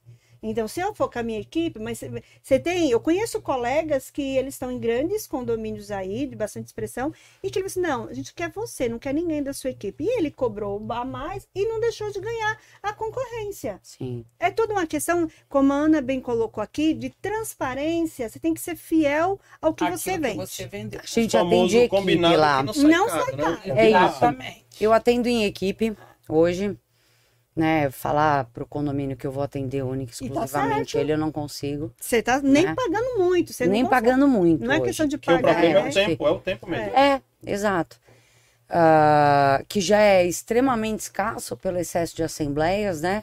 [0.46, 2.00] Então, se eu for com a minha equipe, mas
[2.42, 7.12] você- tem, eu conheço colegas que eles estão em grandes condomínios aí, de bastante expressão,
[7.42, 10.04] e que eles dizem, não, a gente quer você, não quer ninguém da sua equipe.
[10.04, 13.80] E ele cobrou a mais e não deixou de ganhar a concorrência.
[13.82, 14.24] Sim.
[14.38, 18.28] É toda uma questão, como a Ana bem colocou aqui, de transparência.
[18.28, 20.36] Você tem que ser fiel ao que Aquilo você que vende.
[20.36, 21.00] você vendeu.
[21.00, 22.58] A gente famoso atende equipe lá.
[22.60, 23.42] que não sai Não caro, sai né?
[23.42, 23.60] caro.
[23.78, 23.96] É isso.
[23.96, 24.64] Exatamente.
[24.80, 25.96] Eu atendo em equipe
[26.28, 26.76] hoje,
[27.54, 27.90] né?
[27.90, 31.04] Falar pro condomínio que eu vou atender única tá exclusivamente certo.
[31.04, 31.92] ele, eu não consigo.
[32.00, 32.74] Você tá nem Né?
[32.74, 33.52] pagando muito.
[33.52, 34.64] Você Nem pagando muito.
[34.64, 34.84] Não é hoje.
[34.86, 35.52] questão de Porque o pagar.
[35.54, 35.88] problema é, né?
[35.90, 36.96] o tempo, é o tempo mesmo.
[36.96, 37.98] É, exato.
[38.68, 43.22] Ah, que já é extremamente escasso pelo excesso de assembleias, né?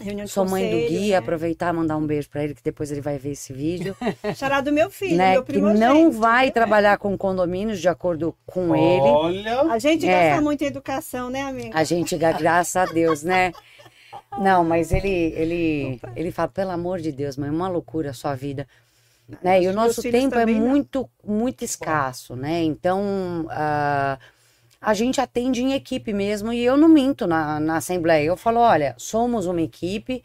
[0.00, 1.16] Reunião de Sou mãe do Gui, né?
[1.16, 3.94] aproveitar e mandar um beijo pra ele, que depois ele vai ver esse vídeo,
[4.34, 5.32] Xará do meu filho, né?
[5.32, 5.86] meu Que primogênito.
[5.86, 9.06] não vai trabalhar com condomínios de acordo com ele.
[9.08, 10.28] Olha, A gente É.
[10.28, 11.78] gasta muito em educação, né, amiga?
[11.78, 13.52] A gente, gra- graças a Deus, né?
[14.38, 18.14] Não, mas ele, ele, ele fala, pelo amor de Deus, mãe, é uma loucura a
[18.14, 18.66] sua vida.
[19.42, 19.62] Né?
[19.62, 20.54] E o nosso tempo é não.
[20.54, 22.62] muito, muito escasso, né?
[22.62, 24.18] Então, ah,
[24.82, 28.26] a gente atende em equipe mesmo e eu não minto na, na Assembleia.
[28.26, 30.24] Eu falo, olha, somos uma equipe,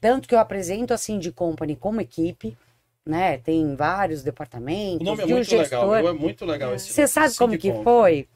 [0.00, 2.56] tanto que eu apresento assim de company como equipe,
[3.04, 3.36] né?
[3.36, 5.64] Tem vários departamentos, o nome é um muito legal.
[5.64, 5.96] gestor.
[5.98, 6.08] viu?
[6.08, 8.26] É muito legal esse Você nome, sabe como que foi?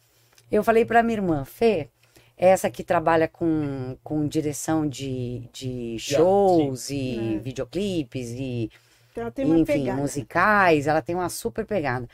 [0.50, 1.88] Eu falei pra minha irmã, Fê,
[2.36, 7.38] essa que trabalha com, com direção de, de shows e É.
[7.40, 8.70] videoclipes e,
[9.10, 10.00] Então, ela tem uma enfim, pegada.
[10.02, 12.06] musicais, ela tem uma super pegada.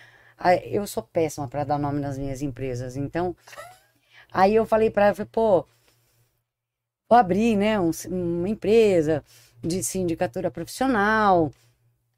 [0.64, 3.36] Eu sou péssima pra dar nome nas minhas empresas, então.
[4.32, 5.66] Aí eu falei pra ela, falei, pô,
[7.08, 9.24] vou abrir, né, um- uma empresa
[9.62, 11.52] de sindicatura profissional.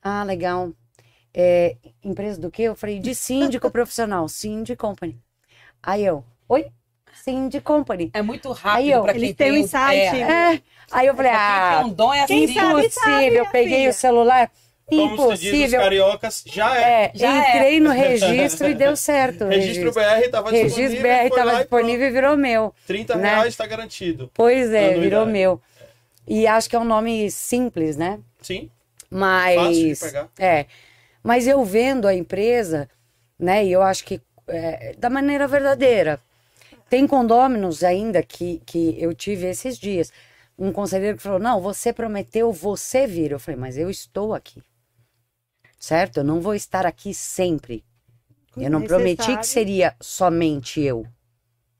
[0.03, 0.73] Ah, legal.
[1.35, 2.65] É, empresa do quê?
[2.65, 5.19] Eu falei, de síndico profissional, Cindy Company.
[5.83, 6.67] Aí eu, oi?
[7.15, 8.11] Cindy Company.
[8.15, 10.17] É muito rápido para quem eles têm um insight.
[10.17, 12.55] É, É, aí eu falei, quem ah, tem um dom é Quem assim.
[12.55, 13.21] sabe, impossível.
[13.29, 13.91] Eu minha peguei filha.
[13.91, 14.51] o celular,
[14.91, 15.81] Como se diz os impossível.
[15.81, 17.05] cariocas, já é.
[17.05, 17.49] É, Já é.
[17.57, 19.45] entrei no registro e deu certo.
[19.49, 21.03] Registro BR estava Registro disponível.
[21.03, 22.61] BR foi estava disponível e virou meu.
[22.63, 22.87] pronto.
[22.87, 23.29] 30 né?
[23.31, 24.31] reais está garantido.
[24.35, 25.01] Pois é, Anuidade.
[25.01, 25.61] virou meu.
[26.27, 28.21] E acho que é um nome simples, né?
[28.43, 28.71] Sim,
[29.11, 30.29] fácil de Mas pegar.
[30.39, 30.67] é,
[31.23, 32.89] mas eu vendo a empresa,
[33.39, 33.65] né?
[33.65, 36.21] E eu acho que é, da maneira verdadeira.
[36.89, 40.13] Tem condôminos ainda que, que eu tive esses dias.
[40.59, 43.31] um conselheiro que falou: Não, você prometeu, você vir.
[43.31, 44.61] Eu falei: Mas eu estou aqui.
[45.81, 46.19] Certo?
[46.19, 47.83] Eu não vou estar aqui sempre.
[48.57, 51.07] Eu não prometi que seria somente eu.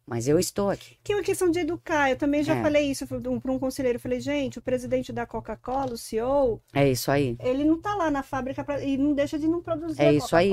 [0.07, 0.97] Mas eu estou aqui.
[1.05, 2.11] Que é uma questão de educar.
[2.11, 2.63] Eu também já É.
[2.63, 3.97] falei isso para um, conselheiro.
[3.97, 7.37] Eu falei, gente, o presidente da Coca-Cola, o CEO, É isso aí.
[7.41, 10.35] ele não tá lá na fábrica pra, e não deixa de não produzir É isso
[10.35, 10.51] aí.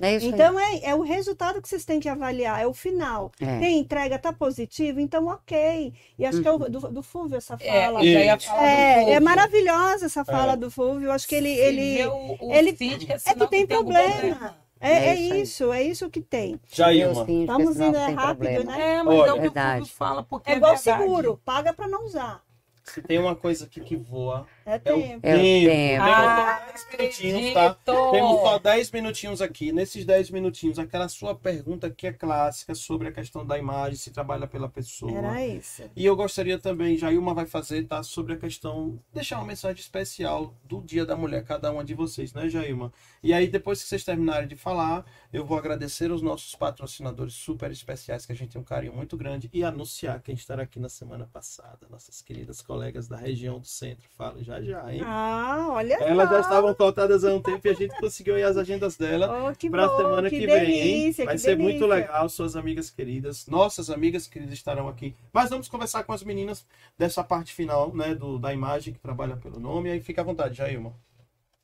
[0.00, 3.32] É isso Então é, é o resultado que vocês têm que avaliar, é o final.
[3.40, 3.58] É.
[3.58, 5.92] Tem entrega, tá positivo, então ok.
[6.18, 8.00] E acho que é o do, do Fúvio essa É, fala.
[8.04, 8.20] já
[8.64, 9.22] É, é Fulvio.
[9.24, 10.56] maravilhosa essa fala É.
[10.56, 11.10] do Fúvio.
[11.10, 11.52] Acho que ele.
[11.54, 14.56] Se ele o, o ele- que é que tem problema.
[14.80, 15.42] É, É é isso aí.
[15.42, 16.60] isso, é isso que tem.
[16.72, 17.24] Jailma.
[17.24, 18.76] Vamos porque senão indo, é rápido, problema.
[18.76, 18.94] né?
[18.94, 19.78] É, mas Olha, é o que o.
[19.80, 21.02] Fulvio fala, porque É é, igual verdade.
[21.02, 22.42] seguro, paga pra não usar.
[22.84, 25.26] Se tem uma coisa aqui que voa, É é o tempo.
[25.26, 26.04] É o tempo.
[26.04, 27.74] Temos Ah, só 10 minutinhos, tá?
[28.10, 29.72] Temos só 10 minutinhos aqui.
[29.72, 34.10] Nesses 10 minutinhos, aquela sua pergunta que é clássica sobre a questão da imagem, se
[34.10, 35.16] trabalha pela pessoa.
[35.16, 35.82] Era isso.
[35.96, 38.02] E eu gostaria também, Jailma vai fazer, tá?
[38.02, 42.34] Sobre a questão, deixar uma mensagem especial do Dia da Mulher, cada uma de vocês,
[42.34, 42.92] né, Jailma?
[43.22, 47.70] E aí, depois que vocês terminarem de falar, eu vou agradecer os nossos patrocinadores super
[47.70, 50.90] especiais, que a gente tem um carinho muito grande, e anunciar quem estará aqui na
[50.90, 54.06] semana passada, nossas queridas colegas da região do centro.
[54.16, 55.00] Falo já já, hein?
[55.04, 56.34] Ah, olha Elas só.
[56.34, 59.68] já estavam cotadas há um tempo e a gente conseguiu aí as agendas dela Oh,
[59.70, 61.26] para a semana que, que vem, delícia, hein?
[61.26, 61.86] Vai ser muito delícia.
[61.86, 65.14] legal, suas amigas queridas, nossas amigas queridas estarão aqui.
[65.32, 66.66] Mas vamos conversar com as meninas
[66.96, 69.90] dessa parte final, né, do, da imagem que trabalha pelo nome.
[69.90, 70.92] Aí fica à vontade, Jailma.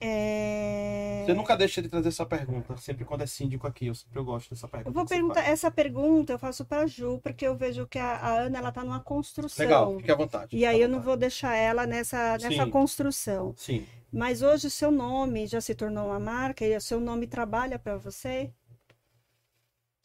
[0.06, 1.22] É...
[1.24, 4.24] Você nunca deixa de trazer essa pergunta, sempre quando é síndico aqui, eu sempre eu
[4.24, 4.90] gosto dessa pergunta.
[4.90, 5.48] Eu vou perguntar, faz.
[5.48, 8.84] essa pergunta eu faço pra Ju, porque eu vejo que a, a Ana ela tá
[8.84, 9.64] numa construção.
[9.64, 10.54] Legal, fique à vontade.
[10.54, 11.06] E aí à eu não vontade.
[11.06, 12.70] vou deixar ela nessa, nessa Sim.
[12.70, 13.54] construção.
[13.56, 13.86] Sim.
[14.12, 17.78] Mas hoje o seu nome já se tornou uma marca e o seu nome trabalha
[17.78, 18.50] para você?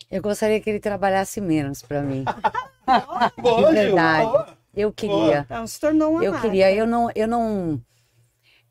[0.10, 2.24] Eu gostaria que ele trabalhasse menos pra mim.
[3.38, 4.26] Boa, Gil, verdade.
[4.26, 4.58] boa.
[4.74, 5.42] Eu queria.
[5.42, 6.48] Então, se tornou uma Eu marca.
[6.48, 7.80] queria, eu não, eu não,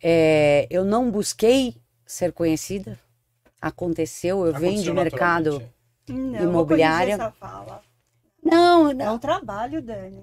[0.02, 1.76] é, eu não busquei
[2.06, 2.98] ser conhecida.
[3.60, 5.62] Aconteceu, eu venho de mercado.
[6.08, 7.80] Não, corrigir essa fala.
[8.42, 9.16] Não, É não.
[9.16, 10.22] um trabalho, Dani.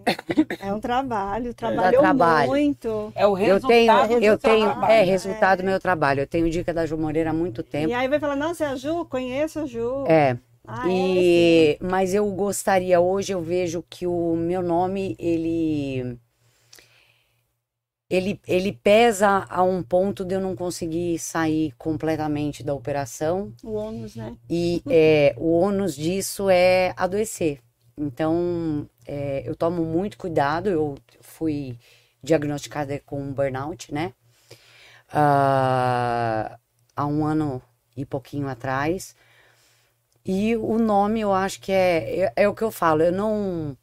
[0.59, 1.53] É um trabalho.
[1.53, 2.47] Trabalhou trabalho.
[2.49, 3.11] muito.
[3.13, 3.67] É o Eu resultado
[4.07, 4.93] tenho, do eu tenho, trabalho.
[4.93, 6.21] é resultado do meu trabalho.
[6.21, 7.89] Eu tenho dica da Ju Moreira há muito tempo.
[7.89, 9.05] E aí vai falar, nossa, é a Ju?
[9.05, 10.05] Conheço a Ju.
[10.07, 16.17] É, Ah, é, e, mas eu gostaria, hoje eu vejo que o meu nome, ele,
[18.09, 23.51] ele, ele pesa a um ponto de eu não conseguir sair completamente da operação.
[23.63, 24.37] O ônus, né?
[24.49, 27.59] E é, o ônus disso é adoecer.
[27.97, 30.69] Então, é, eu tomo muito cuidado.
[30.69, 31.79] Eu fui
[32.21, 34.13] diagnosticada com um burnout, né?
[35.11, 36.59] Ah,
[36.95, 37.61] há um ano
[37.97, 39.15] e pouquinho atrás.
[40.23, 43.01] E o nome, eu acho que é, é, é o que eu falo.
[43.01, 43.77] Eu não,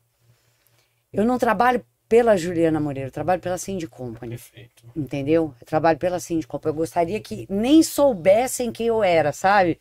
[1.13, 4.33] eu não trabalho pela Juliana Moreira, eu trabalho pela Cindy Company.
[4.37, 4.85] Perfeito.
[4.95, 5.55] Entendeu?
[5.59, 6.67] Eu trabalho pela Sindicop.
[6.67, 9.81] Eu gostaria que nem soubessem quem eu era, sabe?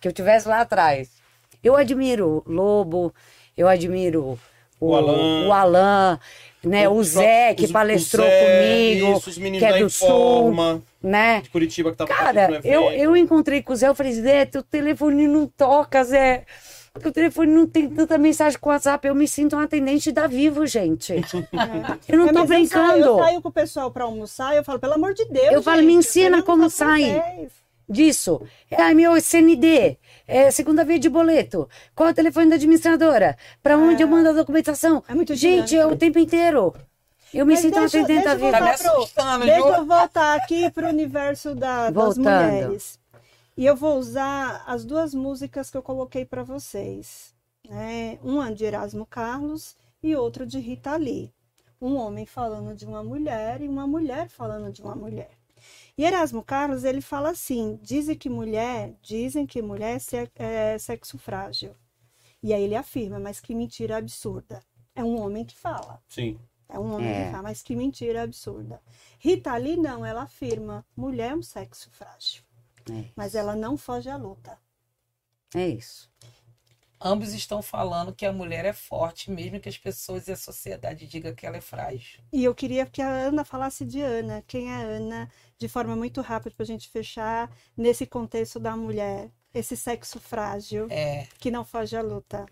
[0.00, 1.10] Que eu tivesse lá atrás.
[1.62, 3.14] Eu admiro o Lobo,
[3.54, 4.38] eu admiro
[4.80, 4.94] o, O
[5.52, 6.18] Alan.
[6.64, 6.88] o né?
[6.88, 10.08] O Os Zé, que os- palestrou o Zé, comigo, Isso, os que é do Sul,
[10.08, 11.42] Informa, né?
[11.42, 14.62] de Curitiba, que tava Cara, eu, eu encontrei com o Zé, eu falei, Zé, teu
[14.62, 16.46] telefone não toca, Zé.
[17.00, 19.06] Teu telefone não tem tanta mensagem com o WhatsApp.
[19.06, 21.12] Eu me sinto uma atendente da Vivo, gente.
[22.08, 23.06] Eu não É, tô mas eu saio- brincando.
[23.06, 25.52] Eu saio com o pessoal pra almoçar e eu falo, pelo amor de Deus.
[25.52, 27.02] Eu falo, gente, me ensina eu como não faço sai.
[27.02, 27.52] vocês.
[27.88, 28.42] disso.
[28.70, 29.96] É meu CND,
[30.26, 31.68] é segunda vez de boleto.
[31.94, 33.36] Qual é o telefone da administradora?
[33.62, 35.04] Para onde eu mando a documentação?
[35.08, 35.92] É muito Gente, dinâmico.
[35.92, 36.74] é o tempo inteiro.
[37.34, 40.88] Eu me Mas sinto deixa- atendente da eu Tá pro- Deixa eu voltar aqui pro
[40.88, 42.98] universo da- das mulheres.
[43.56, 47.34] E eu vou usar as duas músicas que eu coloquei para vocês.
[47.68, 48.18] Né?
[48.22, 51.32] Uma de Erasmo Carlos e outra de Rita Lee.
[51.80, 55.30] Um homem falando de uma mulher e uma mulher falando de uma mulher.
[55.96, 60.78] E Erasmo Carlos, ele fala assim, dizem que mulher, dizem que mulher é se- é
[60.78, 61.74] sexo frágil.
[62.42, 64.62] E aí ele afirma, mas que mentira absurda.
[64.94, 66.00] É um homem que fala.
[66.08, 66.38] Sim.
[66.68, 67.24] É um homem É.
[67.24, 68.80] que fala, mas que mentira absurda.
[69.18, 72.42] Rita Lee não, ela afirma, mulher é um sexo frágil.
[72.90, 73.12] É.
[73.16, 74.60] Mas ela não foge à luta.
[75.54, 76.08] É isso.
[77.00, 81.06] Ambos estão falando que a mulher é forte, mesmo que as pessoas e a sociedade
[81.06, 82.22] digam que ela é frágil.
[82.32, 84.42] E eu queria que a Ana falasse de Ana.
[84.46, 85.30] Quem é Ana?
[85.58, 89.30] De forma muito rápida para a gente fechar nesse contexto da mulher.
[89.54, 92.46] Esse sexo frágil É, que não foge à luta.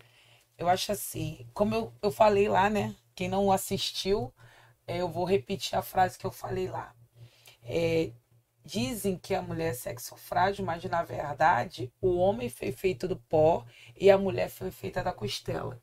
[0.57, 2.95] eu acho assim, como eu, eu falei lá, né?
[3.15, 4.33] Quem não assistiu,
[4.87, 6.95] é, eu vou repetir a frase que eu falei lá.
[7.63, 8.11] É,
[8.65, 13.15] dizem que a mulher é sexo frágil, mas na verdade o homem foi feito do
[13.15, 13.63] pó
[13.95, 15.79] e a mulher foi feita da costela.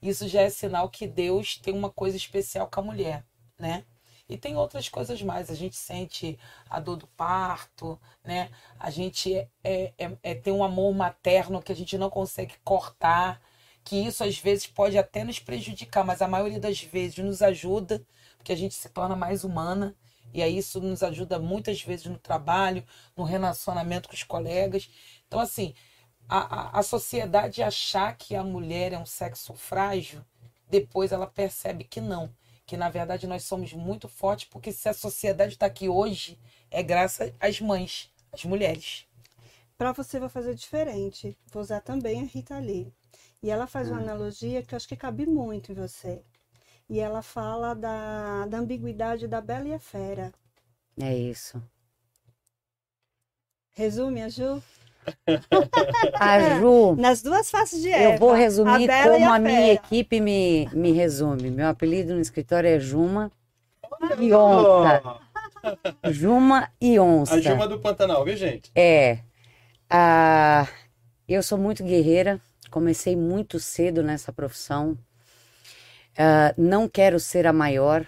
[0.00, 3.24] Isso já é sinal que Deus tem uma coisa especial com a mulher,
[3.58, 3.84] né?
[4.28, 5.50] E tem outras coisas mais.
[5.50, 6.38] A gente sente
[6.70, 8.50] a dor do parto, né?
[8.78, 12.54] A gente é, é, é, é tem um amor materno que a gente não consegue
[12.64, 13.40] cortar,
[13.84, 18.04] que isso às vezes pode até nos prejudicar, mas a maioria das vezes nos ajuda,
[18.36, 19.94] porque a gente se torna mais humana.
[20.32, 22.84] E aí isso nos ajuda muitas vezes no trabalho,
[23.16, 24.88] no relacionamento com os colegas.
[25.26, 25.74] Então, assim,
[26.28, 30.24] a, a, a sociedade achar que a mulher é um sexo frágil,
[30.68, 32.34] depois ela percebe que não.
[32.66, 36.38] Que na verdade nós somos muito fortes, porque se a sociedade está aqui hoje,
[36.70, 39.06] é graças às mães, às mulheres.
[39.76, 41.36] Para você, vou fazer diferente.
[41.52, 42.90] Vou usar também a Rita Lee.
[43.42, 43.98] E ela faz uma Hum.
[43.98, 46.22] analogia que eu acho que cabe muito em você.
[46.88, 50.32] E ela fala da, da ambiguidade da Bela e a Fera.
[51.00, 51.62] É isso.
[53.74, 54.62] Resume, a Ju?
[56.14, 58.14] A Ju, Nas duas faces de Eva.
[58.14, 61.50] eu vou resumir a Bela como a a minha equipe me, me resume.
[61.50, 63.32] Meu apelido no escritório é Juma
[64.18, 65.20] e Onça.
[66.10, 67.34] Juma e Onça.
[67.34, 68.70] A Juma do Pantanal, viu, gente?
[68.74, 69.18] É.
[69.88, 70.68] Ah,
[71.28, 72.40] eu sou muito guerreira,
[72.70, 74.96] comecei muito cedo nessa profissão.
[76.16, 78.06] Ah, não quero ser a maior,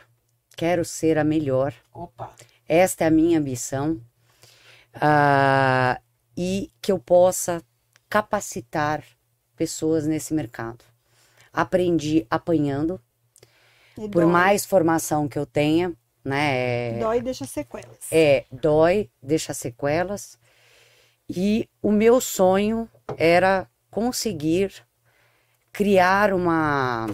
[0.57, 1.75] quero ser a melhor.
[1.93, 2.33] Opa!
[2.69, 4.01] Esta é a minha ambição.
[4.95, 6.01] Ah,
[6.37, 7.63] e que eu possa
[8.09, 9.03] capacitar
[9.57, 10.85] pessoas nesse mercado.
[11.53, 13.01] Aprendi apanhando,
[13.97, 14.33] E por dói.
[14.33, 15.93] mais formação que eu tenha,
[16.25, 16.57] né?
[16.57, 17.99] é- Dói e deixa sequelas.
[18.13, 20.39] é, dói, deixa sequelas.
[21.29, 24.73] E o meu sonho era conseguir
[25.73, 27.07] criar uma,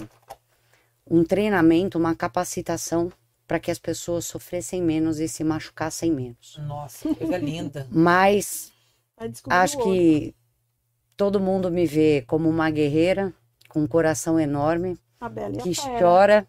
[1.11, 3.13] um treinamento, uma capacitação
[3.47, 6.57] para que as pessoas sofressem menos e se machucassem menos.
[6.67, 7.87] Nossa, que coisa linda.
[7.91, 8.73] Mas
[9.49, 10.33] acho que
[11.17, 13.35] todo mundo me vê como uma guerreira
[13.69, 15.99] com um coração enorme, A Bela e a que Fera.
[15.99, 16.49] chora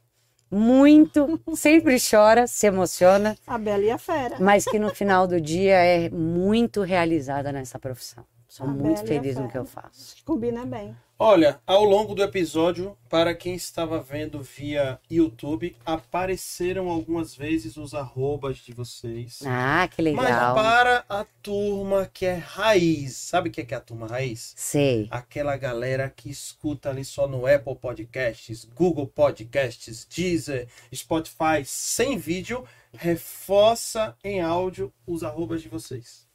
[0.50, 3.36] muito, sempre chora, se emociona.
[3.48, 4.38] A Bela e a Fera.
[4.40, 8.26] mas que no final do dia é muito realizada nessa profissão.
[8.52, 10.18] Sou A muito feliz no que eu faço.
[10.26, 10.94] Combina bem.
[11.18, 17.94] Olha, ao longo do episódio, para quem estava vendo via YouTube, apareceram algumas vezes os
[17.94, 19.40] arrobas de vocês.
[19.46, 20.54] Ah, que Mas legal.
[20.54, 24.52] para a turma que é raiz, sabe o que é, que é a turma raiz?
[24.58, 25.08] Sei.
[25.10, 32.66] Aquela galera que escuta ali só no Apple Podcasts, Google Podcasts, Deezer, Spotify, sem vídeo,
[32.92, 36.30] reforça em áudio os arrobas de vocês.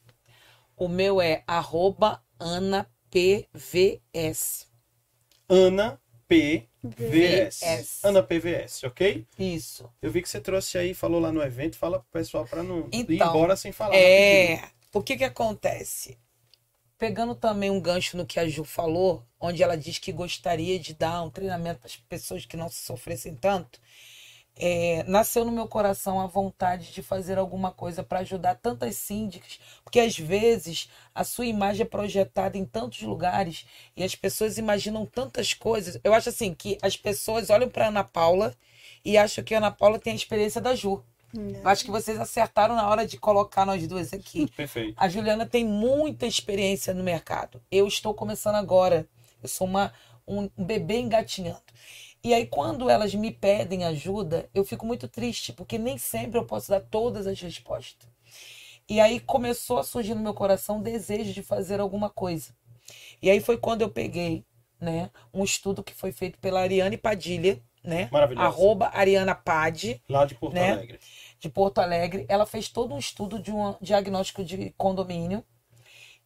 [0.76, 2.86] O meu é arroba AnaPVS.
[5.48, 5.98] Ana
[6.28, 7.60] PVS.
[7.60, 8.04] VS.
[8.04, 9.26] Ana PVS, ok?
[9.38, 9.90] Isso.
[10.02, 12.88] Eu vi que você trouxe aí, falou lá no evento, fala pro pessoal para não
[12.92, 13.96] ir Então, embora sem falar.
[13.96, 16.18] É, o que que acontece?
[16.98, 20.94] Pegando também um gancho no que a Ju falou, onde ela diz que gostaria de
[20.94, 23.80] dar um treinamento para as pessoas que não se sofressem tanto,
[24.58, 29.60] é, nasceu no meu coração a vontade de fazer alguma coisa para ajudar tantas síndicas,
[29.84, 33.66] porque às vezes a sua imagem é projetada em tantos lugares
[33.96, 36.00] e as pessoas imaginam tantas coisas.
[36.02, 38.54] Eu acho assim que as pessoas olham para Ana Paula
[39.04, 41.04] e acham que a Ana Paula tem a experiência da Ju.
[41.34, 44.50] Eu acho que vocês acertaram na hora de colocar nós duas aqui.
[44.56, 44.94] Perfeito.
[44.96, 47.60] A Juliana tem muita experiência no mercado.
[47.70, 49.06] Eu estou começando agora.
[49.42, 49.92] Eu sou uma,
[50.26, 51.60] um um bebê engatinhando.
[52.26, 56.44] E aí, quando elas me pedem ajuda, eu fico muito triste, porque nem sempre eu
[56.44, 58.08] posso dar todas as respostas.
[58.88, 62.52] E aí começou a surgir no meu coração o desejo de fazer alguma coisa.
[63.22, 64.44] E aí foi quando eu peguei
[64.80, 68.08] né, um estudo que foi feito pela Ariane Padilha, né?
[68.36, 70.72] Arroba Ariana Pad Lá de Porto né?
[70.72, 70.98] Alegre.
[71.38, 72.26] de Porto Alegre.
[72.28, 75.44] Ela fez todo um estudo de um diagnóstico de condomínio.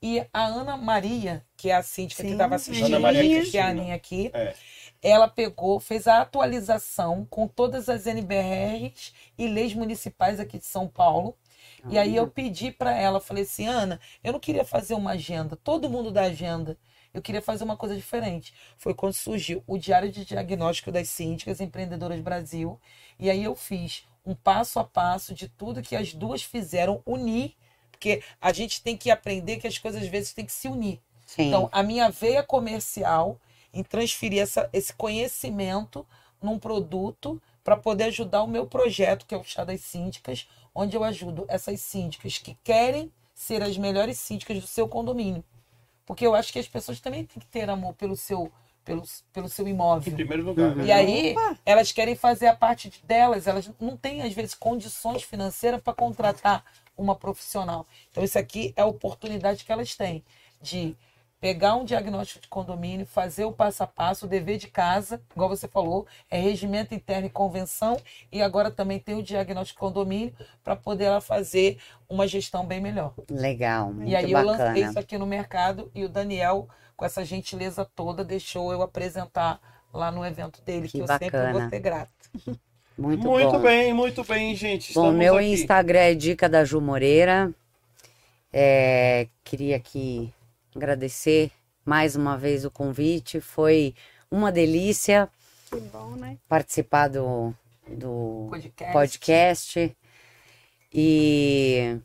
[0.02, 3.58] E a Ana Maria, que é a síndica que Sim, estava assistindo, Ana Maria que
[3.58, 3.68] é a.
[3.68, 4.54] Aninha aqui, É.
[5.02, 10.88] ela pegou, fez a atualização com todas as NBRs e leis municipais aqui de São
[10.88, 11.36] Paulo.
[11.88, 15.56] E aí eu pedi para ela, falei assim, Ana, eu não queria fazer uma agenda,
[15.56, 16.78] todo mundo dá agenda.
[17.12, 18.54] Eu queria fazer uma coisa diferente.
[18.76, 22.78] Foi quando surgiu o Diário de Diagnóstico das Síndicas Empreendedoras Brasil.
[23.18, 27.56] E aí eu fiz um passo a passo de tudo que as duas fizeram, unir,
[28.00, 30.98] porque a gente tem que aprender que as coisas às vezes têm que se unir.
[31.26, 31.48] Sim.
[31.48, 33.38] Então, a minha veia comercial
[33.74, 36.04] em transferir essa, esse conhecimento
[36.42, 40.96] num produto para poder ajudar o meu projeto, que é o Chá das Síndicas, onde
[40.96, 45.44] eu ajudo essas síndicas que querem ser as melhores síndicas do seu condomínio.
[46.06, 48.50] Porque eu acho que as pessoas também têm que ter amor pelo seu,
[48.82, 49.02] pelo,
[49.32, 50.14] pelo seu Em imóvel.
[50.14, 50.74] primeiro lugar.
[50.74, 50.86] né?
[50.86, 51.34] E aí,
[51.66, 56.64] elas querem fazer a parte delas, elas não têm, às vezes, condições financeiras para contratar
[57.00, 57.86] uma profissional.
[58.10, 60.22] Então, isso aqui é a oportunidade que elas têm
[60.60, 60.94] de
[61.40, 65.48] pegar um diagnóstico de condomínio, fazer o passo a passo, o dever de casa, igual
[65.48, 67.96] você falou, é regimento interno e convenção,
[68.30, 72.78] e agora também tem o diagnóstico de condomínio para poder ela fazer uma gestão bem
[72.78, 73.14] melhor.
[73.30, 74.52] Legal, muito e aí bacana.
[74.52, 78.82] eu lancei isso aqui no mercado e o Daniel, com essa gentileza toda, deixou eu
[78.82, 79.58] apresentar
[79.94, 81.58] lá no evento dele, que, Que eu sempre bacana.
[81.58, 82.10] vou ser grata.
[82.98, 83.58] Muito, Muito, bom.
[83.60, 84.92] bem, muito bem, gente.
[84.92, 85.46] Bom, Estamos meu aqui.
[85.52, 87.50] Instagram é Dica da Ju Moreira.
[88.52, 90.32] É, queria aqui
[90.74, 91.50] agradecer
[91.84, 93.40] mais uma vez o convite.
[93.40, 93.94] Foi
[94.30, 95.28] uma delícia
[95.70, 96.36] Que bom, né?
[96.48, 97.54] participar do,
[97.88, 98.92] do Podcast.
[98.92, 99.96] podcast.
[100.92, 101.96] E,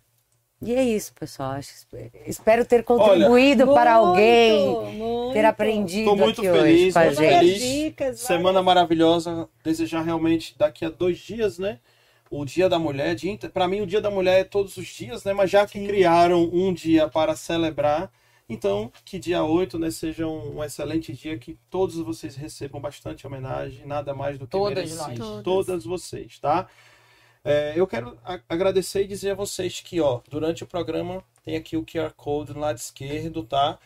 [0.62, 1.60] e é isso, pessoal.
[2.26, 4.91] Espero ter contribuído para Muito, alguém muito.
[5.41, 7.62] Ter aprendido Tô muito feliz, hoje com a muito feliz.
[7.62, 9.49] dicas, Semana várias- maravilhosa.
[9.64, 11.80] Desejar realmente daqui a dois dias, né?
[12.32, 13.16] O Dia da Mulher.
[13.24, 15.34] Inter- pra mim, o Dia da Mulher é todos os dias, né?
[15.34, 15.88] Mas já que Sim.
[15.88, 18.12] criaram um dia para celebrar,
[18.49, 23.26] então que dia 8 né, seja um, um excelente dia, que todos vocês recebam bastante
[23.28, 25.07] homenagem, nada mais do que Todas merecido.
[25.07, 25.18] nós.
[25.18, 25.44] Todas.
[25.44, 26.68] Todas vocês, tá?
[27.44, 28.18] É, eu quero
[28.49, 32.53] agradecer e dizer a vocês que, ó, durante o programa tem aqui o QR Code
[32.53, 33.78] no lado esquerdo, tá?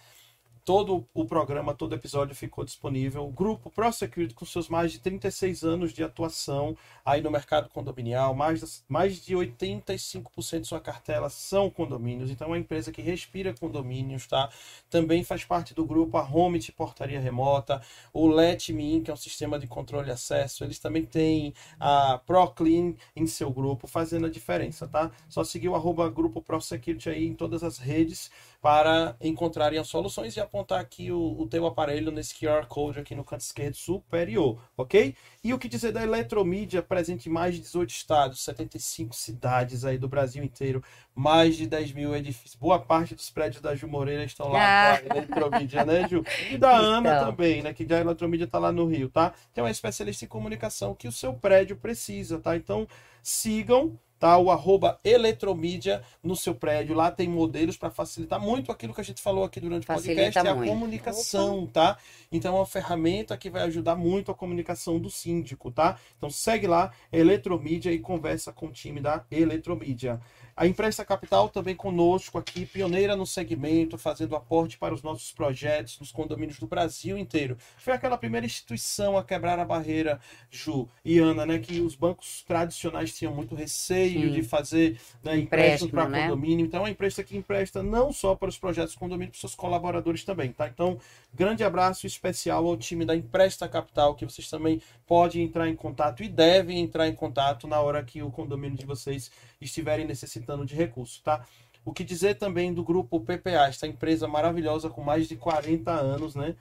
[0.66, 3.26] Todo o programa, todo episódio ficou disponível.
[3.26, 8.36] O grupo ProSecurity, com seus mais de 36 anos de atuação aí no mercado condominial,
[8.36, 12.30] mais, mais de 85% de sua cartela são condomínios.
[12.30, 14.50] Então, é uma empresa que respira condomínios, tá?
[14.90, 17.82] Também faz parte do grupo a Home de Portaria Remota,
[18.14, 20.64] o Let Me In, que é um sistema de controle e acesso.
[20.64, 25.12] Eles também têm a ProClean em seu grupo, fazendo a diferença, tá?
[25.28, 28.32] Só seguir o arroba grupo ProSecurity aí em todas as redes
[28.62, 33.16] para encontrarem as soluções e apontar aqui o, o teu aparelho nesse QR Code aqui
[33.16, 35.16] no canto esquerdo superior, ok?
[35.42, 39.98] E o que dizer da Eletromídia, presente em mais de 18 estados, 75 cidades aí
[39.98, 40.84] do Brasil inteiro,
[41.16, 42.56] mais de 10 mil edifícios.
[42.56, 45.02] Boa parte dos prédios da Ju Moreira estão lá Ah.
[45.06, 46.24] Eletromídia, né, Ju?
[46.52, 47.26] E da Ana Então.
[47.32, 47.74] também, né?
[47.74, 49.34] Que a Eletromídia tá lá no Rio, tá?
[49.54, 52.56] Tem uma especialista em comunicação que o seu prédio precisa, tá?
[52.58, 52.86] Então
[53.24, 54.38] sigam tá?
[54.38, 56.96] O arroba Eletromídia no seu prédio.
[56.96, 60.22] Lá tem modelos para facilitar muito aquilo que a gente falou aqui durante o Facilita
[60.22, 60.70] podcast, é a muito.
[60.70, 61.98] comunicação, tá?
[62.32, 65.98] Então é uma ferramenta que vai ajudar muito a comunicação do síndico, tá?
[66.18, 70.20] Então segue lá, Eletromídia, e conversa com o time da Eletromídia.
[70.60, 75.98] A Empresta Capital também conosco aqui, pioneira no segmento, fazendo aporte para os nossos projetos
[76.02, 77.58] nos condomínios do Brasil inteiro.
[77.78, 80.20] Foi aquela primeira instituição a quebrar a barreira,
[80.52, 81.60] Ju e Ana, né?
[81.60, 84.32] Que os bancos tradicionais tinham muito receio Sim.
[84.34, 86.22] de fazer né, Empréstimo, empréstimos para né?
[86.24, 86.66] condomínio.
[86.66, 89.56] Então, é uma empresa que empresta não só para os projetos condomínio, para os seus
[89.56, 90.68] colaboradores também, tá?
[90.68, 90.98] Então,
[91.34, 96.22] grande abraço especial ao time da Empresta Capital, que vocês também podem entrar em contato
[96.22, 99.32] e devem entrar em contato na hora que o condomínio de vocês
[99.62, 101.46] estiverem necessitando de recurso, tá?
[101.86, 106.36] O que dizer também do grupo PPA, esta empresa maravilhosa com mais de 40 anos,
[106.36, 106.56] né?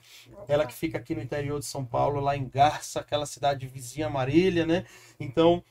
[0.47, 4.09] Ela que fica aqui no interior de São Paulo, lá em Garça, aquela cidade vizinha
[4.09, 4.85] Marília, né?
[5.19, 5.63] Então,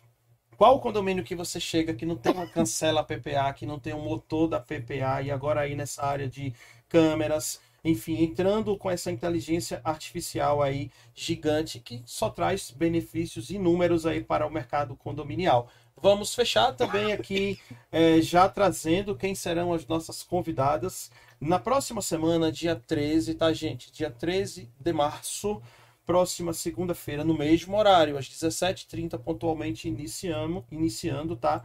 [0.57, 3.95] qual o condomínio que você chega que não tem uma cancela PPA, que não tem
[3.95, 6.53] um motor da PPA e agora aí nessa área de
[6.89, 14.23] câmeras, enfim, entrando com essa inteligência artificial aí gigante que só traz benefícios inúmeros aí
[14.23, 15.71] para o mercado condominial.
[16.01, 17.59] Vamos fechar também aqui
[17.91, 21.11] eh, já trazendo quem serão as nossas convidadas
[21.41, 23.93] na próxima semana, dia 13, tá, gente?
[23.93, 25.63] Dia 13 de março,
[26.05, 31.65] próxima segunda-feira, no mesmo horário, às 17h30, pontualmente iniciando, iniciando, tá?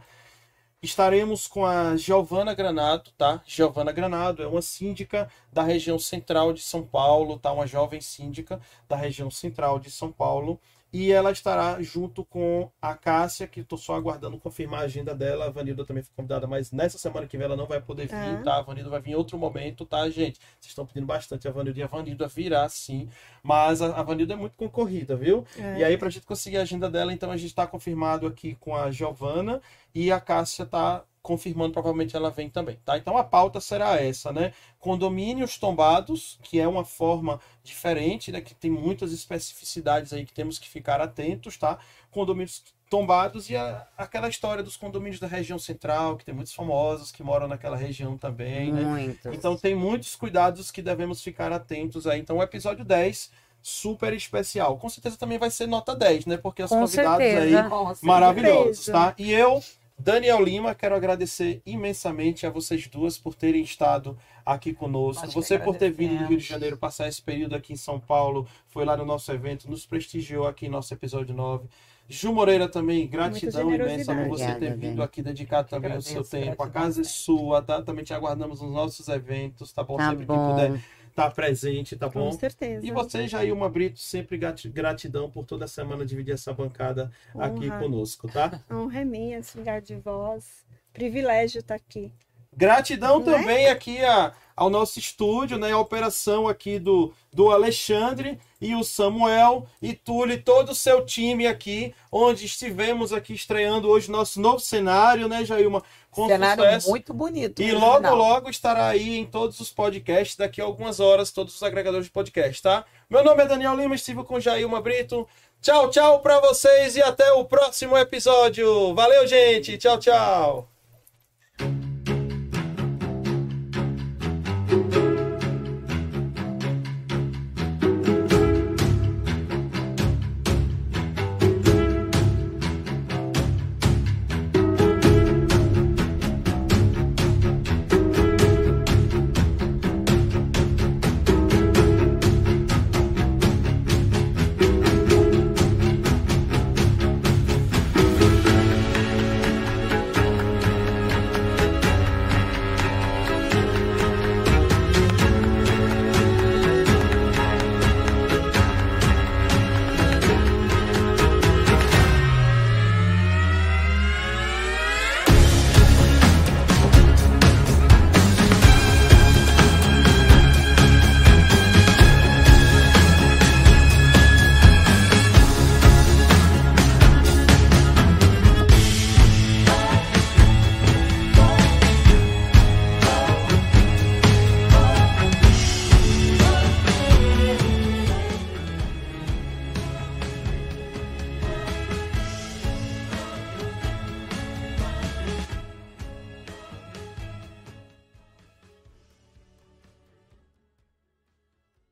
[0.80, 3.42] Estaremos com a Giovana Granado, tá?
[3.46, 7.50] Giovana Granado é uma síndica da região central de São Paulo, tá?
[7.50, 10.60] Uma jovem síndica da região central de São Paulo.
[10.96, 15.46] E ela estará junto com a Cássia, que estou só aguardando confirmar a agenda dela.
[15.46, 18.14] A Vanilda também foi convidada, mas nessa semana que vem ela não vai poder vir,
[18.14, 18.42] Ah.
[18.44, 18.56] tá?
[18.58, 20.38] A Vanilda vai vir em outro momento, tá, gente?
[20.60, 23.08] Vocês estão pedindo bastante a Vanilda e a Vanilda virá sim.
[23.42, 25.44] Mas a, a Vanilda é muito concorrida, viu?
[25.58, 25.78] É.
[25.80, 28.76] E aí, pra gente conseguir a agenda dela, então a gente está confirmado aqui com
[28.76, 29.60] a Giovana
[29.92, 32.98] e a Cássia tá confirmando, provavelmente ela vem também, tá?
[32.98, 34.52] Então a pauta será essa, né?
[34.78, 38.42] Condomínios tombados, que é uma forma diferente, né?
[38.42, 41.78] Que tem muitas especificidades aí que temos que ficar atentos, tá?
[42.10, 47.10] Condomínios tombados e a- aquela história dos condomínios da região central, que tem muitos famosos
[47.10, 48.82] que moram naquela região também, né?
[48.84, 49.28] Muito.
[49.32, 52.20] Então tem muitos cuidados que devemos ficar atentos aí.
[52.20, 53.30] Então o episódio 10,
[53.62, 54.76] super especial.
[54.76, 56.36] Com certeza também vai ser nota 10, né?
[56.36, 57.40] Porque os Com convidados certeza.
[57.42, 57.98] aí certeza.
[58.02, 58.92] maravilhosos, certeza.
[58.92, 59.14] tá?
[59.16, 59.62] E eu,
[59.98, 65.26] Daniel Lima, quero agradecer imensamente a vocês duas por terem estado aqui conosco.
[65.26, 66.44] Que Você por ter vindo do Rio de.
[66.44, 70.46] Janeiro passar esse período aqui em São Paulo, foi lá no nosso evento, nos prestigiou
[70.46, 71.68] aqui em nosso episódio 9.
[72.06, 76.10] Ju Moreira também, gratidão imensa por você ter Obrigada, vindo aqui, dedicado também o agradeço,
[76.10, 76.62] seu tempo.
[76.62, 77.80] A casa é sua, tá?
[77.80, 79.96] Também te aguardamos nos nossos eventos, tá bom?
[79.96, 80.50] Tá Sempre que bom.
[80.50, 80.82] puder
[81.14, 82.30] estar presente, tá bom?
[82.30, 82.84] Com certeza.
[82.84, 87.78] E você, Jailma Brito, sempre grati- gratidão por toda semana dividir essa bancada aqui Honra.
[87.78, 88.60] conosco, tá?
[88.70, 90.64] Honra é minha, esse lugar de voz.
[90.92, 92.12] Privilégio estar aqui.
[92.56, 93.38] Gratidão Não é?
[93.38, 95.72] também aqui a, ao nosso estúdio, né?
[95.72, 101.04] A operação aqui do, do Alexandre e o Samuel e Túlio e todo o seu
[101.04, 105.82] time aqui, onde estivemos aqui estreando hoje nosso novo cenário, né, Jailma?
[106.10, 106.90] Com Cenário sucesso.
[106.90, 107.60] muito bonito.
[107.60, 108.14] E logo, não.
[108.14, 112.12] logo estará aí em todos os podcasts, daqui a algumas horas, todos os agregadores de
[112.12, 112.84] podcast, tá?
[113.10, 115.26] Meu nome é Daniel Lima, estive com Jailma Brito.
[115.60, 118.94] Tchau, tchau pra vocês e até o próximo episódio.
[118.94, 119.76] Valeu, gente.
[119.76, 120.68] Tchau, tchau.